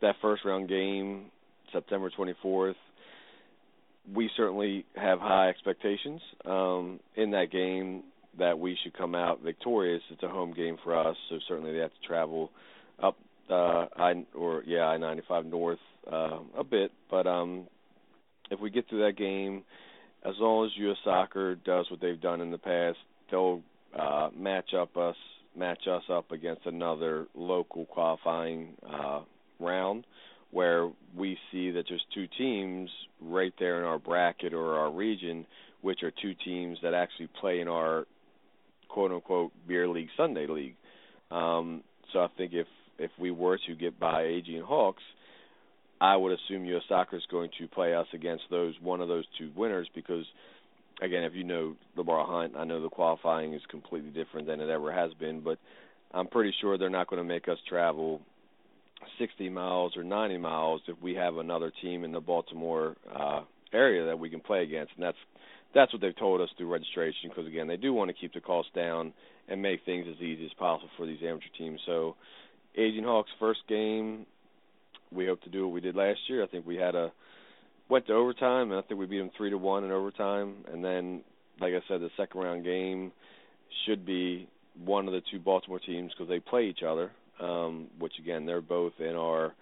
that 0.00 0.16
first 0.22 0.44
round 0.44 0.68
game, 0.68 1.26
September 1.72 2.10
24th, 2.16 2.74
we 4.12 4.30
certainly 4.36 4.84
have 4.96 5.18
high 5.18 5.48
expectations 5.48 6.20
um, 6.44 7.00
in 7.16 7.30
that 7.30 7.50
game 7.50 8.02
that 8.38 8.58
we 8.58 8.76
should 8.82 8.96
come 8.96 9.14
out 9.14 9.42
victorious. 9.42 10.02
It's 10.10 10.22
a 10.22 10.28
home 10.28 10.52
game 10.52 10.76
for 10.82 10.96
us, 10.96 11.16
so 11.28 11.38
certainly 11.48 11.72
they 11.72 11.78
have 11.78 11.92
to 11.92 12.06
travel 12.06 12.50
up 13.02 13.16
uh, 13.50 13.86
I 13.96 14.24
or 14.34 14.62
yeah 14.66 14.84
I 14.84 14.96
ninety 14.96 15.22
five 15.28 15.44
north 15.44 15.78
uh, 16.10 16.38
a 16.56 16.64
bit, 16.64 16.92
but 17.10 17.26
um, 17.26 17.66
if 18.50 18.60
we 18.60 18.70
get 18.70 18.88
through 18.88 19.04
that 19.04 19.16
game, 19.16 19.64
as 20.24 20.34
long 20.38 20.66
as 20.66 20.72
U.S. 20.76 20.96
Soccer 21.04 21.54
does 21.54 21.90
what 21.90 22.00
they've 22.00 22.20
done 22.20 22.40
in 22.40 22.50
the 22.50 22.58
past, 22.58 22.98
they'll 23.30 23.62
uh, 23.98 24.30
match 24.36 24.74
up 24.74 24.96
us 24.96 25.16
match 25.56 25.86
us 25.88 26.02
up 26.10 26.32
against 26.32 26.66
another 26.66 27.26
local 27.34 27.84
qualifying 27.86 28.70
uh, 28.88 29.20
round 29.60 30.04
where 30.54 30.88
we 31.16 31.36
see 31.50 31.72
that 31.72 31.84
there's 31.88 32.04
two 32.14 32.28
teams 32.38 32.88
right 33.20 33.52
there 33.58 33.80
in 33.80 33.84
our 33.84 33.98
bracket 33.98 34.54
or 34.54 34.76
our 34.78 34.90
region, 34.90 35.44
which 35.82 36.04
are 36.04 36.12
two 36.22 36.32
teams 36.44 36.78
that 36.80 36.94
actually 36.94 37.28
play 37.40 37.58
in 37.58 37.66
our 37.66 38.06
quote 38.88 39.10
unquote 39.10 39.50
beer 39.66 39.88
league 39.88 40.10
Sunday 40.16 40.46
league. 40.46 40.76
Um, 41.32 41.82
so 42.12 42.20
I 42.20 42.28
think 42.38 42.52
if 42.54 42.68
if 43.00 43.10
we 43.18 43.32
were 43.32 43.58
to 43.66 43.74
get 43.74 43.98
by 43.98 44.22
Aegean 44.22 44.62
Hawks, 44.62 45.02
I 46.00 46.14
would 46.14 46.32
assume 46.32 46.64
U.S. 46.66 46.84
Soccer 46.88 47.16
is 47.16 47.26
going 47.28 47.50
to 47.58 47.66
play 47.66 47.92
us 47.92 48.06
against 48.14 48.44
those 48.48 48.74
one 48.80 49.00
of 49.00 49.08
those 49.08 49.24
two 49.36 49.50
winners 49.56 49.88
because 49.92 50.24
again, 51.02 51.24
if 51.24 51.34
you 51.34 51.42
know 51.42 51.74
Lamar 51.96 52.24
Hunt, 52.28 52.54
I 52.56 52.62
know 52.62 52.80
the 52.80 52.88
qualifying 52.88 53.54
is 53.54 53.62
completely 53.68 54.10
different 54.10 54.46
than 54.46 54.60
it 54.60 54.70
ever 54.70 54.92
has 54.92 55.12
been, 55.14 55.40
but 55.40 55.58
I'm 56.12 56.28
pretty 56.28 56.54
sure 56.60 56.78
they're 56.78 56.90
not 56.90 57.08
going 57.08 57.20
to 57.20 57.28
make 57.28 57.48
us 57.48 57.58
travel 57.68 58.20
60 59.18 59.48
miles 59.48 59.96
or 59.96 60.04
90 60.04 60.38
miles 60.38 60.80
if 60.88 61.00
we 61.02 61.14
have 61.14 61.36
another 61.36 61.72
team 61.82 62.04
in 62.04 62.12
the 62.12 62.20
Baltimore 62.20 62.96
uh, 63.14 63.42
area 63.72 64.06
that 64.06 64.18
we 64.18 64.30
can 64.30 64.40
play 64.40 64.62
against, 64.62 64.92
and 64.94 65.04
that's 65.04 65.18
that's 65.74 65.92
what 65.92 66.00
they've 66.00 66.16
told 66.16 66.40
us 66.40 66.48
through 66.56 66.72
registration. 66.72 67.30
Because 67.30 67.46
again, 67.46 67.66
they 67.66 67.76
do 67.76 67.92
want 67.92 68.08
to 68.08 68.14
keep 68.14 68.32
the 68.32 68.40
cost 68.40 68.68
down 68.74 69.12
and 69.48 69.60
make 69.60 69.84
things 69.84 70.06
as 70.08 70.20
easy 70.22 70.44
as 70.44 70.52
possible 70.54 70.90
for 70.96 71.06
these 71.06 71.18
amateur 71.22 71.48
teams. 71.58 71.80
So, 71.84 72.14
Aegean 72.76 73.04
Hawks 73.04 73.30
first 73.40 73.60
game, 73.68 74.24
we 75.12 75.26
hope 75.26 75.42
to 75.42 75.50
do 75.50 75.66
what 75.66 75.74
we 75.74 75.80
did 75.80 75.96
last 75.96 76.20
year. 76.28 76.42
I 76.42 76.46
think 76.46 76.66
we 76.66 76.76
had 76.76 76.94
a 76.94 77.12
went 77.88 78.06
to 78.06 78.14
overtime, 78.14 78.70
and 78.70 78.78
I 78.78 78.82
think 78.82 79.00
we 79.00 79.06
beat 79.06 79.18
them 79.18 79.30
three 79.36 79.50
to 79.50 79.58
one 79.58 79.84
in 79.84 79.90
overtime. 79.90 80.64
And 80.72 80.84
then, 80.84 81.22
like 81.60 81.74
I 81.74 81.80
said, 81.88 82.00
the 82.00 82.10
second 82.16 82.40
round 82.40 82.64
game 82.64 83.12
should 83.86 84.06
be 84.06 84.48
one 84.82 85.06
of 85.06 85.12
the 85.12 85.22
two 85.30 85.38
Baltimore 85.38 85.80
teams 85.80 86.12
because 86.12 86.28
they 86.28 86.40
play 86.40 86.66
each 86.66 86.82
other 86.86 87.10
um, 87.40 87.88
which 87.98 88.12
again 88.18 88.46
they're 88.46 88.60
both 88.60 88.92
in 88.98 89.14
our 89.14 89.54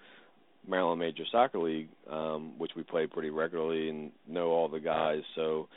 Maryland 0.68 1.00
Major 1.00 1.24
Soccer 1.30 1.58
League, 1.58 1.88
um, 2.10 2.58
which 2.58 2.72
we 2.76 2.82
play 2.82 3.06
pretty 3.06 3.30
regularly 3.30 3.88
and 3.88 4.12
know 4.28 4.48
all 4.48 4.68
the 4.68 4.80
guys. 4.80 5.22
So 5.34 5.68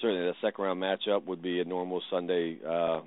certainly 0.00 0.26
the 0.26 0.34
second 0.42 0.64
round 0.64 0.82
matchup 0.82 1.24
would 1.26 1.42
be 1.42 1.60
a 1.60 1.64
normal 1.64 2.02
Sunday 2.10 2.58
uh, 2.66 3.00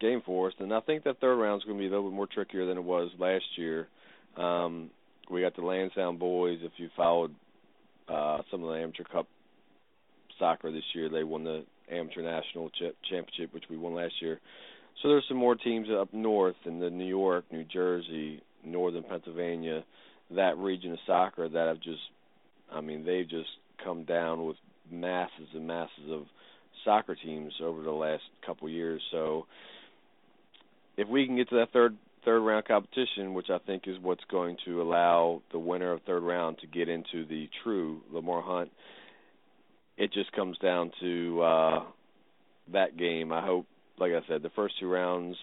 game 0.00 0.22
for 0.24 0.48
us. 0.48 0.54
And 0.58 0.72
I 0.72 0.80
think 0.80 1.04
that 1.04 1.20
third 1.20 1.36
round 1.36 1.60
is 1.60 1.64
going 1.64 1.76
to 1.76 1.82
be 1.82 1.86
a 1.86 1.90
little 1.90 2.10
bit 2.10 2.16
more 2.16 2.26
trickier 2.26 2.66
than 2.66 2.78
it 2.78 2.84
was 2.84 3.10
last 3.18 3.44
year. 3.56 3.88
Um, 4.36 4.90
we 5.30 5.40
got 5.40 5.56
the 5.56 5.62
Lansdowne 5.62 6.18
Bhoys. 6.18 6.64
If 6.64 6.72
you 6.76 6.88
followed 6.96 7.34
uh, 8.08 8.38
some 8.50 8.62
of 8.62 8.70
the 8.70 8.80
amateur 8.80 9.04
cup 9.04 9.26
soccer 10.38 10.72
this 10.72 10.84
year, 10.94 11.08
they 11.08 11.24
won 11.24 11.44
the 11.44 11.64
amateur 11.90 12.22
national 12.22 12.70
ch- 12.70 12.96
championship, 13.10 13.52
which 13.54 13.64
we 13.70 13.76
won 13.76 13.94
last 13.94 14.14
year. 14.20 14.40
So 15.02 15.08
there's 15.08 15.24
some 15.28 15.36
more 15.36 15.54
teams 15.54 15.88
up 15.90 16.12
north 16.12 16.56
in 16.64 16.80
the 16.80 16.90
New 16.90 17.06
York, 17.06 17.44
New 17.50 17.64
Jersey, 17.64 18.42
northern 18.64 19.02
Pennsylvania, 19.02 19.84
that 20.30 20.56
region 20.56 20.92
of 20.92 20.98
soccer 21.06 21.48
that 21.48 21.68
have 21.68 21.80
just, 21.80 22.00
I 22.72 22.80
mean, 22.80 23.04
they've 23.04 23.28
just 23.28 23.50
come 23.82 24.04
down 24.04 24.46
with 24.46 24.56
masses 24.90 25.48
and 25.52 25.66
masses 25.66 26.10
of 26.10 26.24
soccer 26.84 27.14
teams 27.14 27.52
over 27.62 27.82
the 27.82 27.90
last 27.90 28.22
couple 28.44 28.68
years. 28.68 29.02
So 29.10 29.46
if 30.96 31.08
we 31.08 31.26
can 31.26 31.36
get 31.36 31.48
to 31.50 31.56
that 31.56 31.72
third 31.72 31.96
third 32.24 32.40
round 32.40 32.64
competition, 32.64 33.34
which 33.34 33.50
I 33.50 33.58
think 33.58 33.82
is 33.86 33.96
what's 34.00 34.24
going 34.30 34.56
to 34.64 34.80
allow 34.80 35.42
the 35.52 35.58
winner 35.58 35.92
of 35.92 36.02
third 36.02 36.22
round 36.22 36.58
to 36.60 36.66
get 36.66 36.88
into 36.88 37.26
the 37.26 37.50
true 37.62 38.00
Lamar 38.10 38.40
Hunt, 38.40 38.70
it 39.98 40.10
just 40.12 40.32
comes 40.32 40.56
down 40.58 40.90
to 41.00 41.42
uh 41.42 41.84
that 42.72 42.96
game. 42.96 43.30
I 43.32 43.44
hope 43.44 43.66
like 43.98 44.12
I 44.12 44.26
said, 44.28 44.42
the 44.42 44.50
first 44.50 44.74
two 44.80 44.90
rounds, 44.90 45.36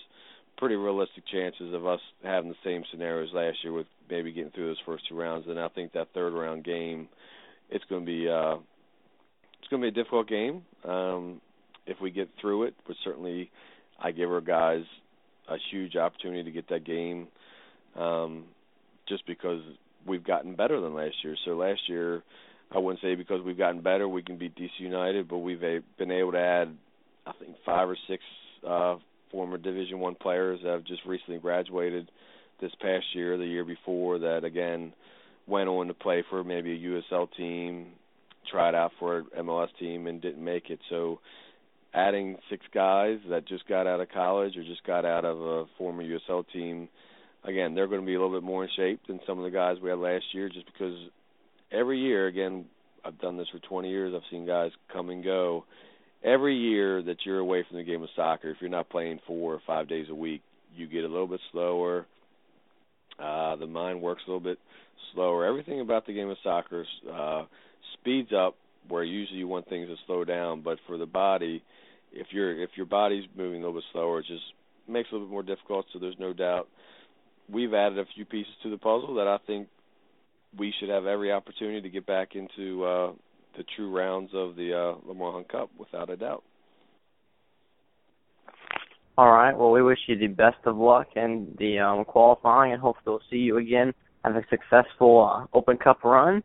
pretty 0.58 0.76
realistic 0.76 1.24
chances 1.32 1.74
of 1.74 1.86
us 1.86 1.99
having 2.24 2.49
the 2.49 2.56
same 2.64 2.84
scenarios 2.91 3.30
last 3.34 3.58
year 3.64 3.74
with 3.74 3.88
maybe 4.10 4.32
getting 4.32 4.52
through 4.52 4.68
those 4.68 4.82
first 4.86 5.08
two 5.08 5.16
rounds. 5.16 5.45
And 5.47 5.60
I 5.60 5.70
think 5.70 5.93
that 5.93 6.10
third 6.14 6.34
round 6.34 6.64
game, 6.64 7.08
it's 7.70 7.86
going 7.86 8.06
to 8.06 8.06
be 8.06 8.28
uh, 8.30 8.58
it's 9.60 9.68
going 9.70 9.82
to 9.82 9.91
be 9.91 9.99
a 9.99 10.04
difficult 10.04 10.28
game. 10.28 10.64
Um, 10.84 11.41
if 11.88 11.99
we 11.99 12.12
get 12.12 12.30
through 12.39 12.64
it, 12.64 12.76
but 12.86 12.95
certainly 13.04 13.49
I 13.99 14.12
give 14.12 14.30
our 14.30 14.41
guys 14.41 14.84
a 15.49 15.56
huge 15.72 15.95
opportunity 15.95 16.43
to 16.43 16.52
get 16.52 16.70
that 16.70 16.86
game, 16.86 17.28
um, 17.97 18.45
just 19.08 19.26
because 19.26 19.62
we've 20.06 20.24
gotten 20.24 20.56
better 20.56 20.80
than 20.80 20.93
last 20.93 21.16
year. 21.24 21.36
So 21.45 21.52
last 21.52 21.82
year, 21.88 22.22
I 22.74 22.78
wouldn't 22.78 23.02
say 23.02 23.16
because 23.16 23.41
we've 23.43 23.58
gotten 23.58 23.82
better 23.82 24.08
we 24.08 24.24
can 24.24 24.38
beat 24.38 24.56
DC 24.56 24.70
United, 24.78 25.28
but 25.28 25.39
we've 25.39 25.60
been 25.60 26.12
able 26.12 26.34
to 26.34 26.39
add 26.39 26.76
I 27.26 27.34
think 27.34 27.56
five 27.66 27.89
or 27.89 27.97
six 28.08 28.24
uh, 28.68 28.97
former 29.32 29.57
Division 29.57 29.99
One 29.99 30.16
players 30.16 30.59
that 30.64 30.72
have 30.72 30.84
just 30.84 31.05
recently 31.05 31.39
graduated 31.39 32.12
this 32.59 32.72
past 32.82 33.05
year, 33.14 33.38
the 33.38 33.45
year 33.45 33.66
before, 33.66 34.20
that 34.20 34.43
again 34.43 34.93
went 35.47 35.70
on 35.70 35.88
to 35.88 35.93
play 35.93 36.24
for 36.30 36.43
maybe 36.43 36.74
a 36.74 37.01
USL 37.14 37.28
team, 37.36 37.88
tried 38.49 38.76
out 38.76 38.91
for 38.99 39.20
an 39.20 39.26
MLS 39.39 39.70
team, 39.80 40.07
and 40.07 40.22
didn't 40.22 40.43
make 40.43 40.70
it. 40.70 40.80
So 40.89 41.20
adding 41.93 42.38
six 42.49 42.66
guys 42.74 43.20
that 43.30 43.47
just 43.47 43.68
got 43.68 43.88
out 43.88 43.99
of 43.99 44.09
college 44.09 44.55
or 44.55 44.64
just 44.64 44.84
got 44.86 45.05
out 45.05 45.26
of 45.26 45.41
a 45.41 45.66
former 45.78 46.03
USL 46.03 46.45
team, 46.53 46.88
again, 47.43 47.74
they're 47.74 47.88
going 47.88 48.01
to 48.01 48.05
be 48.05 48.16
a 48.16 48.22
little 48.22 48.36
bit 48.36 48.45
more 48.45 48.64
in 48.64 48.70
shape 48.76 49.01
than 49.07 49.20
some 49.28 49.38
of 49.39 49.43
the 49.43 49.51
guys 49.51 49.78
we 49.82 49.89
had 49.89 49.99
last 49.99 50.26
year, 50.34 50.47
just 50.47 50.66
because 50.68 50.95
every 51.72 51.99
year, 51.99 52.28
again, 52.28 52.66
I've 53.03 53.20
done 53.20 53.38
this 53.38 53.47
for 53.51 53.59
20 53.59 53.89
years. 53.89 54.14
I've 54.16 54.30
seen 54.30 54.45
guys 54.45 54.72
come 54.93 55.09
and 55.09 55.24
go 55.24 55.66
every 56.24 56.55
year 56.55 57.01
that 57.01 57.17
you're 57.26 57.39
away 57.39 57.65
from 57.67 57.78
the 57.78 57.84
game 57.84 58.03
of 58.03 58.09
soccer, 58.15 58.49
if 58.49 58.57
you're 58.59 58.69
not 58.69 58.89
playing 58.89 59.19
four 59.28 59.53
or 59.53 59.61
five 59.65 59.88
days 59.88 60.07
a 60.09 60.15
week, 60.15 60.41
you 60.76 60.88
get 60.88 61.03
a 61.03 61.07
little 61.07 61.28
bit 61.28 61.39
slower. 61.51 62.05
Uh, 63.19 63.55
the 63.57 63.67
mind 63.67 64.01
works 64.01 64.22
a 64.26 64.30
little 64.30 64.39
bit 64.39 64.57
slower. 65.13 65.45
Everything 65.45 65.82
about 65.82 66.05
the 66.05 66.13
game 66.13 66.30
of 66.30 66.38
soccer 66.43 66.86
uh, 67.11 67.43
speeds 67.93 68.32
up 68.34 68.55
where 68.88 69.03
usually 69.03 69.39
you 69.39 69.47
want 69.47 69.67
things 69.69 69.88
to 69.88 69.95
slow 70.07 70.24
down, 70.24 70.61
but 70.61 70.80
for 70.88 70.97
the 70.97 71.05
body, 71.05 71.63
if 72.13 72.28
your 72.32 72.61
if 72.61 72.72
your 72.76 72.86
body's 72.86 73.26
moving 73.38 73.61
a 73.61 73.65
little 73.65 73.80
bit 73.80 73.84
slower, 73.91 74.19
it 74.19 74.26
just 74.28 74.43
makes 74.88 75.07
it 75.09 75.13
a 75.13 75.15
little 75.15 75.28
bit 75.28 75.32
more 75.32 75.43
difficult. 75.43 75.86
So 75.93 75.99
there's 75.99 76.19
no 76.19 76.34
doubt 76.34 76.67
we've 77.51 77.74
added 77.74 77.99
a 77.99 78.05
few 78.15 78.26
pieces 78.26 78.53
to 78.63 78.69
the 78.69 78.78
puzzle 78.78 79.15
that 79.15 79.28
I 79.28 79.38
think 79.45 79.67
we 80.57 80.74
should 80.80 80.89
have 80.89 81.05
every 81.05 81.32
opportunity 81.32 81.82
to 81.82 81.89
get 81.89 82.05
back 82.05 82.36
into 82.36 82.84
uh, 82.84 83.11
the 83.58 83.64
true 83.76 83.95
rounds 83.95 84.32
of 84.34 84.56
the 84.56 84.74
uh, 84.74 85.08
Lamar 85.08 85.34
Hunt 85.34 85.49
Cup, 85.49 85.70
without 85.78 86.10
a 86.10 86.18
doubt. 86.18 86.43
All 89.18 89.32
right. 89.32 89.56
Well, 89.56 89.72
we 89.72 89.84
wish 89.84 89.99
you 90.08 90.18
the 90.18 90.28
best 90.28 90.58
of 90.66 90.78
luck 90.78 91.08
in 91.16 91.56
the 91.60 91.80
um, 91.80 92.06
qualifying, 92.06 92.74
and 92.74 92.82
hopefully 92.82 93.14
we'll 93.14 93.30
see 93.30 93.38
you 93.38 93.58
again. 93.58 93.93
Have 94.24 94.36
a 94.36 94.43
successful 94.49 95.47
uh, 95.54 95.58
Open 95.58 95.78
Cup 95.78 96.04
run, 96.04 96.43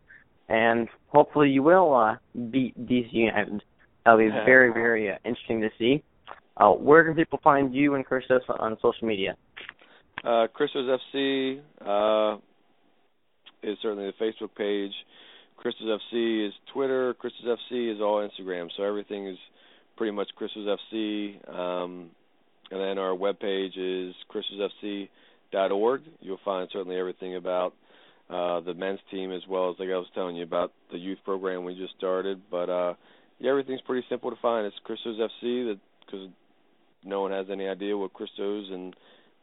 and 0.49 0.89
hopefully 1.09 1.51
you 1.51 1.63
will 1.63 1.95
uh, 1.95 2.17
beat 2.51 2.77
DC 2.87 3.13
United. 3.13 3.63
That'll 4.05 4.19
be 4.19 4.29
very, 4.29 4.73
very 4.73 5.11
uh, 5.11 5.17
interesting 5.25 5.61
to 5.61 5.71
see. 5.79 6.03
Uh, 6.57 6.71
where 6.73 7.05
can 7.05 7.15
people 7.15 7.39
find 7.45 7.75
you 7.75 7.95
and 7.95 8.05
Christos 8.05 8.43
on 8.49 8.77
social 8.81 9.07
media? 9.07 9.37
Uh, 10.25 10.47
Christos 10.53 11.01
FC 11.15 11.61
uh, 11.81 12.39
is 13.63 13.77
certainly 13.83 14.11
the 14.11 14.25
Facebook 14.25 14.55
page. 14.57 14.93
Christos 15.67 16.01
FC 16.13 16.47
is 16.47 16.55
Twitter. 16.73 17.13
Christos 17.15 17.45
FC 17.45 17.93
is 17.93 18.01
all 18.01 18.25
Instagram. 18.25 18.69
So 18.77 18.85
everything 18.85 19.27
is 19.27 19.37
pretty 19.97 20.13
much 20.13 20.29
Christos 20.37 20.65
FC. 20.93 21.35
Um, 21.53 22.11
and 22.71 22.81
then 22.81 22.99
our 22.99 23.17
webpage 23.17 23.73
is 23.77 24.15
christosfc.org. 24.33 26.03
You'll 26.21 26.39
find 26.45 26.69
certainly 26.73 26.97
everything 26.97 27.35
about 27.35 27.75
uh, 28.31 28.61
the 28.61 28.75
men's 28.75 29.01
team 29.11 29.33
as 29.33 29.43
well 29.49 29.71
as 29.71 29.77
like 29.81 29.89
I 29.89 29.97
was 29.97 30.07
telling 30.15 30.37
you 30.37 30.45
about 30.45 30.71
the 30.93 30.99
youth 30.99 31.19
program 31.25 31.65
we 31.65 31.75
just 31.75 31.97
started. 31.99 32.43
But 32.49 32.71
uh, 32.71 32.95
yeah, 33.41 33.51
everything's 33.51 33.81
pretty 33.81 34.07
simple 34.09 34.31
to 34.31 34.37
find. 34.41 34.69
It's 34.69 34.77
Christos 34.85 35.19
FC 35.19 35.77
because 36.07 36.29
no 37.05 37.23
one 37.23 37.33
has 37.33 37.47
any 37.51 37.67
idea 37.67 37.99
what 37.99 38.13
Christos 38.13 38.69
and 38.71 38.95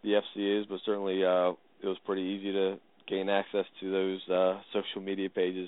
the 0.05 0.11
FC 0.11 0.61
is, 0.61 0.67
but 0.67 0.79
certainly 0.85 1.25
uh, 1.25 1.51
it 1.81 1.87
was 1.87 1.97
pretty 2.05 2.21
easy 2.21 2.53
to 2.53 2.79
gain 3.09 3.27
access 3.27 3.65
to 3.81 3.91
those 3.91 4.29
uh, 4.29 4.61
social 4.71 5.01
media 5.01 5.29
pages. 5.29 5.67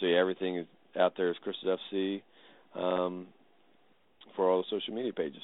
So 0.00 0.06
yeah, 0.06 0.18
everything 0.18 0.58
is 0.58 0.66
out 0.98 1.14
there 1.16 1.30
is 1.30 1.36
Christos 1.42 1.78
FC 1.92 2.22
um, 2.74 3.26
for 4.34 4.50
all 4.50 4.58
the 4.58 4.64
social 4.70 4.94
media 4.94 5.12
pages. 5.12 5.42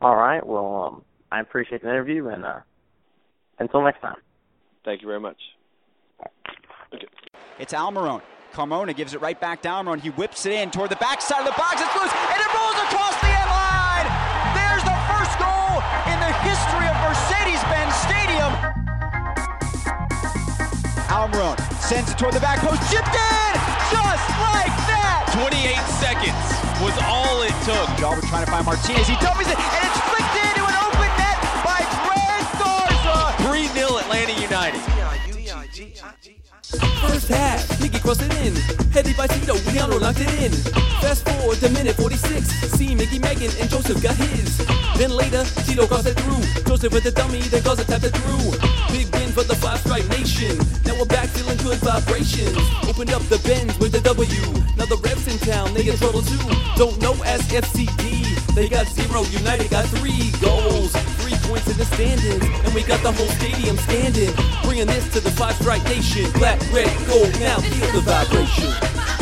All 0.00 0.16
right. 0.16 0.46
Well, 0.46 0.84
um, 0.84 1.02
I 1.32 1.40
appreciate 1.40 1.82
the 1.82 1.88
interview, 1.88 2.28
and 2.28 2.44
uh, 2.44 2.60
until 3.58 3.82
next 3.82 4.00
time. 4.00 4.16
Thank 4.84 5.02
you 5.02 5.08
very 5.08 5.20
much. 5.20 5.38
Okay. 6.94 7.06
It's 7.58 7.72
Almirón. 7.72 8.22
Carmona 8.52 8.94
gives 8.94 9.14
it 9.14 9.20
right 9.20 9.38
back 9.40 9.62
to 9.62 9.68
Almirón. 9.68 10.00
He 10.00 10.10
whips 10.10 10.46
it 10.46 10.52
in 10.52 10.70
toward 10.70 10.90
the 10.90 10.96
backside 10.96 11.40
of 11.40 11.46
the 11.46 11.58
box. 11.58 11.80
It's 11.80 11.96
loose, 11.96 12.12
and 12.12 12.40
it 12.40 12.50
rolls 12.54 12.78
across 12.88 13.16
the 13.20 13.32
end 13.32 13.50
line. 13.50 14.08
There's 14.54 14.84
the 14.84 14.96
first 15.08 15.34
goal 15.40 15.80
in 16.12 16.18
the 16.20 16.32
history 16.44 16.86
of 16.88 16.96
Mercedes-Benz 17.02 17.94
Stadium. 17.94 18.75
Almirón 21.16 21.56
sends 21.80 22.12
it 22.12 22.18
toward 22.18 22.34
the 22.34 22.40
back 22.40 22.58
post, 22.60 22.76
chipped 22.92 23.08
in, 23.08 23.52
just 23.88 24.28
like 24.52 24.68
that. 24.84 25.24
28 25.32 25.72
seconds 25.96 26.44
was 26.84 26.92
all 27.08 27.40
it 27.40 27.56
took. 27.64 27.88
Jalbert 27.96 28.28
trying 28.28 28.44
to 28.44 28.50
find 28.52 28.66
Martinez. 28.68 29.08
He 29.08 29.16
dummies 29.24 29.48
it, 29.48 29.56
and 29.56 29.80
it's 29.80 30.00
flicked 30.12 30.36
into 30.44 30.55
First 37.06 37.28
half, 37.28 37.80
Nicky 37.80 37.98
crossed 37.98 38.22
it 38.22 38.32
in. 38.44 38.54
Headed 38.92 39.16
by 39.16 39.26
Cito, 39.26 39.54
Leandro 39.70 39.98
knocked 39.98 40.20
it 40.20 40.32
in. 40.42 40.52
Fast 41.00 41.28
forward 41.28 41.58
to 41.58 41.68
minute 41.70 41.96
46. 41.96 42.46
See 42.76 42.94
Mickey, 42.94 43.18
Megan, 43.18 43.50
and 43.60 43.68
Joseph 43.70 44.02
got 44.02 44.16
his. 44.16 44.58
Then 44.96 45.10
later, 45.10 45.44
Tito 45.64 45.86
crossed 45.86 46.08
it 46.08 46.18
through. 46.18 46.64
Joseph 46.64 46.92
with 46.92 47.04
the 47.04 47.12
dummy, 47.12 47.40
then 47.40 47.62
Garza 47.62 47.84
tapped 47.84 48.04
it 48.04 48.16
through. 48.16 48.52
Big 48.92 49.12
win 49.14 49.30
for 49.32 49.44
the 49.44 49.56
Five 49.56 49.80
Stripe 49.80 50.08
Nation. 50.08 50.58
Now 50.84 50.98
we're 50.98 51.06
back 51.06 51.28
feeling 51.28 51.58
good 51.58 51.78
vibrations. 51.78 52.56
Opened 52.88 53.12
up 53.12 53.22
the 53.28 53.38
bends 53.44 53.78
with 53.78 53.92
the 53.92 54.00
W. 54.00 54.65
Now 54.76 54.84
the 54.84 54.96
refs 54.96 55.26
in 55.26 55.38
town, 55.38 55.72
they 55.72 55.88
in 55.88 55.96
trouble 55.96 56.22
too. 56.22 56.36
Don't 56.76 57.00
know 57.00 57.14
SFCD. 57.14 58.54
They 58.54 58.68
got 58.68 58.86
zero, 58.86 59.22
United 59.24 59.70
got 59.70 59.86
three 59.86 60.30
goals. 60.40 60.92
Three 61.20 61.36
points 61.48 61.68
in 61.70 61.76
the 61.78 61.86
standings. 61.86 62.44
And 62.64 62.74
we 62.74 62.82
got 62.82 63.02
the 63.02 63.12
whole 63.12 63.28
stadium 63.40 63.76
standing. 63.78 64.32
Bringing 64.64 64.86
this 64.86 65.10
to 65.14 65.20
the 65.20 65.30
Five 65.30 65.56
Stripe 65.56 65.84
Nation. 65.84 66.30
Black, 66.32 66.60
red, 66.72 66.92
gold, 67.08 67.32
now 67.40 67.58
feel 67.58 67.92
the 67.92 68.00
vibration. 68.00 69.15